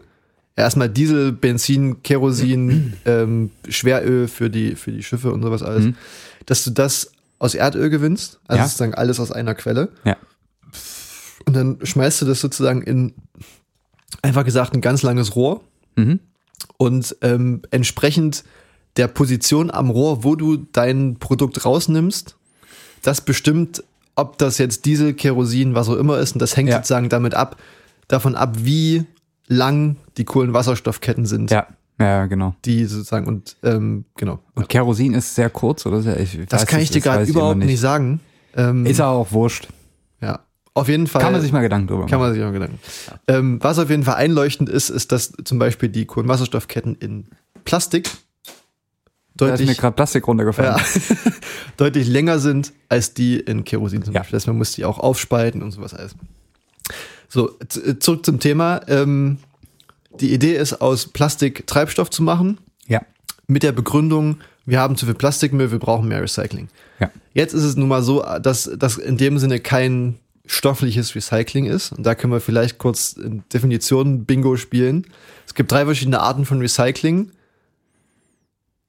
erstmal 0.57 0.89
Diesel, 0.89 1.31
Benzin, 1.31 2.01
Kerosin, 2.03 2.93
ähm, 3.05 3.51
Schweröl 3.69 4.27
für 4.27 4.49
die, 4.49 4.75
für 4.75 4.91
die 4.91 5.03
Schiffe 5.03 5.31
und 5.31 5.41
sowas 5.41 5.63
alles, 5.63 5.85
Mhm. 5.85 5.95
dass 6.47 6.63
du 6.65 6.71
das 6.71 7.11
aus 7.39 7.53
Erdöl 7.55 7.89
gewinnst, 7.89 8.39
also 8.47 8.59
Ja. 8.59 8.65
sozusagen 8.65 8.93
alles 8.95 9.19
aus 9.19 9.31
einer 9.31 9.55
Quelle. 9.55 9.89
ja. 10.03 10.15
Und 11.45 11.55
dann 11.55 11.77
schmeißt 11.83 12.21
du 12.21 12.25
das 12.25 12.39
sozusagen 12.41 12.81
in, 12.81 13.13
einfach 14.23 14.43
gesagt, 14.45 14.73
ein 14.73 14.81
ganz 14.81 15.03
langes 15.03 15.35
Rohr. 15.35 15.61
Mhm. 15.95 16.19
Und 16.77 17.15
ähm, 17.21 17.61
entsprechend 17.71 18.43
der 18.97 19.07
Position 19.07 19.69
am 19.69 19.89
Rohr, 19.91 20.23
wo 20.23 20.35
du 20.35 20.57
dein 20.57 21.17
Produkt 21.19 21.63
rausnimmst, 21.63 22.35
das 23.03 23.21
bestimmt, 23.21 23.83
ob 24.15 24.37
das 24.39 24.57
jetzt 24.57 24.85
Diesel, 24.85 25.13
Kerosin, 25.13 25.75
was 25.75 25.87
auch 25.89 25.97
immer 25.97 26.17
ist. 26.17 26.33
Und 26.33 26.41
das 26.41 26.57
hängt 26.57 26.69
Ja. 26.69 26.77
sozusagen 26.77 27.09
damit 27.09 27.35
ab, 27.35 27.57
davon 28.07 28.35
ab, 28.35 28.55
wie 28.61 29.05
lang 29.47 29.97
die 30.17 30.25
Kohlenwasserstoffketten 30.25 31.25
sind, 31.27 31.51
Ja, 31.51 31.67
ja, 31.99 32.25
genau. 32.25 32.55
die 32.65 32.85
sozusagen 32.85 33.25
und 33.27 33.55
ähm, 33.63 34.05
genau. 34.15 34.39
Und 34.55 34.67
Kerosin 34.69 35.13
ist 35.13 35.35
sehr 35.35 35.49
kurz, 35.49 35.85
oder? 35.85 36.17
Ich 36.19 36.37
Das 36.49 36.65
kann 36.67 36.81
ich 36.81 36.89
dir 36.91 37.01
gerade 37.01 37.23
überhaupt 37.25 37.57
nicht 37.59 37.79
sagen. 37.79 38.19
Ähm, 38.55 38.85
Ist 38.85 39.01
auch 39.01 39.31
wurscht. 39.31 39.67
ja, 40.21 40.39
auf 40.73 40.87
jeden 40.87 41.07
Fall. 41.07 41.21
Kann 41.21 41.33
man 41.33 41.41
sich 41.41 41.51
mal 41.51 41.61
Gedanken 41.61 41.87
drüber 41.87 42.05
Kann 42.05 42.19
machen. 42.19 42.29
man 42.29 42.33
sich 42.33 42.43
auch 42.43 42.51
Gedanken. 42.53 42.79
Ähm, 43.27 43.59
was 43.61 43.79
auf 43.79 43.89
jeden 43.89 44.03
Fall 44.03 44.15
einleuchtend 44.15 44.69
ist, 44.69 44.89
ist, 44.89 45.11
dass 45.11 45.33
zum 45.43 45.59
Beispiel 45.59 45.89
die 45.89 46.05
Kohlenwasserstoffketten 46.05 46.95
in 46.95 47.27
Plastik 47.65 48.09
Da 49.35 49.47
ist 49.47 49.51
mir 49.51 49.57
deutlich, 49.65 49.77
gerade 49.77 49.95
Plastik 49.95 50.27
runtergefallen. 50.27 50.75
ja, 50.77 51.31
deutlich 51.77 52.07
länger 52.07 52.39
sind 52.39 52.71
als 52.87 53.13
die 53.13 53.39
in 53.39 53.63
Kerosin 53.65 54.03
zum 54.03 54.13
Ja. 54.13 54.21
Beispiel. 54.21 54.37
Das 54.37 54.43
heißt, 54.43 54.47
man 54.47 54.57
muss 54.57 54.71
die 54.73 54.85
auch 54.85 54.99
aufspalten 54.99 55.61
und 55.63 55.71
sowas 55.71 55.93
alles. 55.93 56.15
So, 57.27 57.57
zurück 57.99 58.25
zum 58.25 58.39
Thema. 58.39 58.81
Ähm, 58.87 59.39
die 60.21 60.33
Idee 60.33 60.55
ist, 60.55 60.81
aus 60.81 61.07
Plastik 61.07 61.65
Treibstoff 61.67 62.09
zu 62.09 62.23
machen, 62.23 62.57
Ja. 62.87 63.01
mit 63.47 63.63
der 63.63 63.71
Begründung, 63.71 64.37
wir 64.65 64.79
haben 64.79 64.95
zu 64.95 65.05
viel 65.05 65.15
Plastikmüll, 65.15 65.71
wir 65.71 65.79
brauchen 65.79 66.07
mehr 66.07 66.21
Recycling. 66.21 66.67
ja. 66.99 67.11
Jetzt 67.33 67.53
ist 67.53 67.63
es 67.63 67.75
nun 67.75 67.87
mal 67.89 68.01
so, 68.01 68.23
dass 68.41 68.69
das 68.77 68.97
in 68.97 69.17
dem 69.17 69.37
Sinne 69.39 69.59
kein 69.59 70.15
stoffliches 70.45 71.15
Recycling 71.15 71.65
ist. 71.65 71.91
Und 71.91 72.05
da 72.05 72.15
können 72.15 72.31
wir 72.31 72.39
vielleicht 72.39 72.77
kurz 72.77 73.13
in 73.13 73.43
Definitionen 73.53 74.25
Bingo 74.25 74.55
spielen. 74.57 75.05
Es 75.45 75.53
gibt 75.55 75.71
drei 75.71 75.85
verschiedene 75.85 76.19
Arten 76.21 76.45
von 76.45 76.59
Recycling. 76.61 77.31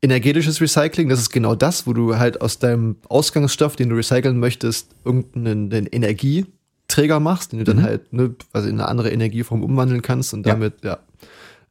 Energetisches 0.02 0.60
Recycling, 0.60 1.08
das 1.08 1.18
ist 1.20 1.30
genau 1.30 1.54
das, 1.54 1.86
wo 1.86 1.92
du 1.94 2.16
halt 2.18 2.40
aus 2.40 2.58
deinem 2.58 2.96
Ausgangsstoff, 3.08 3.74
den 3.76 3.88
du 3.88 3.96
recyceln 3.96 4.38
möchtest, 4.38 4.94
irgendeinen 5.04 5.86
Energieträger 5.86 7.18
machst, 7.18 7.52
den 7.52 7.60
du 7.60 7.64
dann 7.64 7.82
halt 7.82 8.12
ne, 8.12 8.34
also 8.52 8.68
in 8.68 8.74
eine 8.78 8.88
andere 8.88 9.10
Energieform 9.10 9.64
umwandeln 9.64 10.02
kannst 10.02 10.34
und 10.34 10.46
Ja. 10.46 10.52
damit 10.52 10.84
ja, 10.84 10.98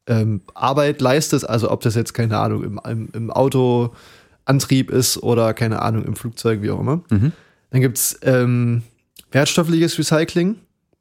ähm, 0.07 0.41
Arbeit 0.53 1.01
leistest. 1.01 1.47
Also 1.49 1.71
ob 1.71 1.81
das 1.81 1.95
jetzt, 1.95 2.13
keine 2.13 2.37
Ahnung, 2.37 2.63
im, 2.63 2.79
im, 2.87 3.09
im 3.13 3.31
Autoantrieb 3.31 4.91
ist 4.91 5.21
oder 5.21 5.53
keine 5.53 5.81
Ahnung, 5.81 6.03
im 6.05 6.15
Flugzeug, 6.15 6.61
wie 6.61 6.71
auch 6.71 6.79
immer. 6.79 7.01
Mhm. 7.09 7.31
Dann 7.71 7.81
gibt's 7.81 8.17
ähm, 8.21 8.83
wertstoffliches 9.31 9.97
Recycling. 9.97 10.55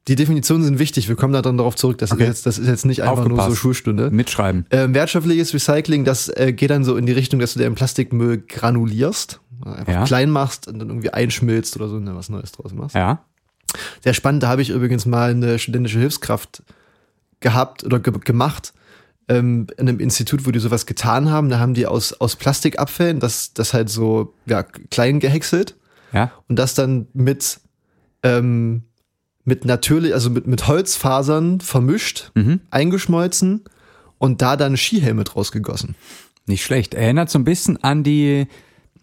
Die 0.08 0.16
Definitionen 0.16 0.64
sind 0.64 0.78
wichtig, 0.78 1.08
wir 1.08 1.16
kommen 1.16 1.32
da 1.32 1.40
dann 1.40 1.56
darauf 1.56 1.76
zurück. 1.76 1.96
Das, 1.96 2.12
Okay. 2.12 2.24
ist, 2.24 2.28
jetzt, 2.28 2.46
das 2.46 2.58
ist 2.58 2.66
jetzt 2.68 2.84
nicht 2.84 3.02
einfach 3.02 3.24
nur 3.26 3.36
so 3.36 3.42
Aufgepasst. 3.42 3.60
Schulstunde. 3.62 4.10
Mitschreiben. 4.10 4.66
Ähm, 4.70 4.92
wertstoffliches 4.92 5.54
Recycling, 5.54 6.04
das 6.04 6.28
äh, 6.28 6.52
geht 6.52 6.68
dann 6.70 6.84
so 6.84 6.96
in 6.96 7.06
die 7.06 7.12
Richtung, 7.12 7.40
dass 7.40 7.54
du 7.54 7.58
den 7.58 7.74
Plastikmüll 7.74 8.38
granulierst, 8.46 9.40
einfach 9.64 9.92
Ja. 9.92 10.04
klein 10.04 10.30
machst 10.30 10.68
und 10.68 10.78
dann 10.78 10.88
irgendwie 10.90 11.08
einschmilzt 11.10 11.76
oder 11.76 11.88
so 11.88 11.96
und 11.96 12.04
dann 12.04 12.16
was 12.16 12.28
Neues 12.28 12.52
draus 12.52 12.74
machst. 12.74 12.94
Ja. 12.94 13.24
Sehr 14.02 14.12
spannend, 14.12 14.42
da 14.42 14.48
habe 14.48 14.60
ich 14.60 14.68
übrigens 14.70 15.06
mal 15.06 15.30
eine 15.30 15.58
studentische 15.58 15.98
Hilfskraft 16.00 16.62
gehabt 17.40 17.82
oder 17.84 17.98
ge 17.98 18.12
gemacht 18.22 18.74
ähm, 19.28 19.66
in 19.78 19.88
einem 19.88 20.00
Institut, 20.00 20.46
wo 20.46 20.50
die 20.50 20.58
sowas 20.58 20.87
getan 20.87 21.30
haben. 21.30 21.48
Da 21.48 21.58
haben 21.58 21.74
die 21.74 21.87
aus, 21.87 22.12
aus 22.14 22.37
Plastikabfällen 22.37 23.20
das, 23.20 23.52
das 23.54 23.72
halt 23.74 23.88
so 23.90 24.34
ja, 24.46 24.62
klein 24.62 25.20
gehäckselt 25.20 25.76
Ja. 26.12 26.32
und 26.48 26.58
das 26.58 26.74
dann 26.74 27.06
mit, 27.14 27.60
ähm, 28.22 28.82
mit 29.44 29.64
natürlich, 29.64 30.12
also 30.14 30.30
mit, 30.30 30.46
mit 30.46 30.66
Holzfasern 30.66 31.60
vermischt, 31.60 32.30
Mhm. 32.34 32.60
eingeschmolzen 32.70 33.62
und 34.18 34.42
da 34.42 34.56
dann 34.56 34.76
Skihelme 34.76 35.24
draus 35.24 35.52
gegossen. 35.52 35.94
Nicht 36.46 36.62
schlecht. 36.64 36.94
Erinnert 36.94 37.30
so 37.30 37.38
ein 37.38 37.44
bisschen 37.44 37.82
an 37.82 38.02
die, 38.04 38.46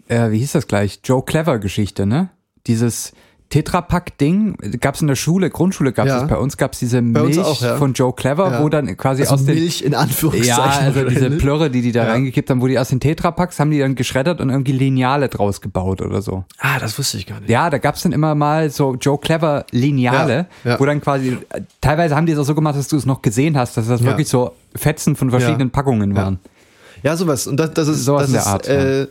äh, 0.07 0.31
wie 0.31 0.37
hieß 0.39 0.51
das 0.53 0.67
gleich? 0.67 0.99
Joe 1.03 1.23
Clever 1.25 1.57
Geschichte, 1.59 2.05
ne? 2.05 2.29
Dieses 2.67 3.13
Tetrapack-Ding 3.51 4.55
gab 4.79 4.95
es 4.95 5.01
in 5.01 5.07
der 5.07 5.15
Schule, 5.15 5.49
Grundschule 5.51 5.91
gab 5.91 6.07
es 6.07 6.11
Ja. 6.13 6.23
bei 6.23 6.37
uns 6.37 6.57
gab 6.57 6.73
es 6.73 6.79
diese 6.79 7.01
Milch 7.01 7.37
auch, 7.39 7.61
ja. 7.61 7.77
von 7.77 7.93
Joe 7.93 8.13
Clever, 8.13 8.51
Ja. 8.51 8.63
wo 8.63 8.69
dann 8.69 8.97
quasi 8.97 9.21
Also 9.21 9.35
aus 9.35 9.45
den 9.45 9.55
Milch 9.55 9.83
in 9.83 9.93
Anführungszeichen. 9.93 10.47
ja, 10.57 10.63
also 10.63 11.03
diese. 11.05 11.29
Plörre, 11.31 11.69
die 11.69 11.81
die 11.81 11.91
da 11.91 12.05
reingekippt 12.05 12.49
haben, 12.49 12.61
wo 12.61 12.67
die 12.67 12.79
aus 12.79 12.89
den 12.89 12.99
Tetrapacks 12.99 13.59
haben 13.59 13.69
die 13.71 13.79
dann 13.79 13.95
geschreddert 13.95 14.41
und 14.41 14.49
irgendwie 14.49 14.71
Lineale 14.71 15.29
draus 15.29 15.61
gebaut 15.61 16.01
oder 16.01 16.21
so. 16.21 16.45
Ah, 16.59 16.79
das 16.79 16.97
wusste 16.97 17.17
ich 17.17 17.27
gar 17.27 17.39
nicht. 17.39 17.49
Ja, 17.49 17.69
da 17.69 17.77
gab's 17.77 18.01
dann 18.03 18.11
immer 18.11 18.33
mal 18.33 18.69
so 18.71 18.95
Joe 18.95 19.19
Clever 19.19 19.65
Lineale, 19.71 20.47
wo 20.79 20.85
dann 20.85 21.01
quasi, 21.01 21.37
teilweise 21.81 22.15
haben 22.15 22.25
die 22.25 22.31
es 22.31 22.39
auch 22.39 22.43
so 22.45 22.55
gemacht, 22.55 22.75
dass 22.77 22.87
du 22.87 22.97
es 22.97 23.05
noch 23.05 23.21
gesehen 23.21 23.57
hast, 23.57 23.77
dass 23.77 23.87
das 23.87 24.03
wirklich 24.03 24.27
so 24.29 24.53
Fetzen 24.75 25.15
von 25.15 25.29
verschiedenen. 25.29 25.69
Packungen 25.69 26.15
waren. 26.15 26.39
Ja, 27.03 27.15
sowas. 27.17 27.47
Und 27.47 27.57
das, 27.59 27.73
das 27.73 27.87
ist, 27.87 28.05
Sowas 28.05 28.23
das 28.23 28.29
in 28.29 28.33
der 28.33 28.41
ist 28.41 28.47
Art, 28.47 28.67
äh, 28.67 29.07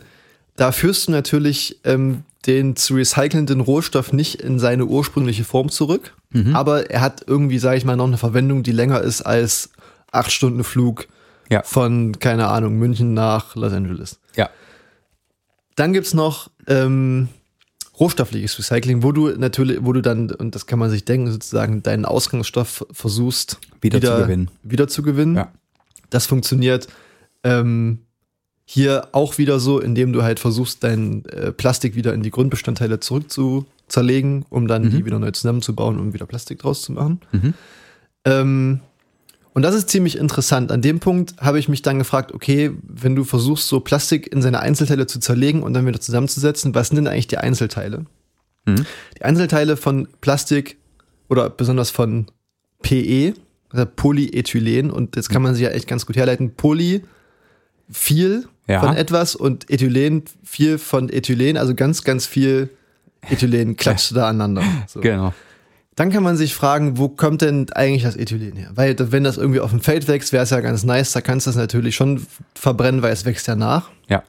da 0.55 0.71
führst 0.71 1.07
du 1.07 1.11
natürlich 1.11 1.77
ähm, 1.83 2.23
den 2.47 2.75
zu 2.75 2.95
recycelnden 2.95 3.59
Rohstoff 3.61 4.13
nicht 4.13 4.35
in 4.41 4.57
seine 4.59 4.85
ursprüngliche 4.85 5.43
Form 5.43 5.69
zurück, 5.69 6.15
Mhm. 6.31 6.55
aber 6.55 6.89
er 6.89 7.01
hat 7.01 7.23
irgendwie, 7.27 7.59
sage 7.59 7.77
ich 7.77 7.85
mal, 7.85 7.95
noch 7.95 8.07
eine 8.07 8.17
Verwendung, 8.17 8.63
die 8.63 8.71
länger 8.71 9.01
ist 9.01 9.21
als 9.21 9.69
acht 10.11 10.31
Stunden 10.31 10.63
Flug 10.63 11.07
Ja. 11.49 11.61
von, 11.63 12.17
keine 12.19 12.47
Ahnung, 12.47 12.77
München 12.79 13.13
nach 13.13 13.55
Los 13.55 13.73
Angeles. 13.73 14.19
Ja. 14.35 14.49
Dann 15.75 15.93
gibt's 15.93 16.13
noch 16.13 16.49
ähm, 16.67 17.27
rohstoffliches 17.99 18.57
Recycling, 18.57 19.03
wo 19.03 19.11
du 19.11 19.29
natürlich, 19.29 19.79
wo 19.81 19.93
du 19.93 20.01
dann, 20.01 20.31
und 20.31 20.55
das 20.55 20.65
kann 20.65 20.79
man 20.79 20.89
sich 20.89 21.05
denken, 21.05 21.31
sozusagen 21.31 21.83
deinen 21.83 22.05
Ausgangsstoff 22.05 22.85
versuchst 22.91 23.59
Wieder 23.81 24.01
zu 24.01 24.15
gewinnen. 24.17 24.49
Wieder 24.63 24.87
zu 24.87 25.01
gewinnen. 25.03 25.35
Ja. 25.35 25.51
Das 26.09 26.25
funktioniert 26.25 26.87
ähm, 27.43 27.99
hier 28.73 29.09
auch 29.11 29.37
wieder 29.37 29.59
so, 29.59 29.81
indem 29.81 30.13
du 30.13 30.23
halt 30.23 30.39
versuchst, 30.39 30.81
dein 30.81 31.25
äh, 31.25 31.51
Plastik 31.51 31.93
wieder 31.93 32.13
in 32.13 32.23
die 32.23 32.31
Grundbestandteile 32.31 33.01
zurück 33.01 33.29
zu 33.29 33.65
zerlegen, 33.89 34.45
um 34.49 34.65
dann 34.69 34.89
die 34.89 35.03
wieder 35.03 35.19
neu 35.19 35.31
zusammenzubauen, 35.31 35.99
um 35.99 36.13
wieder 36.13 36.25
Plastik 36.25 36.59
draus 36.59 36.81
zu 36.81 36.93
machen. 36.93 37.19
Mhm. 37.33 37.53
Ähm, 38.23 38.79
und 39.51 39.63
das 39.63 39.75
ist 39.75 39.89
ziemlich 39.89 40.17
interessant. 40.17 40.71
An 40.71 40.81
dem 40.81 41.01
Punkt 41.01 41.35
habe 41.41 41.59
ich 41.59 41.67
mich 41.67 41.81
dann 41.81 41.99
gefragt, 41.99 42.31
okay, 42.31 42.71
wenn 42.81 43.13
du 43.13 43.25
versuchst, 43.25 43.67
so 43.67 43.81
Plastik 43.81 44.31
in 44.31 44.41
seine 44.41 44.61
Einzelteile 44.61 45.05
zu 45.05 45.19
zerlegen 45.19 45.63
und 45.63 45.73
dann 45.73 45.85
wieder 45.85 45.99
zusammenzusetzen, 45.99 46.73
was 46.73 46.87
sind 46.87 46.95
denn 46.95 47.07
eigentlich 47.07 47.27
die 47.27 47.39
Einzelteile? 47.39 48.05
Mhm. 48.65 48.85
Die 49.17 49.23
Einzelteile 49.23 49.75
von 49.75 50.07
Plastik 50.21 50.77
oder 51.27 51.49
besonders 51.49 51.89
von 51.89 52.27
PE, 52.83 53.33
also 53.71 53.85
Polyethylen, 53.85 54.91
und 54.91 55.17
jetzt 55.17 55.29
kann 55.29 55.41
man 55.41 55.55
sich 55.55 55.63
ja 55.63 55.71
echt 55.71 55.89
ganz 55.89 56.05
gut 56.05 56.15
herleiten, 56.15 56.55
Poly 56.55 57.03
viel 57.89 58.47
Ja. 58.67 58.79
von 58.79 58.95
etwas 58.95 59.35
und 59.35 59.69
Ethylen 59.69 60.23
viel 60.43 60.77
von 60.77 61.09
Ethylen, 61.09 61.57
also 61.57 61.75
ganz, 61.75 62.03
ganz 62.03 62.25
viel 62.25 62.69
Ethylen 63.29 63.75
klatscht 63.77 64.15
da 64.15 64.29
aneinander. 64.29 64.63
So. 64.87 65.01
Genau. 65.01 65.33
Dann 65.95 66.09
kann 66.09 66.23
man 66.23 66.37
sich 66.37 66.55
fragen, 66.55 66.97
wo 66.97 67.09
kommt 67.09 67.41
denn 67.41 67.69
eigentlich 67.73 68.03
das 68.03 68.15
Ethylen 68.15 68.55
her? 68.55 68.71
Weil 68.75 68.95
wenn 69.11 69.23
das 69.23 69.37
irgendwie 69.37 69.59
auf 69.59 69.71
dem 69.71 69.81
Feld 69.81 70.07
wächst, 70.07 70.31
wäre 70.31 70.43
es 70.43 70.49
ja 70.51 70.61
ganz 70.61 70.83
nice, 70.83 71.11
da 71.11 71.21
kannst 71.21 71.47
du 71.47 71.51
es 71.51 71.57
natürlich 71.57 71.95
schon 71.95 72.25
verbrennen, 72.55 73.01
weil 73.01 73.11
es 73.11 73.25
wächst 73.25 73.47
ja 73.47 73.55
nach. 73.55 73.89
Ja. 74.07 74.23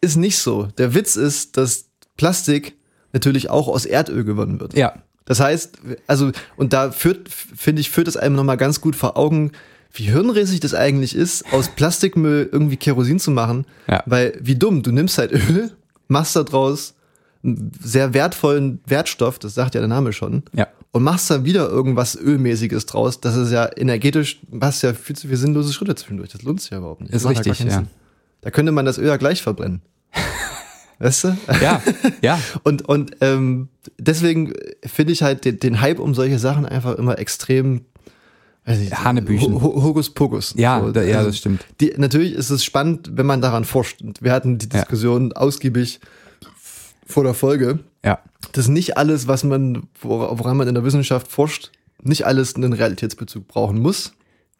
Ist 0.00 0.16
nicht 0.16 0.38
so. 0.38 0.68
Der 0.78 0.94
Witz 0.94 1.16
ist, 1.16 1.56
dass 1.56 1.86
Plastik 2.16 2.76
natürlich 3.12 3.50
auch 3.50 3.68
aus 3.68 3.84
Erdöl 3.84 4.24
gewonnen 4.24 4.60
wird. 4.60 4.74
Ja. 4.74 4.94
Das 5.24 5.40
heißt, 5.40 5.78
also, 6.06 6.32
und 6.56 6.72
da 6.72 6.90
führt, 6.90 7.28
finde 7.28 7.80
ich, 7.80 7.90
führt 7.90 8.08
es 8.08 8.16
einem 8.16 8.34
nochmal 8.34 8.56
ganz 8.56 8.80
gut 8.80 8.96
vor 8.96 9.16
Augen, 9.16 9.52
wie 9.92 10.04
hirnrissig 10.04 10.60
das 10.60 10.74
eigentlich 10.74 11.14
ist, 11.16 11.44
aus 11.52 11.68
Plastikmüll 11.68 12.48
irgendwie 12.52 12.76
Kerosin 12.76 13.18
zu 13.18 13.30
machen. 13.30 13.66
Ja. 13.88 14.02
Weil, 14.06 14.38
wie 14.40 14.54
dumm, 14.56 14.82
du 14.82 14.92
nimmst 14.92 15.18
halt 15.18 15.32
Öl, 15.32 15.72
machst 16.08 16.36
da 16.36 16.42
draus 16.44 16.94
einen 17.42 17.72
sehr 17.82 18.12
wertvollen 18.14 18.80
Wertstoff, 18.86 19.38
das 19.38 19.54
sagt 19.54 19.74
ja 19.74 19.80
der 19.80 19.88
Name 19.88 20.12
schon, 20.12 20.42
Ja. 20.52 20.68
und 20.92 21.02
machst 21.02 21.30
da 21.30 21.42
wieder 21.44 21.68
irgendwas 21.68 22.14
Ölmäßiges 22.16 22.84
draus. 22.86 23.20
Das 23.20 23.34
ist 23.36 23.50
ja 23.50 23.68
energetisch, 23.76 24.40
was 24.50 24.82
ja 24.82 24.92
viel 24.92 25.16
zu 25.16 25.26
viele 25.26 25.38
sinnlose 25.38 25.72
Schritte 25.72 25.94
zwischendurch. 25.94 26.30
Das 26.30 26.42
lohnt 26.42 26.60
sich 26.60 26.70
ja 26.70 26.78
überhaupt 26.78 27.00
nicht. 27.00 27.12
Ist 27.12 27.24
Das 27.24 27.30
richtig, 27.30 27.58
ja. 27.60 27.84
Da 28.42 28.50
könnte 28.50 28.72
man 28.72 28.84
das 28.84 28.98
Öl 28.98 29.06
ja 29.08 29.16
gleich 29.16 29.40
verbrennen. 29.42 29.80
weißt 30.98 31.24
du? 31.24 31.36
Ja. 31.62 31.82
Ja. 32.20 32.38
Und, 32.62 32.86
und 32.88 33.12
ähm, 33.22 33.68
deswegen 33.98 34.52
finde 34.84 35.12
ich 35.14 35.22
halt 35.22 35.44
den, 35.46 35.58
den 35.58 35.80
Hype 35.80 35.98
um 35.98 36.14
solche 36.14 36.38
Sachen 36.38 36.66
einfach 36.66 36.96
immer 36.96 37.18
extrem 37.18 37.86
nicht, 38.66 39.04
Hanebüchen. 39.04 39.54
Ho- 39.54 39.62
Ho- 39.62 39.82
Hokuspokus. 39.82 40.54
Ja, 40.56 40.80
So, 40.80 40.92
da, 40.92 41.02
ja, 41.02 41.18
also 41.18 41.30
das 41.30 41.38
stimmt. 41.38 41.64
Die, 41.80 41.92
natürlich 41.96 42.34
ist 42.34 42.50
es 42.50 42.62
spannend, 42.64 43.10
wenn 43.14 43.26
man 43.26 43.40
daran 43.40 43.64
forscht. 43.64 44.02
Und 44.02 44.22
wir 44.22 44.32
hatten 44.32 44.58
die 44.58 44.66
Ja. 44.66 44.80
Diskussion 44.80 45.32
ausgiebig 45.32 46.00
vor 47.06 47.24
der 47.24 47.34
Folge, 47.34 47.80
Ja. 48.04 48.18
dass 48.52 48.68
nicht 48.68 48.96
alles, 48.96 49.26
was 49.26 49.42
man, 49.44 49.88
wor- 50.02 50.38
woran 50.38 50.56
man 50.56 50.68
in 50.68 50.74
der 50.74 50.84
Wissenschaft 50.84 51.28
forscht, 51.28 51.70
nicht 52.02 52.24
alles 52.26 52.54
einen 52.54 52.72
Realitätsbezug 52.72 53.48
brauchen 53.48 53.80
muss. 53.80 54.12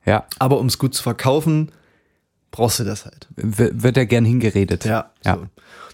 Ja. 0.04 0.24
Aber 0.38 0.58
um 0.58 0.66
es 0.66 0.78
gut 0.78 0.94
zu 0.94 1.02
verkaufen, 1.02 1.70
brauchst 2.50 2.80
du 2.80 2.84
das 2.84 3.04
halt. 3.04 3.28
W 3.36 3.70
wird 3.74 3.96
ja 3.96 4.04
gern 4.04 4.24
hingeredet. 4.24 4.84
Ja. 4.84 5.10
Ja. 5.24 5.36
So. 5.36 5.46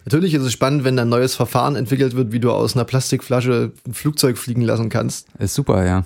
Natürlich 0.07 0.34
ist 0.34 0.42
es 0.42 0.52
spannend, 0.52 0.84
wenn 0.84 0.98
ein 0.98 1.09
neues 1.09 1.34
Verfahren 1.34 1.74
entwickelt 1.76 2.14
wird, 2.14 2.30
wie 2.32 2.38
du 2.40 2.52
aus 2.52 2.74
einer 2.76 2.84
Plastikflasche 2.84 3.72
ein 3.86 3.92
Flugzeug 3.92 4.38
fliegen 4.38 4.62
lassen 4.62 4.88
kannst. 4.88 5.26
Ist 5.38 5.54
super, 5.54 5.84
ja. 5.84 6.04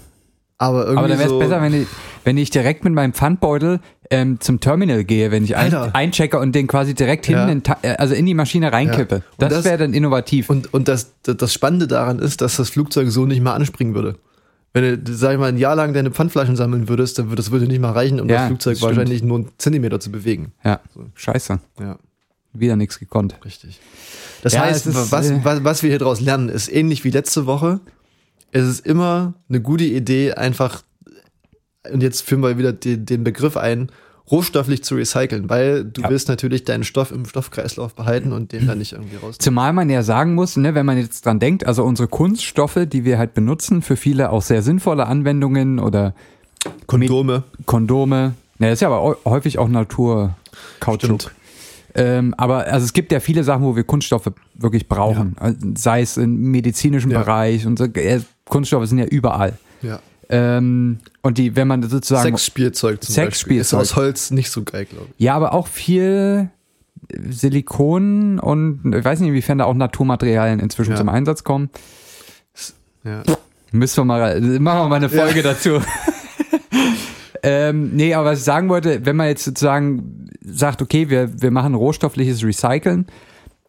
Aber 0.63 0.81
irgendwie 0.83 0.99
Aber 0.99 1.09
dann 1.09 1.19
wäre 1.19 1.27
es 1.27 1.33
so, 1.33 1.39
besser, 1.39 1.63
wenn 1.63 1.73
ich, 1.83 1.89
wenn 2.25 2.37
ich 2.37 2.51
direkt 2.51 2.85
mit 2.85 2.93
meinem 2.93 3.15
Pfandbeutel 3.15 3.81
ähm, 4.11 4.41
zum 4.41 4.61
Terminal 4.61 5.05
gehe, 5.05 5.31
wenn 5.31 5.43
ich 5.43 5.57
ein, 5.57 5.73
einchecke 5.75 6.39
und 6.39 6.55
den 6.55 6.67
quasi 6.67 6.93
direkt 6.95 7.27
Ja. 7.29 7.47
hinten 7.47 7.63
in, 7.67 7.77
äh, 7.91 7.95
also 7.97 8.15
in 8.15 8.27
die 8.27 8.35
Maschine 8.35 8.71
reinkippe. 8.71 9.17
Und 9.17 9.25
Das, 9.39 9.53
das- 9.55 9.65
wäre 9.65 9.79
dann 9.79 9.95
innovativ. 9.95 10.51
Und, 10.51 10.73
und 10.75 10.87
das, 10.89 11.13
das 11.23 11.55
Spannende 11.55 11.87
daran 11.89 12.19
ist, 12.19 12.43
dass 12.43 12.57
das 12.57 12.69
Flugzeug 12.69 13.09
so 13.11 13.25
nicht 13.25 13.41
mal 13.41 13.55
anspringen 13.55 13.95
würde. 13.95 14.17
Wenn 14.75 15.03
du, 15.03 15.15
sag 15.15 15.33
ich 15.33 15.39
mal, 15.39 15.49
ein 15.49 15.57
Jahr 15.57 15.75
lang 15.77 15.95
deine 15.95 16.11
Pfandflaschen 16.11 16.57
sammeln 16.57 16.89
würdest, 16.89 17.19
dann 17.19 17.27
würde 17.31 17.37
das 17.37 17.51
würde 17.51 17.67
nicht 17.67 17.81
mal 17.81 17.93
reichen, 17.93 18.21
um 18.21 18.29
Ja, 18.29 18.37
das 18.37 18.47
Flugzeug 18.49 18.75
das 18.75 18.83
wahrscheinlich 18.83 19.23
nur 19.23 19.39
einen 19.39 19.49
Zentimeter 19.57 19.99
zu 19.99 20.13
bewegen. 20.13 20.53
ja, 20.63 20.79
scheiße. 21.15 21.59
Ja, 21.81 21.97
Wieder 22.53 22.77
nichts 22.77 22.99
gekonnt. 22.99 23.35
richtig. 23.45 23.81
Das 24.43 24.53
Ja, 24.53 24.61
heißt, 24.61 24.87
ist, 24.87 25.11
was, 25.11 25.31
äh, 25.31 25.41
was, 25.43 25.65
was 25.65 25.83
wir 25.83 25.89
hier 25.91 25.99
draus 25.99 26.21
lernen, 26.21 26.49
ist 26.51 26.69
ähnlich 26.71 27.03
wie 27.05 27.11
letzte 27.11 27.47
Woche. 27.47 27.81
Es 28.53 28.67
ist 28.67 28.87
immer 28.87 29.35
eine 29.49 29.61
gute 29.61 29.85
Idee, 29.85 30.33
einfach, 30.33 30.83
und 31.93 32.03
jetzt 32.03 32.23
führen 32.23 32.43
wir 32.43 32.59
wieder 32.59 32.73
den, 32.73 33.07
den 33.07 33.25
Begriff 33.25 33.57
ein, 33.57 33.91
rohstofflich 34.31 34.85
zu 34.85 34.95
recyceln, 34.95 35.49
weil 35.51 35.85
du 35.85 36.03
Ja. 36.03 36.11
willst 36.11 36.29
natürlich 36.29 36.65
deinen 36.65 36.85
Stoff 36.85 37.11
im 37.11 37.25
Stoffkreislauf 37.27 37.95
behalten 37.95 38.33
und 38.33 38.53
den 38.53 38.67
dann 38.69 38.79
nicht 38.79 38.93
irgendwie 38.93 39.17
raus. 39.17 39.37
Zumal 39.39 39.73
man 39.73 39.91
ja 39.91 40.05
sagen 40.05 40.35
muss, 40.35 40.57
ne, 40.57 40.75
wenn 40.77 40.87
man 40.87 40.99
jetzt 40.99 41.27
dran 41.27 41.41
denkt, 41.41 41.67
also 41.67 41.83
unsere 41.85 42.07
Kunststoffe, 42.07 42.79
die 42.87 43.05
wir 43.05 43.19
halt 43.19 43.35
benutzen, 43.35 43.83
für 43.83 43.97
viele 43.97 44.31
auch 44.31 44.43
sehr 44.43 44.63
sinnvolle 44.63 45.07
Anwendungen 45.07 45.81
oder 45.81 46.15
Kondome. 46.87 47.43
Kondome, 47.67 48.35
ne, 48.59 48.69
das 48.69 48.75
ist 48.75 48.81
ja 48.83 48.89
aber 48.91 49.17
häufig 49.25 49.59
auch 49.59 49.69
Naturkautschuk. 49.69 51.33
Ähm, 51.97 52.35
aber 52.39 52.67
also 52.69 52.85
es 52.85 52.93
gibt 52.93 53.11
ja 53.11 53.19
viele 53.19 53.43
Sachen, 53.43 53.65
wo 53.65 53.75
wir 53.75 53.83
Kunststoffe 53.83 54.31
wirklich 54.55 54.87
brauchen. 54.89 55.35
Also, 55.41 55.59
Sei 55.77 56.03
es 56.03 56.17
im 56.19 56.53
medizinischen 56.53 57.11
Ja. 57.11 57.19
Bereich 57.19 57.67
und 57.67 57.79
so. 57.81 57.87
Kunststoffe 58.51 58.87
sind 58.87 58.99
ja 58.99 59.07
überall. 59.07 59.55
Ja. 59.83 60.01
Ähm, 60.29 60.99
und 61.23 61.39
die, 61.39 61.57
wenn 61.57 61.67
man 61.67 61.83
sozusagen. 61.83 62.29
Sexspielzeug 62.37 63.03
zum 63.03 63.15
Sexspielzeug. 63.15 63.31
Beispiel. 63.31 63.61
Ist 63.61 63.75
aus 63.75 63.97
Holz 63.97 64.31
nicht 64.31 64.51
so 64.51 64.63
geil, 64.63 64.85
glaube 64.85 65.07
ich. 65.17 65.25
Ja, 65.25 65.35
aber 65.35 65.55
auch 65.55 65.67
viel 65.67 66.51
Silikon 67.13 68.39
und 68.39 68.95
ich 68.95 69.05
weiß 69.05 69.21
nicht, 69.21 69.31
inwiefern 69.31 69.59
da 69.59 69.65
auch 69.65 69.75
Naturmaterialien 69.75 70.61
inzwischen 70.61 70.93
Ja. 70.93 70.97
zum 70.97 71.09
Einsatz 71.09 71.43
kommen. 71.45 71.71
Ja. 73.05 73.23
Müssen 73.73 73.97
wir 73.99 74.05
mal, 74.05 74.41
machen 74.41 74.61
wir 74.61 74.89
mal 74.89 74.97
eine 74.97 75.09
Folge 75.09 75.43
dazu. 75.43 75.81
ähm, 77.43 77.91
nee, 77.95 78.15
aber 78.15 78.31
was 78.31 78.41
ich 78.41 78.45
sagen 78.45 78.69
wollte, 78.69 79.07
wenn 79.07 79.17
man 79.17 79.29
jetzt 79.29 79.45
sozusagen 79.45 80.29
sagt, 80.45 80.83
okay, 80.83 81.09
wir, 81.09 81.43
wir 81.43 81.51
machen 81.51 81.75
rohstoffliches 81.75 82.45
Recyceln 82.45 83.07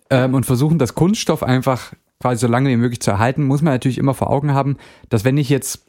ähm, 0.09 0.33
und 0.33 0.45
versuchen 0.45 0.77
das 0.77 0.95
Kunststoff 0.95 1.43
einfach 1.43 1.93
quasi 2.21 2.39
so 2.39 2.47
lange 2.47 2.69
wie 2.69 2.77
möglich 2.77 3.01
zu 3.01 3.11
erhalten, 3.11 3.43
muss 3.43 3.61
man 3.61 3.73
natürlich 3.73 3.97
immer 3.97 4.13
vor 4.13 4.29
Augen 4.29 4.53
haben, 4.53 4.77
dass 5.09 5.25
wenn 5.25 5.37
ich 5.37 5.49
jetzt, 5.49 5.85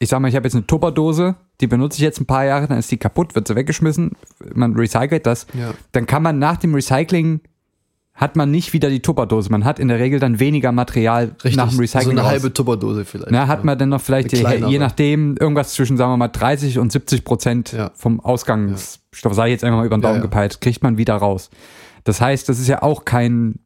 ich 0.00 0.08
sag 0.08 0.20
mal, 0.20 0.28
ich 0.28 0.36
habe 0.36 0.46
jetzt 0.46 0.54
eine 0.54 0.66
Tupperdose, 0.66 1.36
die 1.60 1.66
benutze 1.66 1.96
ich 1.98 2.02
jetzt 2.02 2.20
ein 2.20 2.26
paar 2.26 2.44
Jahre, 2.44 2.66
dann 2.66 2.78
ist 2.78 2.90
die 2.90 2.96
kaputt, 2.96 3.34
wird 3.34 3.46
sie 3.46 3.54
weggeschmissen, 3.54 4.12
man 4.54 4.74
recycelt 4.74 5.26
das, 5.26 5.46
Ja. 5.58 5.72
dann 5.92 6.06
kann 6.06 6.22
man 6.22 6.38
nach 6.38 6.56
dem 6.56 6.74
Recycling 6.74 7.40
hat 8.16 8.36
man 8.36 8.48
nicht 8.52 8.72
wieder 8.72 8.90
die 8.90 9.00
Tupperdose. 9.00 9.50
Man 9.50 9.64
hat 9.64 9.80
in 9.80 9.88
der 9.88 9.98
Regel 9.98 10.20
dann 10.20 10.38
weniger 10.38 10.70
Material 10.70 11.32
Richtig. 11.34 11.56
nach 11.56 11.70
dem 11.70 11.80
Recycling. 11.80 12.04
so 12.04 12.10
eine 12.12 12.20
raus. 12.20 12.30
halbe 12.30 12.52
Tupperdose 12.52 13.04
vielleicht. 13.04 13.32
Na, 13.32 13.48
hat 13.48 13.64
man 13.64 13.76
dann 13.76 13.88
noch 13.88 14.00
vielleicht, 14.00 14.32
Eine 14.46 14.68
je, 14.68 14.78
nachdem, 14.78 15.36
irgendwas 15.40 15.74
zwischen, 15.74 15.96
sagen 15.96 16.12
wir 16.12 16.16
mal, 16.16 16.28
30 16.28 16.78
und 16.78 16.92
70 16.92 17.24
Prozent 17.24 17.72
Ja. 17.72 17.90
vom 17.96 18.20
Ausgangsstoff, 18.20 19.34
sei 19.34 19.50
jetzt 19.50 19.64
einfach 19.64 19.78
mal 19.78 19.86
über 19.86 19.96
den 19.96 20.02
Ja, 20.02 20.08
Daumen 20.10 20.20
ja. 20.20 20.22
gepeilt, 20.22 20.60
kriegt 20.60 20.82
man 20.84 20.96
wieder 20.96 21.16
raus. 21.16 21.50
Das 22.04 22.20
heißt, 22.20 22.48
das 22.48 22.60
ist 22.60 22.68
ja 22.68 22.82
auch 22.82 23.04
kein 23.04 23.58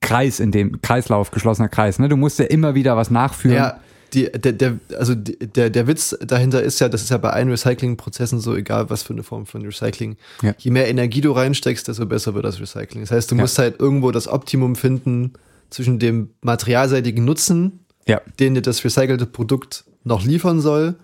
Kreis 0.00 0.40
in 0.40 0.50
dem 0.50 0.80
Kreislauf, 0.82 1.30
geschlossener 1.30 1.68
Kreis. 1.68 1.98
Ne? 1.98 2.08
Du 2.08 2.16
musst 2.16 2.38
ja 2.38 2.46
immer 2.46 2.74
wieder 2.74 2.96
was 2.96 3.10
nachführen. 3.10 3.56
Ja, 3.56 3.80
die, 4.12 4.30
der, 4.32 4.52
der, 4.52 4.78
also 4.98 5.14
die, 5.14 5.38
der, 5.38 5.70
der 5.70 5.86
Witz 5.86 6.16
dahinter 6.20 6.62
ist 6.62 6.80
ja, 6.80 6.88
das 6.88 7.02
ist 7.02 7.10
ja 7.10 7.18
bei 7.18 7.30
allen 7.30 7.48
Recyclingprozessen 7.50 8.40
so, 8.40 8.56
egal 8.56 8.90
was 8.90 9.02
für 9.02 9.12
eine 9.12 9.22
Form 9.22 9.46
von 9.46 9.62
Recycling. 9.62 10.16
Ja. 10.42 10.54
Je 10.58 10.70
mehr 10.70 10.88
Energie 10.88 11.20
du 11.20 11.32
reinsteckst, 11.32 11.86
desto 11.86 12.06
besser 12.06 12.34
wird 12.34 12.44
das 12.44 12.60
Recycling. 12.60 13.02
Das 13.02 13.10
heißt, 13.12 13.30
du 13.30 13.36
Ja. 13.36 13.42
musst 13.42 13.58
halt 13.58 13.78
irgendwo 13.78 14.10
das 14.10 14.26
Optimum 14.26 14.74
finden 14.74 15.34
zwischen 15.68 15.98
dem 15.98 16.30
materialseitigen 16.40 17.24
Nutzen, 17.24 17.80
ja. 18.06 18.20
den 18.40 18.54
dir 18.54 18.62
das 18.62 18.84
recycelte 18.84 19.26
Produkt 19.26 19.84
noch 20.02 20.24
liefern 20.24 20.60
soll, 20.60 20.96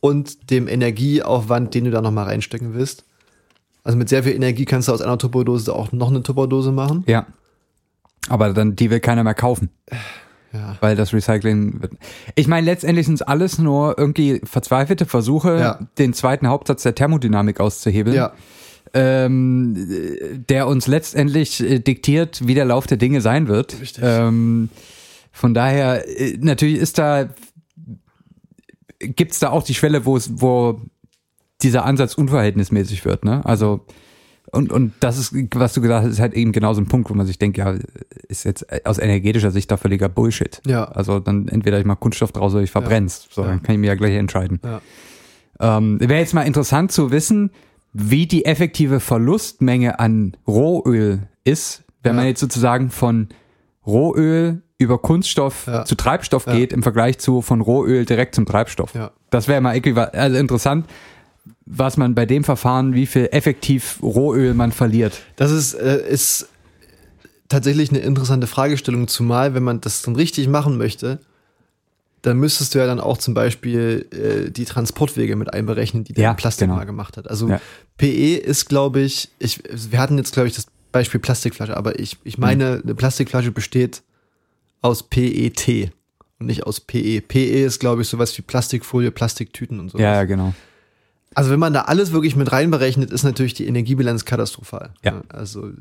und 0.00 0.50
dem 0.50 0.66
Energieaufwand, 0.68 1.74
den 1.74 1.84
du 1.84 1.90
da 1.92 2.02
noch 2.02 2.10
mal 2.10 2.24
reinstecken 2.24 2.74
willst. 2.74 3.04
Also 3.84 3.96
mit 3.96 4.08
sehr 4.08 4.24
viel 4.24 4.32
Energie 4.34 4.64
kannst 4.64 4.88
du 4.88 4.92
aus 4.92 5.00
einer 5.00 5.16
Tupperdose 5.16 5.72
auch 5.72 5.92
noch 5.92 6.10
eine 6.10 6.22
Tupperdose 6.22 6.72
machen. 6.72 7.04
Ja. 7.06 7.26
Aber 8.32 8.54
dann, 8.54 8.76
die 8.76 8.88
will 8.88 9.00
keiner 9.00 9.24
mehr 9.24 9.34
kaufen. 9.34 9.68
Ja. 10.54 10.76
Weil 10.80 10.96
das 10.96 11.12
Recycling 11.12 11.82
wird. 11.82 11.92
Ich 12.34 12.48
meine, 12.48 12.64
letztendlich 12.64 13.04
sind 13.04 13.16
es 13.16 13.22
alles 13.22 13.58
nur 13.58 13.98
irgendwie 13.98 14.40
verzweifelte 14.44 15.04
Versuche, 15.04 15.58
Ja. 15.58 15.78
den 15.98 16.14
zweiten 16.14 16.46
Hauptsatz 16.48 16.82
der 16.82 16.94
Thermodynamik 16.94 17.60
auszuhebeln. 17.60 18.16
Ja, 18.16 18.32
ähm, 18.94 19.76
äh, 19.76 20.38
der 20.38 20.66
uns 20.66 20.86
letztendlich 20.86 21.62
äh, 21.62 21.78
diktiert, 21.78 22.46
wie 22.46 22.54
der 22.54 22.64
Lauf 22.64 22.86
der 22.86 22.96
Dinge 22.96 23.20
sein 23.20 23.48
wird. 23.48 23.78
Richtig. 23.80 24.02
Ähm, 24.06 24.70
von 25.30 25.52
daher, 25.52 26.08
äh, 26.08 26.38
natürlich 26.40 26.78
ist 26.78 26.96
da, 26.98 27.28
gibt's 28.98 29.40
da 29.40 29.50
auch 29.50 29.62
die 29.62 29.74
Schwelle, 29.74 30.06
wo 30.06 30.16
es, 30.16 30.40
wo 30.40 30.80
dieser 31.62 31.84
Ansatz 31.84 32.14
unverhältnismäßig 32.14 33.04
wird. 33.04 33.24
Ne? 33.26 33.44
Also 33.44 33.84
Und, 34.50 34.70
und 34.72 34.92
das 35.00 35.16
ist, 35.18 35.32
was 35.54 35.72
du 35.72 35.80
gesagt 35.80 36.04
hast, 36.04 36.12
ist 36.12 36.20
halt 36.20 36.34
eben 36.34 36.52
genau 36.52 36.74
so 36.74 36.80
ein 36.80 36.86
Punkt, 36.86 37.08
wo 37.08 37.14
man 37.14 37.26
sich 37.26 37.38
denkt, 37.38 37.56
ja, 37.56 37.74
ist 38.28 38.44
jetzt 38.44 38.66
aus 38.86 38.98
energetischer 38.98 39.50
Sicht 39.50 39.70
da 39.70 39.76
völliger 39.78 40.08
Bullshit. 40.10 40.60
Ja. 40.66 40.84
Also 40.84 41.20
dann 41.20 41.48
entweder 41.48 41.78
ich 41.78 41.86
mache 41.86 41.98
Kunststoff 41.98 42.32
draus 42.32 42.52
oder 42.52 42.62
ich 42.62 42.70
verbrenn's. 42.70 43.28
So, 43.30 43.42
Ja. 43.42 43.48
dann 43.48 43.62
kann 43.62 43.74
ich 43.74 43.80
mir 43.80 43.86
ja 43.86 43.94
gleich 43.94 44.14
entscheiden. 44.14 44.60
Ja. 44.62 44.80
Ähm, 45.60 45.98
Wäre 46.00 46.18
jetzt 46.20 46.34
mal 46.34 46.42
interessant 46.42 46.92
zu 46.92 47.10
wissen, 47.10 47.50
wie 47.94 48.26
die 48.26 48.44
effektive 48.44 49.00
Verlustmenge 49.00 49.98
an 50.00 50.36
Rohöl 50.46 51.28
ist, 51.44 51.84
wenn 52.02 52.12
Ja. 52.12 52.16
man 52.16 52.26
jetzt 52.26 52.40
sozusagen 52.40 52.90
von 52.90 53.28
Rohöl 53.86 54.62
über 54.78 54.98
Kunststoff 54.98 55.66
Ja. 55.66 55.84
zu 55.84 55.94
Treibstoff 55.94 56.46
Ja. 56.46 56.54
geht 56.54 56.72
im 56.72 56.82
Vergleich 56.82 57.18
zu 57.18 57.40
von 57.42 57.60
Rohöl 57.60 58.04
direkt 58.04 58.34
zum 58.34 58.46
Treibstoff. 58.46 58.94
Ja. 58.94 59.12
Das 59.30 59.48
wäre 59.48 59.60
mal 59.60 59.80
also 60.12 60.36
interessant, 60.36 60.86
was 61.66 61.96
man 61.96 62.14
bei 62.14 62.26
dem 62.26 62.44
Verfahren, 62.44 62.94
wie 62.94 63.06
viel 63.06 63.28
effektiv 63.32 63.98
Rohöl 64.02 64.54
man 64.54 64.72
verliert. 64.72 65.20
Das 65.36 65.50
ist, 65.50 65.74
äh, 65.74 66.08
ist 66.08 66.48
tatsächlich 67.48 67.90
eine 67.90 68.00
interessante 68.00 68.46
Fragestellung, 68.46 69.08
zumal 69.08 69.54
wenn 69.54 69.62
man 69.62 69.80
das 69.80 70.02
dann 70.02 70.16
richtig 70.16 70.48
machen 70.48 70.76
möchte, 70.78 71.20
dann 72.22 72.38
müsstest 72.38 72.74
du 72.74 72.78
ja 72.78 72.86
dann 72.86 73.00
auch 73.00 73.18
zum 73.18 73.34
Beispiel 73.34 74.06
äh, 74.12 74.50
die 74.50 74.64
Transportwege 74.64 75.34
mit 75.36 75.52
einberechnen, 75.52 76.04
die 76.04 76.12
der 76.12 76.22
Ja, 76.24 76.34
Plastik 76.34 76.66
genau. 76.68 76.76
mal 76.76 76.84
gemacht 76.84 77.16
hat. 77.16 77.28
Also 77.28 77.48
Ja. 77.48 77.60
PE 77.98 78.36
ist, 78.36 78.66
glaube 78.68 79.00
ich, 79.00 79.28
ich, 79.38 79.60
wir 79.90 79.98
hatten 79.98 80.18
jetzt, 80.18 80.32
glaube 80.32 80.48
ich, 80.48 80.54
das 80.54 80.66
Beispiel 80.92 81.20
Plastikflasche, 81.20 81.76
aber 81.76 81.98
ich, 81.98 82.16
ich 82.24 82.38
meine, 82.38 82.74
Hm. 82.76 82.82
eine 82.84 82.94
Plastikflasche 82.94 83.50
besteht 83.50 84.02
aus 84.82 85.02
PET 85.02 85.90
und 86.38 86.46
nicht 86.46 86.64
aus 86.64 86.80
PE. 86.80 87.20
PE 87.22 87.64
ist, 87.64 87.80
glaube 87.80 88.02
ich, 88.02 88.08
sowas 88.08 88.36
wie 88.38 88.42
Plastikfolie, 88.42 89.10
Plastiktüten 89.10 89.80
und 89.80 89.90
so. 89.90 89.98
Ja, 89.98 90.14
ja, 90.14 90.24
genau. 90.24 90.54
Also 91.34 91.50
wenn 91.50 91.60
man 91.60 91.72
da 91.72 91.82
alles 91.82 92.12
wirklich 92.12 92.36
mit 92.36 92.52
reinberechnet, 92.52 93.10
ist 93.10 93.22
natürlich 93.22 93.54
die 93.54 93.66
Energiebilanz 93.66 94.24
katastrophal. 94.24 94.90
Ja. 95.04 95.22
Also 95.28 95.66
äh, 95.68 95.72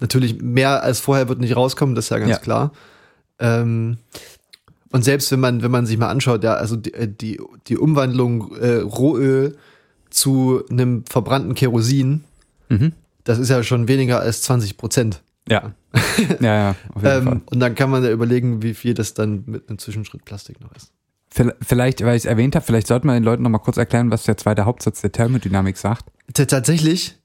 natürlich 0.00 0.40
mehr 0.42 0.82
als 0.82 1.00
vorher 1.00 1.28
wird 1.28 1.40
nicht 1.40 1.54
rauskommen, 1.56 1.94
das 1.94 2.06
ist 2.06 2.10
ja 2.10 2.18
ganz 2.18 2.30
Ja. 2.30 2.38
klar. 2.38 2.72
Ähm, 3.38 3.98
und 4.90 5.04
selbst 5.04 5.30
wenn 5.30 5.40
man, 5.40 5.62
wenn 5.62 5.70
man 5.70 5.86
sich 5.86 5.98
mal 5.98 6.08
anschaut, 6.08 6.42
ja, 6.42 6.54
also 6.54 6.74
die, 6.76 6.94
äh, 6.94 7.06
die, 7.08 7.40
die 7.68 7.76
Umwandlung 7.76 8.56
äh, 8.56 8.76
Rohöl 8.78 9.56
zu 10.10 10.62
einem 10.70 11.04
verbrannten 11.06 11.54
Kerosin, 11.54 12.24
Mhm. 12.70 12.92
das 13.24 13.38
ist 13.38 13.48
ja 13.50 13.62
schon 13.62 13.88
weniger 13.88 14.20
als 14.20 14.42
20 14.42 14.76
Prozent. 14.76 15.22
Ja. 15.48 15.72
ja, 16.40 16.54
ja, 16.54 16.70
auf 16.94 17.02
jeden 17.02 17.22
Fall. 17.22 17.32
Ähm, 17.34 17.42
und 17.46 17.60
dann 17.60 17.74
kann 17.74 17.88
man 17.90 18.02
ja 18.04 18.10
überlegen, 18.10 18.62
wie 18.62 18.74
viel 18.74 18.92
das 18.94 19.14
dann 19.14 19.44
mit 19.46 19.68
einem 19.68 19.78
Zwischenschritt 19.78 20.24
Plastik 20.26 20.60
noch 20.60 20.74
ist. 20.74 20.90
Vielleicht, 21.60 22.04
weil 22.04 22.16
ich 22.16 22.22
es 22.22 22.26
erwähnt 22.26 22.54
habe, 22.54 22.64
vielleicht 22.64 22.86
sollten 22.86 23.06
wir 23.06 23.14
den 23.14 23.24
Leuten 23.24 23.42
noch 23.42 23.50
mal 23.50 23.58
kurz 23.58 23.76
erklären, 23.76 24.10
was 24.10 24.24
der 24.24 24.36
zweite 24.36 24.64
Hauptsatz 24.64 25.00
der 25.00 25.12
Thermodynamik 25.12 25.76
sagt. 25.76 26.04
T 26.34 26.46
tatsächlich 26.46 27.16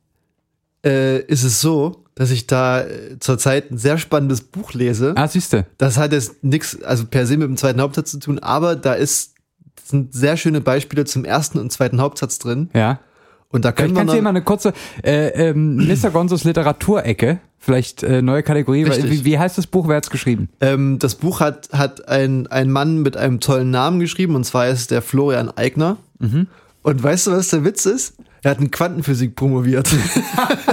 äh, 0.85 1.19
ist 1.21 1.43
es 1.43 1.61
so, 1.61 2.03
dass 2.15 2.31
ich 2.31 2.47
da 2.47 2.81
äh, 2.81 3.19
zurzeit 3.19 3.71
ein 3.71 3.77
sehr 3.77 3.97
spannendes 3.97 4.41
Buch 4.41 4.73
lese. 4.73 5.13
Ah, 5.15 5.27
siehste. 5.27 5.65
Das 5.77 5.97
hat 5.97 6.11
jetzt 6.11 6.43
nichts, 6.43 6.81
also 6.83 7.05
per 7.05 7.25
se 7.25 7.37
mit 7.37 7.47
dem 7.47 7.57
zweiten 7.57 7.81
Hauptsatz 7.81 8.11
zu 8.11 8.19
tun, 8.19 8.39
aber 8.39 8.75
da 8.75 8.93
ist 8.93 9.33
sind 9.83 10.13
sehr 10.13 10.37
schöne 10.37 10.61
Beispiele 10.61 11.05
zum 11.05 11.25
ersten 11.25 11.59
und 11.59 11.71
zweiten 11.71 12.01
Hauptsatz 12.01 12.39
drin. 12.39 12.69
Ja. 12.73 12.99
Und 13.53 13.63
da 13.63 13.71
können 13.71 13.89
Vielleicht 13.89 13.95
wir 13.95 13.99
kannst 13.99 14.11
du 14.11 14.15
hier 14.15 14.23
mal 14.23 14.29
eine 14.31 14.41
kurze 14.41 14.73
äh, 15.03 15.49
ähm, 15.49 15.77
Mr. 15.77 16.09
Gonzos 16.09 16.43
Literaturecke, 16.43 17.39
vielleicht 17.59 18.01
äh, 18.01 18.23
neue 18.23 18.41
Kategorie. 18.41 18.83
Richtig. 18.83 19.11
Wie, 19.11 19.25
wie 19.25 19.39
heißt 19.39 19.59
das 19.59 19.67
Buch? 19.67 19.87
Wer 19.87 19.97
hat's 19.97 20.09
geschrieben? 20.09 20.49
ähm, 20.59 20.97
das 20.97 21.13
Buch 21.13 21.39
hat, 21.39 21.69
hat 21.71 22.07
ein, 22.07 22.47
ein 22.47 22.71
Mann 22.71 23.03
mit 23.03 23.15
einem 23.15 23.39
tollen 23.39 23.69
Namen 23.69 23.99
geschrieben, 23.99 24.35
und 24.35 24.43
zwar 24.43 24.67
ist 24.67 24.89
der 24.89 25.03
Florian 25.03 25.51
Eigner. 25.51 25.97
Mhm. 26.17 26.47
Und 26.81 27.03
weißt 27.03 27.27
du, 27.27 27.31
was 27.31 27.49
der 27.49 27.63
Witz 27.63 27.85
ist? 27.85 28.15
Er 28.41 28.51
hat 28.51 28.59
in 28.59 28.71
Quantenphysik 28.71 29.35
promoviert. 29.35 29.87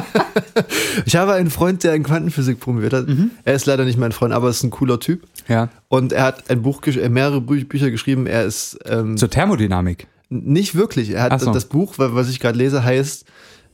ich 1.04 1.14
habe 1.16 1.34
einen 1.34 1.50
Freund, 1.50 1.84
der 1.84 1.94
in 1.94 2.02
Quantenphysik 2.02 2.58
promoviert 2.60 2.94
hat. 2.94 3.08
Mhm. 3.08 3.30
Er 3.44 3.54
ist 3.54 3.66
leider 3.66 3.84
nicht 3.84 3.98
mein 3.98 4.10
Freund, 4.10 4.32
aber 4.32 4.48
ist 4.48 4.64
ein 4.64 4.70
cooler 4.70 4.98
Typ. 4.98 5.22
Ja. 5.48 5.68
Und 5.88 6.12
er 6.12 6.24
hat 6.24 6.50
ein 6.50 6.62
Buch, 6.62 6.82
äh, 6.86 7.08
mehrere 7.10 7.42
Bü 7.42 7.62
Bücher 7.64 7.90
geschrieben. 7.90 8.26
Er 8.26 8.44
ist 8.44 8.78
ähm, 8.86 9.18
Zur 9.18 9.28
Thermodynamik. 9.30 10.08
Nicht 10.30 10.74
wirklich. 10.74 11.10
Er 11.10 11.22
hat 11.24 11.40
so. 11.40 11.52
das 11.52 11.66
Buch, 11.66 11.98
wa- 11.98 12.14
was 12.14 12.30
ich 12.30 12.40
gerade 12.40 12.56
lese, 12.56 12.82
heißt 12.84 13.24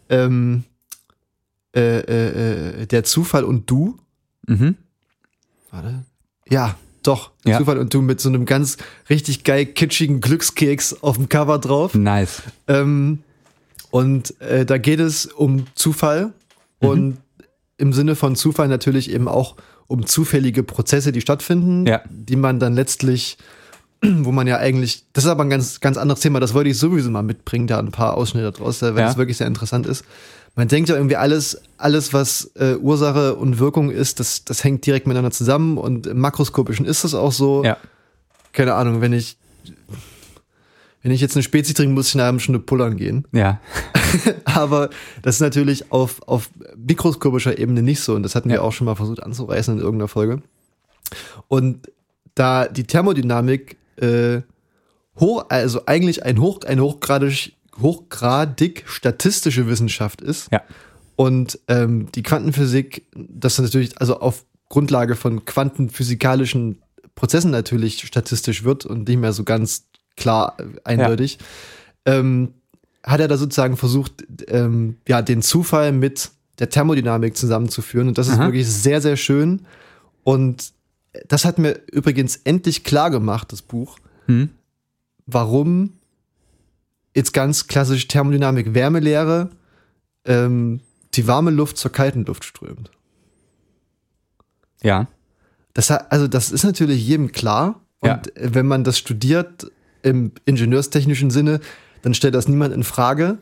ähm, 0.08 0.64
äh, 1.74 1.98
äh, 2.00 2.82
äh, 2.82 2.86
Der 2.86 3.04
Zufall 3.04 3.44
und 3.44 3.70
du. 3.70 3.98
Mhm. 4.46 4.74
Warte. 5.70 6.04
Ja, 6.48 6.76
doch. 7.02 7.30
Ja. 7.44 7.58
Zufall 7.58 7.78
und 7.78 7.92
du 7.92 8.02
mit 8.02 8.20
so 8.20 8.28
einem 8.28 8.46
ganz 8.46 8.76
richtig 9.10 9.44
geil 9.44 9.66
kitschigen 9.66 10.20
Glückskeks 10.20 11.02
auf 11.02 11.16
dem 11.16 11.28
Cover 11.28 11.58
drauf. 11.58 11.94
Nice. 11.94 12.42
Ähm, 12.68 13.18
und 13.90 14.40
äh, 14.40 14.64
da 14.66 14.78
geht 14.78 15.00
es 15.00 15.26
um 15.26 15.66
Zufall 15.74 16.32
Mhm. 16.80 16.88
und 16.88 17.16
im 17.78 17.92
Sinne 17.92 18.16
von 18.16 18.36
Zufall 18.36 18.68
natürlich 18.68 19.10
eben 19.10 19.28
auch 19.28 19.56
um 19.86 20.04
zufällige 20.06 20.62
Prozesse, 20.62 21.12
die 21.12 21.20
stattfinden, 21.20 21.86
Ja. 21.86 22.02
die 22.10 22.36
man 22.36 22.58
dann 22.58 22.74
letztlich, 22.74 23.38
wo 24.02 24.32
man 24.32 24.46
ja 24.46 24.56
eigentlich, 24.58 25.04
das 25.12 25.24
ist 25.24 25.30
aber 25.30 25.44
ein 25.44 25.50
ganz, 25.50 25.80
ganz 25.80 25.96
anderes 25.96 26.20
Thema, 26.20 26.40
das 26.40 26.54
wollte 26.54 26.70
ich 26.70 26.78
sowieso 26.78 27.10
mal 27.10 27.22
mitbringen, 27.22 27.66
da 27.66 27.78
ein 27.78 27.90
paar 27.92 28.16
Ausschnitte 28.16 28.52
draus, 28.52 28.82
weil 28.82 28.96
Ja. 28.96 29.06
das 29.06 29.16
wirklich 29.16 29.36
sehr 29.38 29.46
interessant 29.46 29.86
ist. 29.86 30.04
Man 30.54 30.68
denkt 30.68 30.88
ja 30.88 30.96
irgendwie 30.96 31.16
alles, 31.16 31.60
alles 31.76 32.12
was 32.14 32.50
äh, 32.56 32.76
Ursache 32.76 33.34
und 33.36 33.58
Wirkung 33.58 33.90
ist, 33.90 34.20
das, 34.20 34.44
das 34.44 34.64
hängt 34.64 34.86
direkt 34.86 35.06
miteinander 35.06 35.30
zusammen 35.30 35.76
und 35.76 36.06
im 36.06 36.18
Makroskopischen 36.18 36.86
ist 36.86 37.04
es 37.04 37.14
auch 37.14 37.32
so 37.32 37.62
Ja. 37.64 37.76
keine 38.52 38.74
Ahnung, 38.74 39.00
wenn 39.00 39.12
ich 39.12 39.36
wenn 41.02 41.12
ich 41.12 41.20
jetzt 41.20 41.36
eine 41.36 41.44
Spezi 41.44 41.72
trinke, 41.72 41.94
muss 41.94 42.08
ich 42.08 42.14
in 42.14 42.20
einer 42.20 42.26
halben 42.26 42.40
Stunde 42.40 42.58
pullern 42.58 42.96
gehen. 42.96 43.26
Ja. 43.30 43.60
Aber 44.44 44.90
das 45.22 45.36
ist 45.36 45.40
natürlich 45.40 45.92
auf, 45.92 46.20
auf 46.26 46.50
mikroskopischer 46.76 47.58
Ebene 47.58 47.80
nicht 47.82 48.00
so. 48.00 48.14
Und 48.16 48.24
das 48.24 48.34
hatten 48.34 48.48
Ja. 48.50 48.56
wir 48.56 48.64
auch 48.64 48.72
schon 48.72 48.86
mal 48.86 48.96
versucht 48.96 49.22
anzureißen 49.22 49.74
in 49.74 49.80
irgendeiner 49.80 50.08
Folge. 50.08 50.42
Und 51.46 51.92
da 52.34 52.66
die 52.66 52.82
Thermodynamik 52.84 53.76
äh, 53.96 54.42
hoch, 55.18 55.46
also 55.48 55.82
eigentlich 55.86 56.24
ein 56.24 56.40
hoch, 56.40 56.60
eine 56.66 56.82
hochgradig, 56.82 57.52
hochgradig 57.80 58.84
statistische 58.86 59.66
Wissenschaft 59.66 60.20
ist, 60.20 60.48
Ja. 60.52 60.62
und 61.16 61.58
ähm, 61.68 62.08
die 62.14 62.22
Quantenphysik, 62.22 63.06
das 63.14 63.58
natürlich 63.58 64.00
also 64.00 64.20
auf 64.20 64.44
Grundlage 64.68 65.14
von 65.14 65.44
quantenphysikalischen 65.44 66.82
Prozessen 67.14 67.50
natürlich 67.50 68.00
statistisch 68.06 68.64
wird 68.64 68.84
und 68.84 69.08
nicht 69.08 69.18
mehr 69.18 69.32
so 69.32 69.44
ganz 69.44 69.86
klar 70.16 70.56
äh, 70.58 70.64
eindeutig, 70.84 71.38
ähm, 72.04 72.54
hat 73.02 73.20
er 73.20 73.28
da 73.28 73.36
sozusagen 73.36 73.76
versucht, 73.76 74.24
ähm, 74.48 74.96
ja, 75.06 75.22
den 75.22 75.40
Zufall 75.40 75.92
mit 75.92 76.30
der 76.58 76.68
Thermodynamik 76.70 77.36
zusammenzuführen. 77.36 78.08
Und 78.08 78.18
das 78.18 78.26
ist 78.28 78.34
Aha. 78.34 78.46
wirklich 78.46 78.66
sehr, 78.66 79.00
sehr 79.00 79.16
schön. 79.16 79.62
Und 80.24 80.72
das 81.28 81.44
hat 81.44 81.58
mir 81.58 81.80
übrigens 81.92 82.36
endlich 82.44 82.84
klar 82.84 83.10
gemacht, 83.10 83.52
das 83.52 83.62
Buch, 83.62 83.98
Hm. 84.26 84.50
warum 85.26 85.92
jetzt 87.14 87.32
ganz 87.32 87.66
klassisch 87.66 88.08
Thermodynamik 88.08 88.74
Wärmelehre 88.74 89.50
ähm, 90.24 90.80
die 91.14 91.26
warme 91.26 91.50
Luft 91.50 91.76
zur 91.78 91.92
kalten 91.92 92.24
Luft 92.24 92.44
strömt. 92.44 92.90
Ja. 94.82 95.06
Das, 95.74 95.90
also 95.90 96.26
das 96.28 96.50
ist 96.50 96.64
natürlich 96.64 97.06
jedem 97.06 97.32
klar. 97.32 97.80
Und 98.00 98.08
Ja. 98.08 98.22
wenn 98.36 98.66
man 98.66 98.84
das 98.84 98.98
studiert 98.98 99.70
im 100.02 100.32
ingenieurstechnischen 100.44 101.30
Sinne, 101.30 101.60
dann 102.02 102.14
stellt 102.14 102.34
das 102.34 102.48
niemand 102.48 102.74
in 102.74 102.84
Frage. 102.84 103.38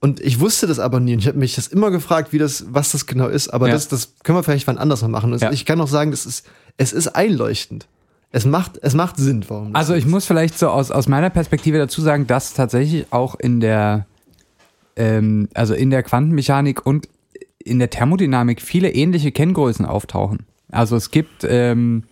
Und 0.00 0.20
ich 0.20 0.40
wusste 0.40 0.66
das 0.66 0.78
aber 0.78 1.00
nie. 1.00 1.14
Und 1.14 1.20
ich 1.20 1.26
habe 1.26 1.38
mich 1.38 1.54
das 1.54 1.66
immer 1.68 1.90
gefragt, 1.90 2.32
wie 2.32 2.38
das, 2.38 2.66
was 2.68 2.92
das 2.92 3.06
genau 3.06 3.28
ist. 3.28 3.48
Aber 3.48 3.68
Ja. 3.68 3.72
das, 3.74 3.88
das 3.88 4.14
können 4.22 4.36
wir 4.38 4.42
vielleicht 4.42 4.66
wann 4.66 4.78
anders 4.78 5.00
mal 5.02 5.08
machen. 5.08 5.32
Und 5.32 5.40
Ja. 5.40 5.50
Ich 5.52 5.64
kann 5.64 5.80
auch 5.80 5.88
sagen, 5.88 6.10
das 6.10 6.26
ist, 6.26 6.46
es 6.76 6.92
ist 6.92 7.08
einleuchtend. 7.08 7.86
Es 8.32 8.44
macht, 8.44 8.78
es 8.82 8.94
macht 8.94 9.16
Sinn, 9.16 9.44
warum. 9.48 9.74
Also 9.74 9.92
so 9.92 9.98
ich 9.98 10.04
ist. 10.04 10.10
muss 10.10 10.26
vielleicht 10.26 10.58
so 10.58 10.68
aus, 10.68 10.90
aus 10.90 11.08
meiner 11.08 11.30
Perspektive 11.30 11.78
dazu 11.78 12.00
sagen, 12.02 12.26
dass 12.26 12.52
tatsächlich 12.54 13.06
auch 13.10 13.34
in 13.36 13.60
der, 13.60 14.06
ähm, 14.96 15.48
also 15.54 15.74
in 15.74 15.90
der 15.90 16.02
Quantenmechanik 16.02 16.84
und 16.84 17.08
in 17.64 17.78
der 17.78 17.90
Thermodynamik 17.90 18.60
viele 18.60 18.90
ähnliche 18.92 19.32
Kenngrößen 19.32 19.86
auftauchen. 19.86 20.40
Also 20.70 20.96
es 20.96 21.10
gibt, 21.10 21.44
ähm, 21.48 22.04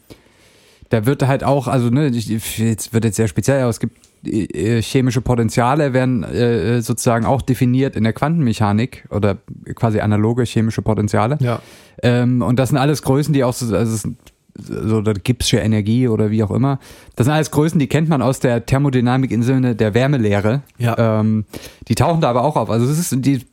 da 0.89 1.05
wird 1.07 1.27
halt 1.27 1.45
auch, 1.45 1.69
also 1.69 1.91
ne, 1.91 2.09
ich- 2.09 2.59
jetzt 2.59 2.93
wird 2.95 3.05
jetzt 3.05 3.17
sehr 3.17 3.29
speziell, 3.29 3.61
aber 3.61 3.71
es 3.71 3.81
gibt 3.81 3.99
äh, 4.27 4.81
chemische 4.81 5.21
Potenziale 5.21 5.93
werden 5.93 6.23
äh, 6.25 6.81
sozusagen 6.81 7.27
auch 7.27 7.43
definiert 7.43 7.95
in 7.97 8.05
der 8.05 8.15
Quantenmechanik 8.15 9.05
oder 9.11 9.37
quasi 9.75 10.01
analoge 10.01 10.45
chemische 10.45 10.81
Potenziale. 10.81 11.37
Ja. 11.41 11.61
Ähm, 12.03 12.41
und 12.41 12.59
das 12.59 12.71
sind 12.71 12.79
alles 12.79 13.03
Größen, 13.03 13.35
die 13.35 13.45
auch 13.45 13.53
so, 13.53 13.75
also 13.77 14.09
so 14.57 14.97
oder 14.97 15.15
Gibbsche 15.15 15.59
Energie 15.59 16.09
oder 16.09 16.31
wie 16.31 16.43
auch 16.43 16.51
immer. 16.51 16.79
Das 17.17 17.27
sind 17.27 17.35
alles 17.35 17.51
Größen, 17.51 17.79
die 17.79 17.87
kennt 17.89 18.09
man 18.09 18.23
aus 18.23 18.41
der 18.41 18.67
Thermodynamik 18.67 19.31
im 19.31 19.43
Sinne 19.43 19.75
der 19.75 19.95
Wärmelehre. 19.95 20.63
Ja. 20.79 21.21
Ähm, 21.21 21.45
die 21.89 21.95
tauchen 21.95 22.21
da 22.21 22.31
aber 22.31 22.45
auch 22.45 22.57
auf. 22.57 22.71
Also 22.71 22.87
es 22.87 22.99
ist 22.99 23.25
die 23.25 23.45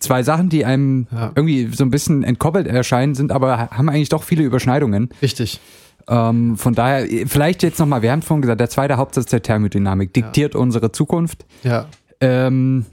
zwei 0.00 0.22
Sachen, 0.22 0.48
die 0.48 0.64
einem 0.64 1.06
Ja. 1.12 1.32
irgendwie 1.34 1.68
so 1.72 1.84
ein 1.84 1.90
bisschen 1.90 2.22
entkoppelt 2.24 2.66
erscheinen, 2.66 3.14
sind 3.14 3.32
aber 3.32 3.70
haben 3.70 3.88
eigentlich 3.88 4.08
doch 4.08 4.22
viele 4.22 4.42
Überschneidungen. 4.42 5.10
Richtig. 5.22 5.60
Ähm, 6.08 6.56
von 6.56 6.74
daher, 6.74 7.06
vielleicht 7.26 7.62
jetzt 7.62 7.78
nochmal, 7.78 8.02
wir 8.02 8.10
haben 8.10 8.22
vorhin 8.22 8.42
gesagt, 8.42 8.60
der 8.60 8.70
zweite 8.70 8.96
Hauptsatz 8.96 9.26
der 9.26 9.42
Thermodynamik 9.42 10.12
diktiert 10.12 10.56
unsere 10.56 10.90
Zukunft. 10.90 11.44
Ja. 11.62 11.86
Ähm, 12.20 12.86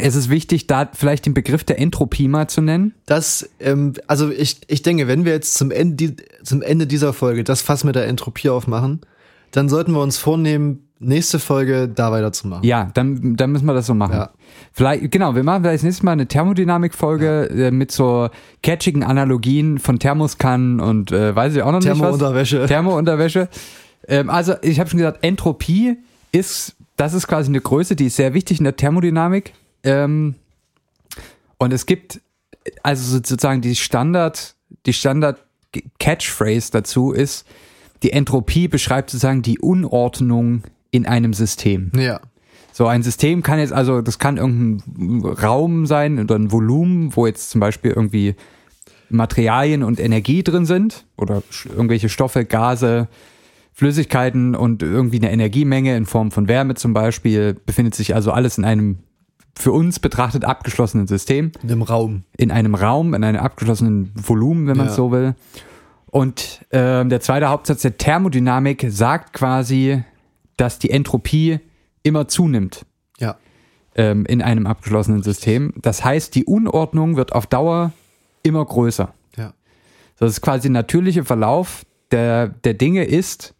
Es 0.00 0.14
ist 0.14 0.30
wichtig, 0.30 0.66
da 0.66 0.88
vielleicht 0.92 1.26
den 1.26 1.34
Begriff 1.34 1.64
der 1.64 1.78
Entropie 1.78 2.28
mal 2.28 2.48
zu 2.48 2.60
nennen. 2.60 2.94
Das, 3.06 3.48
ähm, 3.60 3.94
also 4.06 4.30
ich, 4.30 4.60
ich 4.68 4.82
denke, 4.82 5.08
wenn 5.08 5.24
wir 5.24 5.32
jetzt 5.32 5.54
zum 5.54 5.70
Ende, 5.70 6.16
zum 6.42 6.62
Ende 6.62 6.86
dieser 6.86 7.12
Folge 7.12 7.44
das 7.44 7.62
Fass 7.62 7.84
mit 7.84 7.94
der 7.94 8.06
Entropie 8.06 8.48
aufmachen, 8.48 9.00
dann 9.50 9.68
sollten 9.68 9.92
wir 9.92 10.00
uns 10.00 10.18
vornehmen, 10.18 10.86
nächste 10.98 11.38
Folge 11.38 11.88
da 11.88 12.10
weiterzumachen. 12.10 12.64
Ja, 12.64 12.90
dann, 12.94 13.36
dann 13.36 13.52
müssen 13.52 13.66
wir 13.66 13.74
das 13.74 13.86
so 13.86 13.94
machen. 13.94 14.14
Ja. 14.14 14.30
Vielleicht, 14.72 15.10
genau, 15.10 15.34
wir 15.34 15.42
machen 15.42 15.62
vielleicht 15.62 15.84
nächstes 15.84 16.02
Mal 16.02 16.12
eine 16.12 16.26
Thermodynamik-Folge 16.26 17.50
äh, 17.50 17.70
mit 17.70 17.92
so 17.92 18.28
catchigen 18.62 19.02
Analogien 19.02 19.78
von 19.78 19.98
Thermoskannen 19.98 20.80
und 20.80 21.12
äh, 21.12 21.34
weiß 21.34 21.54
ich 21.54 21.62
auch 21.62 21.72
noch 21.72 21.80
nicht 21.80 21.88
was. 21.88 21.98
Thermounterwäsche. 21.98 22.66
Thermounterwäsche. 22.66 23.48
Ähm, 24.08 24.30
also 24.30 24.54
ich 24.62 24.80
habe 24.80 24.88
schon 24.88 24.98
gesagt, 24.98 25.22
Entropie 25.22 25.98
ist, 26.32 26.76
das 26.96 27.14
ist 27.14 27.26
quasi 27.26 27.48
eine 27.48 27.60
Größe, 27.60 27.96
die 27.96 28.06
ist 28.06 28.16
sehr 28.16 28.34
wichtig 28.34 28.58
in 28.58 28.64
der 28.64 28.76
Thermodynamik. 28.76 29.52
Ähm, 29.86 30.34
und 31.58 31.72
es 31.72 31.86
gibt 31.86 32.20
also 32.82 33.16
sozusagen 33.16 33.60
die 33.62 33.74
Standard, 33.74 34.54
die 34.84 34.92
Standard 34.92 35.42
Catchphrase 35.98 36.70
dazu 36.72 37.12
ist, 37.12 37.46
die 38.02 38.12
Entropie 38.12 38.68
beschreibt 38.68 39.10
sozusagen 39.10 39.42
die 39.42 39.58
Unordnung 39.58 40.64
in 40.90 41.06
einem 41.06 41.32
System. 41.32 41.92
Ja. 41.96 42.20
So 42.72 42.86
ein 42.86 43.02
System 43.02 43.42
kann 43.42 43.58
jetzt 43.58 43.72
also, 43.72 44.02
das 44.02 44.18
kann 44.18 44.36
irgendein 44.36 45.24
Raum 45.24 45.86
sein 45.86 46.18
oder 46.18 46.34
ein 46.34 46.52
Volumen, 46.52 47.16
wo 47.16 47.26
jetzt 47.26 47.50
zum 47.50 47.60
Beispiel 47.60 47.92
irgendwie 47.92 48.34
Materialien 49.08 49.82
und 49.82 49.98
Energie 49.98 50.42
drin 50.42 50.66
sind 50.66 51.06
oder 51.16 51.42
irgendwelche 51.64 52.08
Stoffe, 52.08 52.44
Gase, 52.44 53.08
Flüssigkeiten 53.72 54.54
und 54.54 54.82
irgendwie 54.82 55.18
eine 55.18 55.30
Energiemenge 55.30 55.96
in 55.96 56.06
Form 56.06 56.30
von 56.30 56.48
Wärme 56.48 56.74
zum 56.74 56.92
Beispiel 56.92 57.54
befindet 57.54 57.94
sich 57.94 58.14
also 58.14 58.32
alles 58.32 58.58
in 58.58 58.64
einem 58.64 58.98
für 59.58 59.72
uns 59.72 59.98
betrachtet 60.00 60.44
abgeschlossenen 60.44 61.06
System 61.06 61.52
In 61.62 61.68
dem 61.68 61.82
Raum. 61.82 62.24
in 62.36 62.50
einem 62.50 62.74
Raum, 62.74 63.14
in 63.14 63.24
einem 63.24 63.40
abgeschlossenen 63.40 64.12
Volumen, 64.14 64.66
wenn 64.66 64.76
man 64.76 64.86
Ja. 64.88 64.92
so 64.92 65.10
will. 65.12 65.34
Und 66.06 66.64
ähm, 66.70 67.08
der 67.08 67.20
zweite 67.20 67.48
Hauptsatz 67.48 67.82
der 67.82 67.96
Thermodynamik 67.98 68.86
sagt 68.88 69.32
quasi, 69.32 70.02
dass 70.56 70.78
die 70.78 70.90
Entropie 70.90 71.58
immer 72.02 72.28
zunimmt 72.28 72.84
Ja. 73.18 73.36
ähm, 73.94 74.24
in 74.26 74.42
einem 74.42 74.66
abgeschlossenen 74.66 75.22
System. 75.22 75.72
Das 75.76 76.04
heißt, 76.04 76.34
die 76.34 76.44
Unordnung 76.44 77.16
wird 77.16 77.32
auf 77.32 77.46
Dauer 77.46 77.92
immer 78.42 78.64
größer. 78.64 79.12
Ja. 79.36 79.52
Das 80.18 80.30
ist 80.30 80.40
quasi 80.42 80.62
der 80.62 80.72
natürliche 80.72 81.24
Verlauf 81.24 81.84
der, 82.12 82.48
der 82.48 82.74
Dinge 82.74 83.04
ist, 83.04 83.54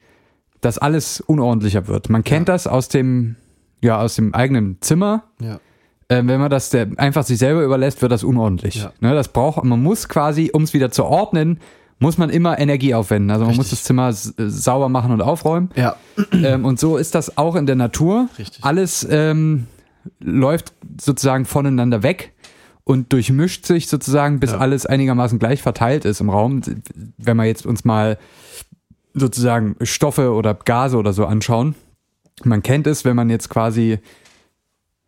dass 0.61 0.79
alles 0.79 1.21
unordentlicher 1.21 1.89
wird. 1.89 2.09
Man 2.11 2.23
kennt 2.23 2.49
Ja. 2.49 2.55
das 2.55 2.67
aus 2.67 2.89
dem, 2.89 3.37
ja, 3.83 4.01
aus 4.01 4.15
dem 4.15 4.35
eigenen 4.35 4.79
Zimmer. 4.81 5.25
Ja. 5.41 5.59
Ähm, 6.09 6.29
wenn 6.29 6.39
man 6.41 6.51
das 6.51 6.71
der, 6.71 6.89
einfach 6.99 7.25
sich 7.25 7.39
selber 7.39 7.63
überlässt, 7.63 8.01
wird 8.03 8.13
das 8.13 8.23
unordentlich. 8.23 8.77
Ja. 8.77 8.93
Ne, 9.01 9.15
das 9.15 9.29
braucht, 9.29 9.63
man 9.65 9.83
muss 9.83 10.09
quasi, 10.09 10.51
um 10.53 10.63
es 10.63 10.73
wieder 10.73 10.91
zu 10.91 11.05
ordnen, 11.05 11.59
muss 11.99 12.19
man 12.19 12.31
immer 12.31 12.59
Energie 12.59 12.95
aufwenden. 12.95 13.31
Also 13.31 13.45
man 13.45 13.57
muss 13.57 13.67
Richtig. 13.67 13.79
das 13.79 13.85
Zimmer 13.85 14.09
äh, 14.11 14.51
sauber 14.51 14.89
machen 14.89 15.13
und 15.13 15.23
aufräumen. 15.23 15.71
Ja. 15.75 15.97
ähm, 16.33 16.65
und 16.65 16.79
so 16.79 16.97
ist 16.97 17.15
das 17.15 17.37
auch 17.39 17.57
in 17.57 17.67
der 17.67 17.77
Natur. 17.77 18.29
Richtig. 18.39 18.63
Alles 18.63 19.07
ähm, 19.11 19.67
läuft 20.21 20.73
sozusagen 21.01 21.45
voneinander 21.45 22.03
weg 22.03 22.33
und 22.85 23.13
durchmischt 23.13 23.67
sich 23.67 23.89
sozusagen, 23.89 24.39
bis 24.39 24.53
Ja. 24.53 24.59
alles 24.59 24.87
einigermaßen 24.87 25.39
gleich 25.41 25.63
verteilt 25.63 26.05
ist 26.05 26.21
im 26.21 26.31
Raum. 26.31 26.61
Wenn 27.19 27.37
wir 27.37 27.45
jetzt 27.45 27.67
uns 27.67 27.85
mal 27.85 28.19
sozusagen 29.15 29.75
Stoffe 29.83 30.33
oder 30.33 30.55
Gase 30.55 30.97
oder 30.97 31.13
so 31.13 31.27
anschauen. 31.27 31.75
Man 32.45 32.63
kennt 32.63 32.87
es, 32.87 33.05
wenn 33.05 33.17
man 33.17 33.31
jetzt 33.31 33.49
quasi, 33.49 33.99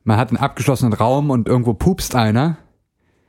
man 0.09 0.17
hat 0.17 0.31
einen 0.31 0.39
abgeschlossenen 0.39 0.95
Raum 0.95 1.31
und 1.31 1.47
irgendwo 1.49 1.75
pupst 1.75 2.15
einer, 2.15 2.57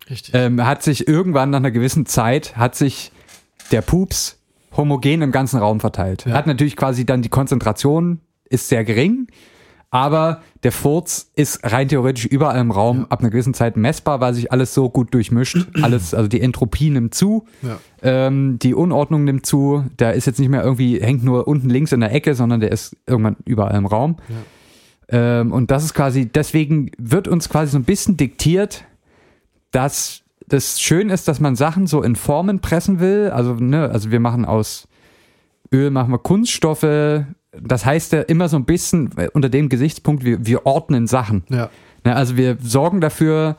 Richtig. 0.10 0.34
ähm, 0.34 0.66
hat 0.66 0.82
sich 0.82 1.08
irgendwann 1.08 1.50
nach 1.52 1.58
einer 1.60 1.72
gewissen 1.72 2.06
Zeit, 2.06 2.56
hat 2.58 2.74
sich 2.76 3.12
der 3.72 3.82
Pups 3.82 4.40
homogen 4.76 5.22
im 5.22 5.32
ganzen 5.32 5.60
Raum 5.60 5.80
verteilt. 5.82 6.26
Ja. 6.26 6.34
Hat 6.34 6.48
natürlich 6.48 6.76
quasi 6.78 7.06
dann 7.06 7.22
die 7.22 7.30
Konzentration 7.30 8.22
ist 8.50 8.70
sehr 8.70 8.84
gering, 8.86 9.28
aber 9.92 10.42
der 10.64 10.72
Furz 10.72 11.32
ist 11.36 11.60
rein 11.64 11.90
theoretisch 11.90 12.26
überall 12.26 12.60
im 12.60 12.72
Raum 12.72 13.08
ab 13.10 13.20
einer 13.20 13.30
gewissen 13.30 13.54
Zeit 13.54 13.76
messbar, 13.76 14.22
weil 14.22 14.34
sich 14.34 14.52
alles 14.52 14.74
so 14.74 14.90
gut 14.90 15.14
durchmischt. 15.14 15.68
Alles, 15.82 16.14
also 16.14 16.28
die 16.30 16.40
Entropie 16.42 16.92
nimmt 16.92 17.14
zu, 17.14 17.46
Ja. 17.62 17.80
ähm, 18.04 18.58
die 18.60 18.74
Unordnung 18.74 19.24
nimmt 19.26 19.46
zu. 19.46 19.84
Der 20.00 20.14
ist 20.14 20.28
jetzt 20.28 20.40
nicht 20.40 20.50
mehr 20.50 20.64
irgendwie, 20.64 21.02
hängt 21.02 21.24
nur 21.24 21.48
unten 21.48 21.70
links 21.70 21.92
in 21.92 22.00
der 22.00 22.14
Ecke, 22.14 22.36
sondern 22.36 22.60
der 22.62 22.72
ist 22.72 22.96
irgendwann 23.06 23.36
überall 23.46 23.76
im 23.76 23.86
Raum. 23.86 24.16
Ähm, 25.12 25.52
und 25.52 25.72
das 25.72 25.84
ist 25.84 25.94
quasi, 25.94 26.28
deswegen 26.28 26.92
wird 26.98 27.28
uns 27.28 27.50
quasi 27.50 27.72
so 27.72 27.78
ein 27.78 27.84
bisschen 27.84 28.18
diktiert, 28.18 28.86
dass 29.72 30.22
das 30.48 30.82
schön 30.82 31.10
ist, 31.10 31.28
dass 31.28 31.40
man 31.40 31.56
Sachen 31.56 31.88
so 31.88 32.02
in 32.02 32.16
Formen 32.16 32.60
pressen 32.60 33.00
will. 33.00 33.30
Also, 33.32 33.54
ne, 33.54 33.90
also 33.90 34.12
wir 34.12 34.20
machen 34.20 34.46
aus 34.46 34.88
Öl 35.72 35.92
machen 35.92 36.12
wir 36.12 36.20
Kunststoffe. 36.20 37.26
Das 37.52 37.86
heißt 37.86 38.14
ja 38.14 38.22
immer 38.22 38.50
so 38.50 38.58
ein 38.58 38.66
bisschen 38.66 39.12
äh, 39.18 39.30
unter 39.34 39.50
dem 39.50 39.70
Gesichtspunkt, 39.70 40.24
wir, 40.24 40.46
wir 40.46 40.66
ordnen 40.66 41.08
Sachen. 41.08 41.44
Ja. 41.50 41.70
Ne, 42.04 42.16
also 42.16 42.38
wir 42.38 42.58
sorgen 42.62 43.02
dafür, 43.02 43.58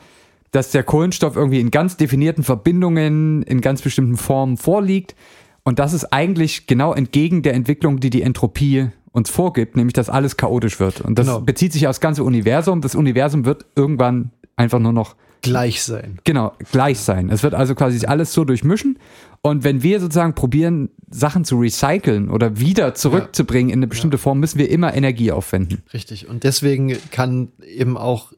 dass 0.51 0.71
der 0.71 0.83
Kohlenstoff 0.83 1.35
irgendwie 1.35 1.61
in 1.61 1.71
ganz 1.71 1.97
definierten 1.97 2.43
Verbindungen, 2.43 3.43
in 3.43 3.61
ganz 3.61 3.81
bestimmten 3.81 4.17
Formen 4.17 4.57
vorliegt. 4.57 5.15
Und 5.63 5.79
das 5.79 5.93
ist 5.93 6.11
eigentlich 6.11 6.67
genau 6.67 6.93
entgegen 6.93 7.41
der 7.43 7.53
Entwicklung, 7.53 7.99
die 7.99 8.09
die 8.09 8.23
Entropie 8.23 8.89
uns 9.11 9.29
vorgibt, 9.29 9.75
nämlich 9.75 9.93
dass 9.93 10.09
alles 10.09 10.37
chaotisch 10.37 10.79
wird. 10.79 11.01
Und 11.01 11.17
das 11.19 11.27
Genau. 11.27 11.41
bezieht 11.41 11.73
sich 11.73 11.87
aufs 11.87 11.99
ganze 11.99 12.23
Universum. 12.23 12.81
Das 12.81 12.95
Universum 12.95 13.45
wird 13.45 13.65
irgendwann 13.75 14.31
einfach 14.55 14.79
nur 14.79 14.93
noch 14.93 15.15
Gleich 15.43 15.81
sein. 15.81 16.19
Genau, 16.23 16.53
gleich 16.71 16.99
sein. 16.99 17.29
Es 17.29 17.41
wird 17.41 17.55
also 17.55 17.73
quasi 17.73 18.05
alles 18.05 18.31
so 18.31 18.45
durchmischen. 18.45 18.99
Und 19.41 19.63
wenn 19.63 19.81
wir 19.81 19.99
sozusagen 19.99 20.35
probieren, 20.35 20.89
Sachen 21.09 21.45
zu 21.45 21.57
recyceln 21.57 22.29
oder 22.29 22.59
wieder 22.59 22.93
zurückzubringen 22.93 23.71
in 23.73 23.79
eine 23.79 23.87
bestimmte 23.87 24.19
Form, 24.19 24.39
müssen 24.39 24.59
wir 24.59 24.69
immer 24.69 24.93
Energie 24.93 25.31
aufwenden. 25.31 25.81
Richtig. 25.95 26.29
Und 26.29 26.43
deswegen 26.43 26.95
kann 27.09 27.47
eben 27.65 27.97
auch, 27.97 28.33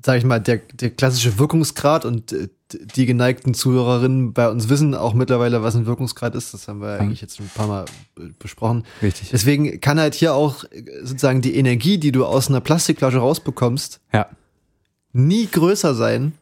sag 0.00 0.18
ich 0.18 0.24
mal, 0.24 0.38
der, 0.38 0.60
der 0.74 0.90
klassische 0.90 1.36
Wirkungsgrad 1.40 2.04
und 2.04 2.32
äh, 2.32 2.46
die 2.72 3.06
geneigten 3.06 3.52
Zuhörerinnen 3.54 4.32
bei 4.32 4.48
uns 4.48 4.68
wissen 4.68 4.94
auch 4.94 5.12
mittlerweile, 5.14 5.62
was 5.62 5.76
ein 5.76 5.86
Wirkungsgrad 5.86 6.34
ist. 6.34 6.54
Das 6.54 6.66
haben 6.66 6.80
wir 6.80 6.98
eigentlich 6.98 7.20
jetzt 7.20 7.36
schon 7.36 7.46
ein 7.46 7.50
paar 7.54 7.66
Mal 7.68 7.84
besprochen. 8.38 8.84
Richtig. 9.02 9.30
Deswegen 9.30 9.80
kann 9.80 10.00
halt 10.00 10.14
hier 10.14 10.34
auch 10.34 10.64
äh, 10.64 10.82
sozusagen 11.02 11.40
die 11.42 11.56
Energie, 11.56 11.98
die 11.98 12.10
du 12.12 12.24
aus 12.24 12.48
einer 12.48 12.60
Plastikflasche 12.60 13.18
rausbekommst, 13.18 14.00
Ja, 14.12 14.26
nie 15.12 15.46
größer 15.46 15.94
sein 15.94 16.32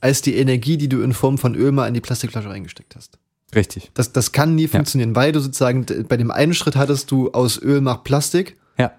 als 0.00 0.22
die 0.22 0.36
Energie, 0.36 0.78
die 0.78 0.88
du 0.88 1.02
in 1.02 1.12
Form 1.12 1.36
von 1.36 1.54
Öl 1.54 1.72
mal 1.72 1.86
in 1.88 1.94
die 1.94 2.00
Plastikflasche 2.00 2.48
reingesteckt 2.48 2.96
hast. 2.96 3.18
richtig. 3.54 3.90
Das, 3.94 4.12
das 4.12 4.32
kann 4.32 4.54
nie 4.54 4.68
funktionieren, 4.68 5.14
weil 5.14 5.32
du 5.32 5.40
sozusagen 5.40 5.84
bei 6.08 6.16
dem 6.16 6.30
einen 6.30 6.54
Schritt 6.54 6.76
hattest 6.76 7.10
du 7.10 7.32
aus 7.32 7.60
Öl 7.60 7.80
mach 7.82 8.02
Plastik 8.04 8.56
Ja, 8.78 8.92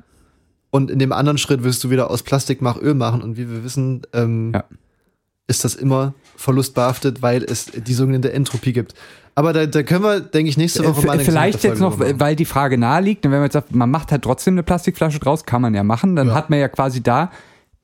und 0.69 0.91
in 0.91 0.99
dem 0.99 1.11
anderen 1.11 1.37
Schritt 1.39 1.63
wirst 1.63 1.83
du 1.83 1.89
wieder 1.89 2.11
aus 2.11 2.21
Plastik 2.21 2.61
mach 2.61 2.77
Öl 2.79 2.93
machen 2.93 3.21
und 3.23 3.35
wie 3.37 3.49
wir 3.49 3.63
wissen, 3.63 4.03
ähm, 4.13 4.51
Ja. 4.53 4.63
Ist 5.47 5.63
das 5.65 5.75
immer 5.75 6.13
verlustbehaftet, 6.37 7.21
weil 7.21 7.43
es 7.43 7.65
die 7.65 7.93
sogenannte 7.93 8.31
Entropie 8.33 8.73
gibt. 8.73 8.93
Aber 9.35 9.53
da, 9.53 9.65
da 9.65 9.83
können 9.83 10.03
wir, 10.03 10.19
denke 10.19 10.49
ich, 10.49 10.57
nächste 10.57 10.83
Woche 10.85 11.05
mal 11.05 11.19
Äh, 11.19 11.23
Vielleicht 11.23 11.63
jetzt 11.63 11.79
noch, 11.79 11.97
machen. 11.97 12.19
weil 12.19 12.35
die 12.35 12.45
Frage 12.45 12.77
nahe 12.77 13.01
liegt, 13.01 13.25
und 13.25 13.31
wenn 13.31 13.39
man 13.39 13.45
jetzt 13.45 13.53
sagt, 13.53 13.73
man 13.73 13.89
macht 13.89 14.11
halt 14.11 14.23
trotzdem 14.23 14.55
eine 14.55 14.63
Plastikflasche 14.63 15.19
draus, 15.19 15.45
kann 15.45 15.61
man 15.61 15.73
ja 15.73 15.83
machen, 15.83 16.15
dann 16.15 16.29
Ja. 16.29 16.33
hat 16.33 16.49
man 16.49 16.59
ja 16.59 16.67
quasi 16.67 17.01
da 17.01 17.31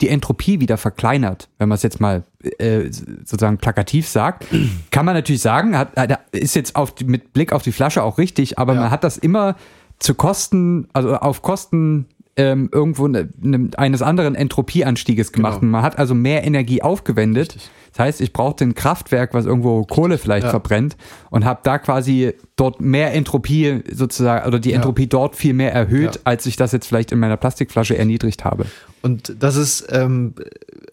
die 0.01 0.10
Entropie 0.10 0.60
wieder 0.60 0.78
verkleinert, 0.78 1.49
wenn 1.58 1.70
man 1.70 1.76
es 1.78 1.84
jetzt 1.84 1.99
mal 1.99 2.24
äh, 2.60 2.91
sozusagen 2.91 3.58
plakativ 3.58 4.08
sagt. 4.08 4.45
Kann 4.91 5.05
man 5.05 5.16
natürlich 5.16 5.41
sagen, 5.41 5.76
hat, 5.78 5.89
ist 6.34 6.55
jetzt 6.55 6.76
auf 6.76 6.93
mit 7.05 7.34
Blick 7.34 7.51
auf 7.51 7.64
die 7.64 7.72
Flasche 7.72 8.03
auch 8.03 8.18
richtig, 8.18 8.60
aber 8.60 8.74
Ja. 8.76 8.82
man 8.82 8.91
hat 8.91 9.03
das 9.03 9.18
immer 9.18 9.55
zu 9.99 10.14
Kosten, 10.14 10.88
also 10.93 11.16
auf 11.16 11.41
Kosten 11.41 12.05
ähm, 12.38 12.69
irgendwo 12.71 13.07
ne, 13.07 13.29
ne, 13.41 13.69
eines 13.77 14.01
anderen 14.01 14.35
Entropieanstieges 14.35 15.31
gemacht. 15.31 15.59
Genau. 15.59 15.71
Man 15.73 15.81
hat 15.81 15.97
also 15.97 16.13
mehr 16.13 16.43
Energie 16.45 16.81
aufgewendet. 16.81 17.55
Richtig. 17.55 17.69
Das 17.91 17.99
heißt, 18.05 18.21
ich 18.21 18.31
brauchte 18.31 18.63
ein 18.63 18.75
Kraftwerk, 18.75 19.33
was 19.33 19.45
irgendwo 19.47 19.83
Kohle 19.83 20.19
vielleicht 20.19 20.45
Ja. 20.45 20.51
verbrennt 20.51 20.95
und 21.31 21.45
habe 21.45 21.61
da 21.63 21.79
quasi 21.79 22.33
dort 22.55 22.79
mehr 22.79 23.13
Entropie 23.15 23.81
sozusagen 23.91 24.47
oder 24.47 24.59
die 24.59 24.73
Entropie 24.73 25.07
dort 25.07 25.35
viel 25.35 25.53
mehr 25.53 25.73
erhöht, 25.73 26.15
Ja. 26.15 26.21
als 26.25 26.45
ich 26.45 26.55
das 26.57 26.71
jetzt 26.73 26.85
vielleicht 26.88 27.11
in 27.11 27.17
meiner 27.17 27.38
Plastikflasche 27.38 27.97
erniedrigt 27.97 28.45
habe. 28.45 28.65
Und 29.01 29.35
das 29.39 29.55
ist 29.55 29.88
ähm, 29.91 30.35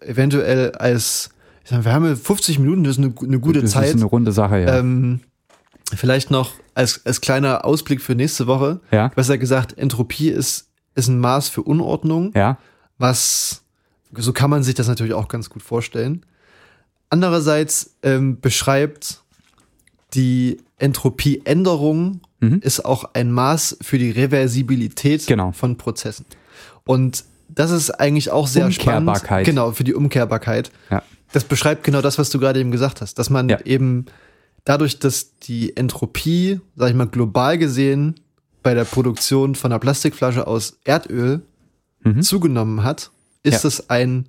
eventuell 0.01 0.73
als, 0.73 1.31
ich 1.63 1.71
sag, 1.71 1.79
mal, 1.81 1.85
wir 1.85 1.93
haben 1.93 2.07
ja 2.07 2.15
50 2.17 2.59
Minuten, 2.59 2.85
das 2.85 2.97
ist 2.99 3.05
eine, 3.05 3.13
eine 3.23 3.39
gute 3.39 3.61
das 3.61 3.73
Zeit. 3.73 3.89
ist 3.89 3.97
eine 3.97 4.05
runde 4.05 4.33
Sache, 4.33 4.61
ja. 4.61 4.79
Ähm, 4.79 5.21
vielleicht 5.95 6.31
noch 6.31 6.53
als, 6.75 7.05
als 7.05 7.21
kleiner 7.21 7.65
Ausblick 7.65 8.01
für 8.01 8.15
nächste 8.15 8.47
Woche. 8.47 8.81
Ja. 8.91 9.09
Besser 9.09 9.37
gesagt, 9.39 9.77
Entropie 9.77 10.31
ist, 10.31 10.69
ist 10.95 11.09
ein 11.09 11.19
Maß 11.19 11.49
für 11.49 11.63
Unordnung, 11.63 12.33
ja, 12.35 12.59
was, 12.99 13.63
so 14.17 14.33
kann 14.33 14.51
man 14.51 14.63
sich 14.63 14.75
das 14.75 14.87
natürlich 14.89 15.15
auch 15.15 15.29
ganz 15.29 15.51
gut 15.51 15.63
vorstellen. 15.63 16.25
Andererseits 17.11 17.95
ähm, 18.03 18.41
beschreibt 18.41 19.21
die 20.15 20.59
Entropieänderung 20.79 22.21
ist 22.61 22.85
auch 22.85 23.05
ein 23.15 23.33
Maß 23.33 23.79
für 23.81 23.97
die 23.97 24.11
Reversibilität 24.11 25.27
Genau. 25.27 25.53
von 25.53 25.79
Prozessen. 25.79 26.27
Und 26.85 27.25
das 27.49 27.71
ist 27.71 27.91
eigentlich 27.93 28.31
auch 28.31 28.47
sehr 28.47 28.67
Umkehrbarkeit. 28.67 29.25
spannend. 29.25 29.47
Genau, 29.47 29.73
für 29.73 29.83
die 29.85 29.95
Umkehrbarkeit. 29.95 30.71
Ja. 30.91 31.03
Das 31.33 31.45
beschreibt 31.45 31.85
genau 31.85 32.03
das, 32.03 32.19
was 32.19 32.29
du 32.29 32.39
gerade 32.39 32.61
eben 32.61 32.71
gesagt 32.71 33.01
hast, 33.01 33.19
dass 33.19 33.31
man 33.31 33.49
Ja. 33.49 33.61
eben 33.63 34.05
dadurch, 34.65 34.99
dass 34.99 35.39
die 35.39 35.75
Entropie, 35.75 36.61
sag 36.77 36.91
ich 36.91 36.95
mal, 36.95 37.07
global 37.07 37.57
gesehen 37.57 38.17
bei 38.65 38.75
der 38.75 38.85
Produktion 38.85 39.55
von 39.55 39.71
einer 39.71 39.79
Plastikflasche 39.79 40.49
aus 40.49 40.79
Erdöl 40.85 41.43
zugenommen 42.21 42.83
hat, 42.83 43.11
ist 43.45 43.63
Ja. 43.63 43.69
es 43.69 43.89
ein 43.91 44.27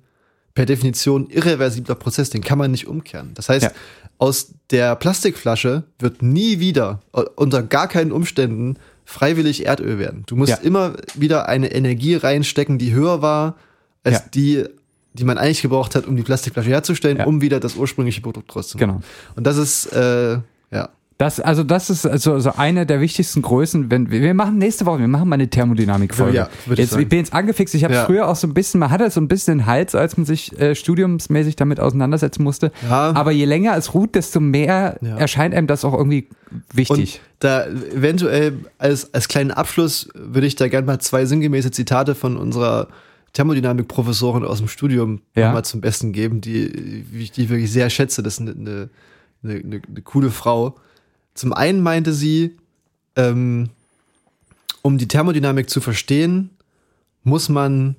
per 0.54 0.64
Definition 0.64 1.28
irreversibler 1.28 1.94
Prozess, 1.94 2.30
den 2.30 2.42
kann 2.42 2.56
man 2.56 2.70
nicht 2.70 2.86
umkehren. 2.86 3.32
Das 3.34 3.48
heißt, 3.50 3.64
Ja. 3.64 3.70
aus 4.18 4.54
der 4.70 4.96
Plastikflasche 4.96 5.82
wird 5.98 6.22
nie 6.22 6.58
wieder, 6.58 7.00
äh, 7.12 7.22
unter 7.34 7.62
gar 7.62 7.88
keinen 7.88 8.12
Umständen, 8.12 8.78
freiwillig 9.04 9.66
Erdöl 9.66 9.98
werden. 9.98 10.22
Du 10.26 10.36
musst 10.36 10.50
Ja. 10.52 10.56
immer 10.58 10.94
wieder 11.14 11.48
eine 11.48 11.72
Energie 11.72 12.14
reinstecken, 12.14 12.78
die 12.78 12.94
höher 12.94 13.20
war 13.20 13.56
als 14.04 14.14
Ja. 14.20 14.24
die, 14.34 14.64
die 15.12 15.24
man 15.24 15.36
eigentlich 15.36 15.60
gebraucht 15.62 15.94
hat, 15.94 16.06
um 16.06 16.16
die 16.16 16.22
Plastikflasche 16.22 16.70
herzustellen, 16.70 17.20
um 17.26 17.40
wieder 17.42 17.60
das 17.60 17.76
ursprüngliche 17.76 18.22
Produkt 18.22 18.54
rauszumachen. 18.56 18.88
Genau. 18.94 19.02
Und 19.34 19.46
das 19.46 19.58
ist, 19.58 19.86
äh, 19.92 20.38
ja. 20.70 20.88
Das, 21.18 21.40
also 21.40 21.62
das 21.62 21.88
ist 21.88 22.04
also, 22.04 22.34
also 22.34 22.52
eine 22.56 22.84
der 22.84 23.00
wichtigsten 23.00 23.40
Größen, 23.40 23.90
wenn 23.90 24.10
wir 24.10 24.34
machen 24.34 24.58
nächste 24.58 24.84
Woche, 24.84 24.98
wir 24.98 25.08
machen 25.08 25.30
mal 25.30 25.34
eine 25.36 25.48
Thermodynamik-Folge. 25.48 26.36
Ja, 26.36 26.48
ich 26.70 26.78
jetzt, 26.78 26.94
ich 26.94 27.08
bin 27.08 27.20
jetzt 27.20 27.32
angefixt, 27.32 27.74
ich 27.74 27.84
habe 27.84 27.94
Ja. 27.94 28.04
früher 28.04 28.28
auch 28.28 28.36
so 28.36 28.46
ein 28.46 28.52
bisschen, 28.52 28.80
man 28.80 28.90
hatte 28.90 29.10
so 29.10 29.18
ein 29.22 29.26
bisschen 29.26 29.58
den 29.60 29.66
Hals, 29.66 29.94
als 29.94 30.18
man 30.18 30.26
sich 30.26 30.58
äh, 30.60 30.74
studiumsmäßig 30.74 31.56
damit 31.56 31.80
auseinandersetzen 31.80 32.42
musste. 32.42 32.70
Ja. 32.86 33.14
Aber 33.14 33.30
je 33.30 33.46
länger 33.46 33.74
es 33.78 33.94
ruht, 33.94 34.14
desto 34.14 34.40
mehr 34.40 34.98
erscheint 35.00 35.54
einem 35.54 35.66
das 35.66 35.86
auch 35.86 35.94
irgendwie 35.94 36.28
wichtig. 36.74 37.20
Und 37.24 37.30
da 37.38 37.66
eventuell 37.66 38.58
als, 38.76 39.14
als 39.14 39.28
kleinen 39.28 39.52
Abschluss 39.52 40.10
würde 40.14 40.46
ich 40.46 40.56
da 40.56 40.68
gerne 40.68 40.86
mal 40.86 40.98
zwei 40.98 41.24
sinngemäße 41.24 41.70
Zitate 41.70 42.14
von 42.14 42.36
unserer 42.36 42.88
Thermodynamik-Professorin 43.32 44.44
aus 44.44 44.58
dem 44.58 44.68
Studium 44.68 45.22
mal 45.34 45.64
zum 45.64 45.80
Besten 45.80 46.12
geben, 46.12 46.42
die, 46.42 47.06
wie 47.10 47.22
ich 47.22 47.32
die 47.32 47.48
wirklich 47.48 47.72
sehr 47.72 47.88
schätze. 47.88 48.22
Das 48.22 48.34
ist 48.34 48.40
eine, 48.40 48.50
eine, 48.52 48.90
eine, 49.42 49.80
eine 49.88 50.02
coole 50.02 50.30
Frau. 50.30 50.76
Zum 51.36 51.52
einen 51.52 51.82
meinte 51.82 52.12
sie, 52.12 52.56
ähm, 53.14 53.68
um 54.82 54.98
die 54.98 55.06
Thermodynamik 55.06 55.70
zu 55.70 55.80
verstehen, 55.80 56.50
muss 57.22 57.48
man, 57.48 57.96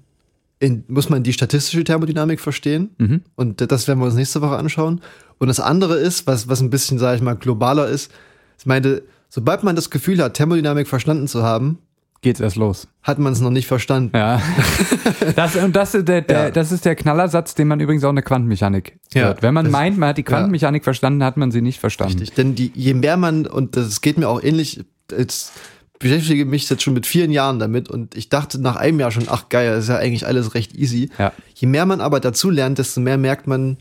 in, 0.60 0.84
muss 0.88 1.10
man 1.10 1.24
die 1.24 1.34
statistische 1.34 1.84
Thermodynamik 1.84 2.40
verstehen. 2.42 2.90
Mhm. 2.98 3.22
Und 3.36 3.62
das 3.72 3.88
werden 3.88 4.00
wir 4.00 4.06
uns 4.06 4.16
nächste 4.16 4.42
Woche 4.42 4.58
anschauen. 4.58 5.02
Und 5.38 5.48
das 5.48 5.60
andere 5.60 5.98
ist, 5.98 6.28
was, 6.28 6.50
was 6.50 6.62
ein 6.62 6.70
bisschen, 6.70 6.98
sage 6.98 7.18
ich 7.18 7.22
mal, 7.22 7.36
globaler 7.36 7.88
ist, 7.88 8.12
ich 8.60 8.66
meinte, 8.66 9.04
sobald 9.30 9.64
man 9.64 9.76
das 9.76 9.92
Gefühl 9.92 10.22
hat, 10.22 10.34
Thermodynamik 10.34 10.88
verstanden 10.88 11.28
zu 11.28 11.44
haben, 11.44 11.78
Geht's 12.22 12.39
erst 12.39 12.55
los. 12.55 12.88
hat 13.03 13.20
man 13.20 13.32
es 13.34 13.41
noch 13.41 13.51
nicht 13.51 13.68
verstanden. 13.68 14.11
Ja. 14.18 14.41
das, 15.36 15.55
und 15.55 15.76
das, 15.76 15.93
ist 15.93 16.07
der, 16.07 16.22
der, 16.22 16.43
Ja. 16.45 16.51
das 16.51 16.72
ist 16.72 16.84
der 16.86 16.95
Knallersatz, 16.95 17.53
den 17.55 17.68
man 17.68 17.80
übrigens 17.80 18.03
auch 18.03 18.09
in 18.09 18.15
der 18.15 18.24
Quantenmechanik 18.26 18.97
Ja. 19.13 19.26
hört. 19.26 19.41
Wenn 19.43 19.53
man 19.53 19.65
Das- 19.65 19.72
meint, 19.72 19.97
man 19.97 20.09
hat 20.09 20.18
die 20.18 20.24
Quantenmechanik 20.24 20.84
verstanden, 20.84 21.24
hat 21.24 21.38
man 21.38 21.51
sie 21.51 21.61
nicht 21.61 21.80
verstanden. 21.80 22.20
Richtig. 22.20 22.36
Denn 22.36 22.55
die, 22.55 22.72
je 22.76 22.93
mehr 22.93 23.18
man, 23.18 23.45
und 23.45 23.76
das 23.78 24.01
geht 24.01 24.18
mir 24.18 24.28
auch 24.30 24.41
ähnlich, 24.43 24.84
jetzt 25.11 25.51
beschäftige 25.99 26.45
mich 26.45 26.70
jetzt 26.70 26.84
schon 26.84 26.93
mit 26.93 27.05
vielen 27.07 27.32
Jahren 27.32 27.59
damit 27.59 27.89
und 27.89 28.15
ich 28.15 28.30
dachte 28.30 28.59
nach 28.61 28.76
einem 28.76 28.99
Jahr 28.99 29.11
schon, 29.11 29.26
ach 29.30 29.49
geil, 29.49 29.72
das 29.72 29.86
ist 29.86 29.89
ja 29.89 29.97
eigentlich 29.97 30.28
alles 30.28 30.53
recht 30.53 30.76
easy. 30.76 31.09
Ja. 31.18 31.32
Je 31.55 31.68
mehr 31.68 31.86
man 31.86 32.01
aber 32.01 32.20
dazu 32.20 32.49
lernt, 32.49 32.78
desto 32.78 32.99
mehr 32.99 33.18
merkt 33.18 33.47
man, 33.47 33.78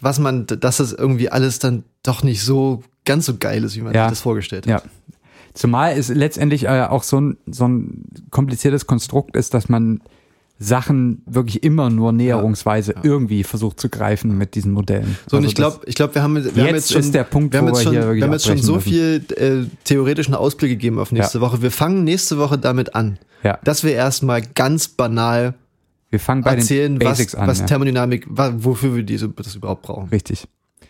was 0.00 0.18
man, 0.18 0.46
dass 0.46 0.76
das 0.78 0.92
irgendwie 0.92 1.28
alles 1.30 1.58
dann 1.58 1.84
doch 2.02 2.22
nicht 2.22 2.42
so 2.42 2.82
ganz 3.04 3.26
so 3.26 3.36
geil 3.38 3.64
ist, 3.64 3.76
wie 3.76 3.82
man 3.82 3.92
Ja. 3.94 4.04
sich 4.04 4.12
das 4.12 4.20
vorgestellt 4.20 4.66
Ja. 4.66 4.80
Zumal 5.58 5.98
es 5.98 6.08
letztendlich 6.08 6.66
äh, 6.66 6.86
auch 6.88 7.02
so 7.02 7.20
ein, 7.20 7.36
so 7.50 7.66
ein 7.66 8.04
kompliziertes 8.30 8.86
Konstrukt 8.86 9.36
ist, 9.36 9.54
dass 9.54 9.68
man 9.68 10.00
Sachen 10.60 11.22
wirklich 11.26 11.64
immer 11.64 11.90
nur 11.90 12.12
näherungsweise 12.12 12.94
irgendwie 13.02 13.42
versucht 13.42 13.80
zu 13.80 13.88
greifen 13.88 14.38
mit 14.38 14.54
diesen 14.54 14.70
Modellen. 14.70 15.16
So, 15.28 15.36
und 15.36 15.42
Also 15.42 15.48
ich 15.48 15.54
glaube, 15.56 15.80
ich 15.86 15.96
glaube, 15.96 16.14
wir 16.14 16.22
haben, 16.22 16.36
wir 16.36 16.44
haben 16.44 16.56
Jetzt 16.56 16.74
jetzt 16.74 16.92
schon, 16.92 17.00
ist 17.00 17.12
der 17.14 17.24
Punkt, 17.24 17.52
wir 17.52 17.58
haben 17.58 17.66
jetzt 17.66 17.78
wir 17.78 17.82
schon, 17.82 17.94
wirklich 17.94 18.16
wir 18.18 18.24
haben 18.24 18.32
jetzt 18.32 18.46
schon 18.46 18.58
so 18.58 18.74
müssen. 18.76 18.88
viel 18.88 19.24
äh, 19.36 19.66
theoretischen 19.82 20.34
Ausblick 20.36 20.70
gegeben 20.70 21.00
auf 21.00 21.10
nächste 21.10 21.38
Ja. 21.38 21.42
Woche. 21.42 21.60
Wir 21.60 21.72
fangen 21.72 22.04
nächste 22.04 22.38
Woche 22.38 22.56
damit 22.56 22.94
an, 22.94 23.18
ja, 23.42 23.58
dass 23.64 23.82
wir 23.82 23.94
erstmal 23.94 24.42
ganz 24.42 24.86
banal 24.86 25.54
wir 26.10 26.20
fangen 26.20 26.42
bei 26.42 26.54
erzählen, 26.54 26.94
den 26.94 26.98
Basics 27.00 27.34
was, 27.34 27.40
an. 27.40 27.48
was 27.48 27.58
ja. 27.60 27.66
Thermodynamik, 27.66 28.26
wofür 28.28 28.94
wir 28.94 29.02
diese, 29.02 29.28
das 29.28 29.56
überhaupt 29.56 29.82
brauchen. 29.82 30.08
Richtig. 30.10 30.46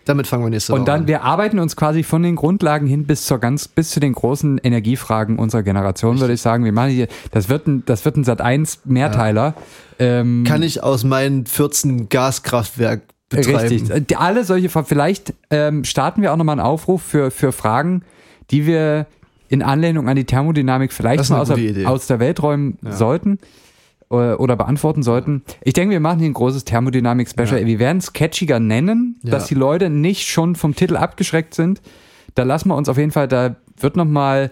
Damit 0.09 0.27
fangen 0.27 0.43
wir 0.43 0.49
nächste 0.49 0.73
Woche 0.73 0.81
Und 0.81 0.89
dann, 0.89 1.03
an. 1.03 1.07
wir 1.07 1.23
arbeiten 1.23 1.59
uns 1.59 1.77
quasi 1.77 2.03
von 2.03 2.23
den 2.23 2.35
Grundlagen 2.35 2.87
hin 2.87 3.05
bis 3.05 3.27
zur 3.27 3.39
ganz, 3.39 3.69
bis 3.69 3.91
zu 3.91 4.01
den 4.01 4.15
großen 4.15 4.57
Energiefragen 4.57 5.39
unserer 5.39 5.63
Generation, 5.63 6.19
würde 6.19 6.33
ich 6.33 6.41
sagen. 6.41 6.65
Wir 6.65 6.73
machen 6.73 6.93
hier, 6.93 7.09
das 7.31 7.51
wird 7.51 7.67
ein, 7.67 7.83
das 7.85 8.07
wird 8.07 8.17
ein 8.17 8.25
Sat 8.25 8.41
1 8.41 8.87
Mehrteiler. 8.87 9.53
Ähm, 9.99 10.45
Kann 10.47 10.63
ich 10.63 10.83
aus 10.83 11.05
meinen 11.05 11.45
14 11.45 12.09
Gaskraftwerk 12.09 13.03
betreiben. 13.29 13.59
Richtig. 13.59 14.19
Alle 14.19 14.45
solche, 14.45 14.71
vielleicht 14.71 15.35
ähm, 15.51 15.85
starten 15.85 16.23
wir 16.23 16.33
auch 16.33 16.39
nochmal 16.39 16.55
einen 16.55 16.67
Aufruf 16.67 17.03
für, 17.03 17.31
für 17.31 17.53
Fragen, 17.53 18.03
die 18.51 18.65
wir 18.65 19.07
in 19.51 19.63
Anlehnung 19.63 20.09
an 20.09 20.17
die 20.17 20.25
Thermodynamik 20.25 20.91
vielleicht 20.91 21.29
mal 21.29 21.41
aus 21.43 21.49
der, 21.49 21.91
aus 21.91 22.07
der 22.07 22.19
Welt 22.19 22.43
räumen 22.43 22.79
sollten 22.83 23.39
oder, 24.11 24.41
oder 24.41 24.57
beantworten 24.57 25.03
sollten. 25.03 25.43
Ich 25.63 25.73
denke, 25.75 25.93
wir 25.93 26.01
machen 26.01 26.19
hier 26.21 26.29
ein 26.29 26.35
großes 26.35 26.65
Thermodynamik-Special. 26.65 27.61
Ja. 27.61 27.67
Wir 27.67 27.79
werden 27.79 27.99
es 27.99 28.13
catchiger 28.13 28.61
nennen, 28.61 29.19
Ja. 29.23 29.33
dass 29.33 29.47
die 29.47 29.55
Leute 29.55 29.91
nicht 29.91 30.27
schon 30.29 30.57
vom 30.57 30.75
Titel 30.75 30.97
abgeschreckt 30.97 31.55
sind. 31.55 31.81
Da 32.35 32.43
lassen 32.45 32.69
wir 32.69 32.77
uns 32.77 32.89
auf 32.89 32.97
jeden 32.99 33.11
Fall, 33.11 33.29
da 33.29 33.57
wird 33.79 33.97
nochmal 33.97 34.51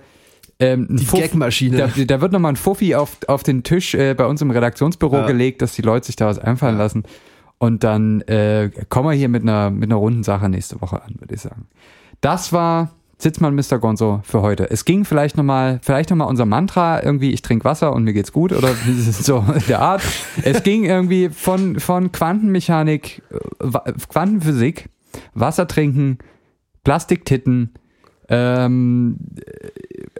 ähm, 0.58 0.86
ein 0.90 0.96
Die 0.96 1.04
Fuff- 1.04 1.20
Gagmaschine. 1.20 1.76
Da, 1.76 1.86
da 2.04 2.20
wird 2.20 2.32
nochmal 2.32 2.52
ein 2.52 2.56
Fuffi 2.56 2.94
auf, 2.94 3.18
auf 3.28 3.42
den 3.42 3.62
Tisch 3.62 3.94
äh, 3.94 4.14
bei 4.14 4.26
uns 4.26 4.40
im 4.42 4.50
Redaktionsbüro 4.50 5.16
Ja. 5.16 5.26
gelegt, 5.26 5.60
dass 5.62 5.74
die 5.74 5.82
Leute 5.82 6.06
sich 6.06 6.16
da 6.16 6.26
was 6.26 6.38
einfallen 6.38 6.78
lassen. 6.78 7.04
Und 7.58 7.84
dann 7.84 8.20
äh, 8.22 8.70
kommen 8.88 9.08
wir 9.08 9.14
hier 9.14 9.28
mit 9.28 9.42
einer, 9.42 9.70
mit 9.70 9.84
einer 9.84 9.96
runden 9.96 10.22
Sache 10.22 10.48
nächste 10.48 10.80
Woche 10.82 11.02
an, 11.02 11.14
würde 11.18 11.34
ich 11.34 11.40
sagen. 11.40 11.66
Das 12.20 12.52
war 12.52 12.90
Sitzmann 13.18 13.54
Mr. 13.54 13.78
Gonzo 13.78 14.20
für 14.24 14.42
heute. 14.42 14.70
Es 14.70 14.84
ging 14.84 15.04
vielleicht 15.06 15.36
nochmal, 15.38 15.80
vielleicht 15.82 16.10
nochmal 16.10 16.28
unser 16.28 16.44
Mantra, 16.44 17.02
irgendwie, 17.02 17.30
ich 17.32 17.40
trinke 17.40 17.64
Wasser 17.64 17.94
und 17.94 18.04
mir 18.04 18.12
geht's 18.12 18.32
gut 18.32 18.52
oder 18.52 18.74
so 18.98 19.38
in 19.54 19.66
der 19.68 19.80
Art. 19.80 20.02
Es 20.42 20.62
ging 20.62 20.84
irgendwie 20.84 21.30
von, 21.30 21.80
von 21.80 22.12
Quantenmechanik, 22.12 23.22
äh, 23.60 23.92
Quantenphysik, 24.10 24.90
Wasser 25.32 25.66
trinken, 25.66 26.18
Plastiktitten, 26.84 27.72
ähm, 28.28 29.18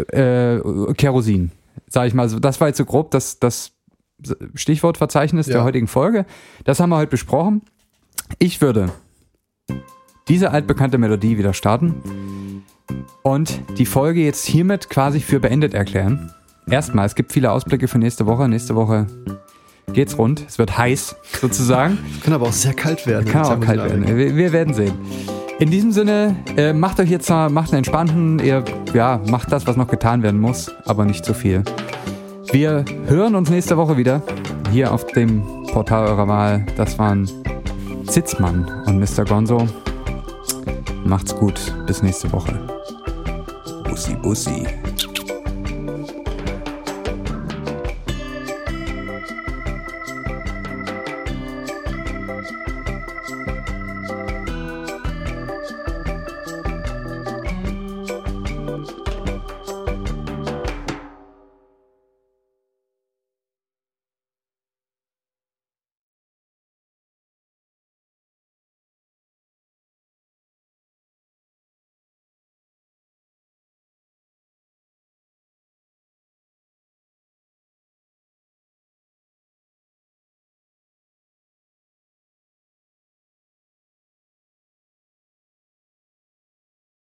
äh, 0.09 0.59
Kerosin. 0.97 1.51
Sag 1.89 2.07
ich 2.09 2.15
mal 2.15 2.29
so. 2.31 2.39
Das 2.41 2.61
war 2.61 2.69
jetzt 2.69 2.79
so 2.79 2.87
grob 2.87 3.11
das, 3.11 3.39
das 3.39 3.73
Stichwortverzeichnis 4.55 5.47
der 5.47 5.57
Ja. 5.57 5.65
heutigen 5.65 5.87
Folge. 5.87 6.25
Das 6.65 6.81
haben 6.81 6.89
wir 6.91 6.97
heute 6.97 7.11
besprochen. 7.11 7.61
Ich 8.39 8.63
würde 8.63 8.91
diese 10.29 10.51
altbekannte 10.51 10.97
Melodie 10.99 11.37
wieder 11.37 11.53
starten 11.53 11.95
und 13.22 13.61
die 13.78 13.87
Folge 13.87 14.20
jetzt 14.20 14.45
hiermit 14.45 14.91
quasi 14.91 15.20
für 15.20 15.41
beendet 15.41 15.74
erklären. 15.74 16.32
Erstmal, 16.68 17.07
es 17.07 17.14
gibt 17.14 17.32
viele 17.32 17.53
Ausblicke 17.53 17.89
für 17.89 17.99
nächste 17.99 18.26
Woche. 18.26 18.49
Nächste 18.49 18.74
Woche 18.74 19.07
geht's 19.93 20.18
rund. 20.18 20.45
Es 20.47 20.59
wird 20.59 20.76
heiß 20.76 21.16
sozusagen. 21.41 21.99
Kann 22.22 22.32
aber 22.32 22.47
auch 22.47 22.53
sehr 22.53 22.74
kalt 22.74 23.07
werden. 23.07 23.26
Kann 23.26 23.43
auch 23.43 23.61
kalt 23.61 23.82
werden. 23.82 24.07
Wir, 24.07 24.37
wir 24.37 24.53
werden 24.53 24.74
sehen. 24.74 24.95
In 25.59 25.70
diesem 25.70 25.91
Sinne, 25.91 26.37
äh, 26.57 26.72
macht 26.72 27.01
euch 27.01 27.09
jetzt 27.09 27.30
mal, 27.30 27.49
macht 27.49 27.70
einen 27.70 27.78
entspannten, 27.78 28.39
ihr, 28.41 28.62
ja, 28.93 29.22
macht 29.26 29.53
das, 29.53 29.66
was 29.66 29.76
noch 29.76 29.89
getan 29.89 30.22
werden 30.22 30.39
muss, 30.39 30.70
aber 30.84 31.07
nicht 31.07 31.24
zu 31.24 31.32
viel. 31.32 31.62
Wir 32.53 32.84
hören 33.07 33.34
uns 33.34 33.49
nächste 33.49 33.76
Woche 33.76 33.97
wieder 33.97 34.22
hier 34.70 34.93
auf 34.93 35.07
dem 35.07 35.43
Portal 35.72 36.07
eurer 36.09 36.28
Wahl. 36.28 36.66
Das 36.76 36.99
waren 36.99 37.28
Zitzmann 38.07 38.70
und 38.87 38.99
Mr. 38.99 39.24
Gonzo. 39.24 39.66
Macht's 41.05 41.34
gut, 41.34 41.74
bis 41.87 42.03
nächste 42.03 42.30
Woche. 42.32 42.76
Usi 43.97 44.13
Usi. 44.23 44.86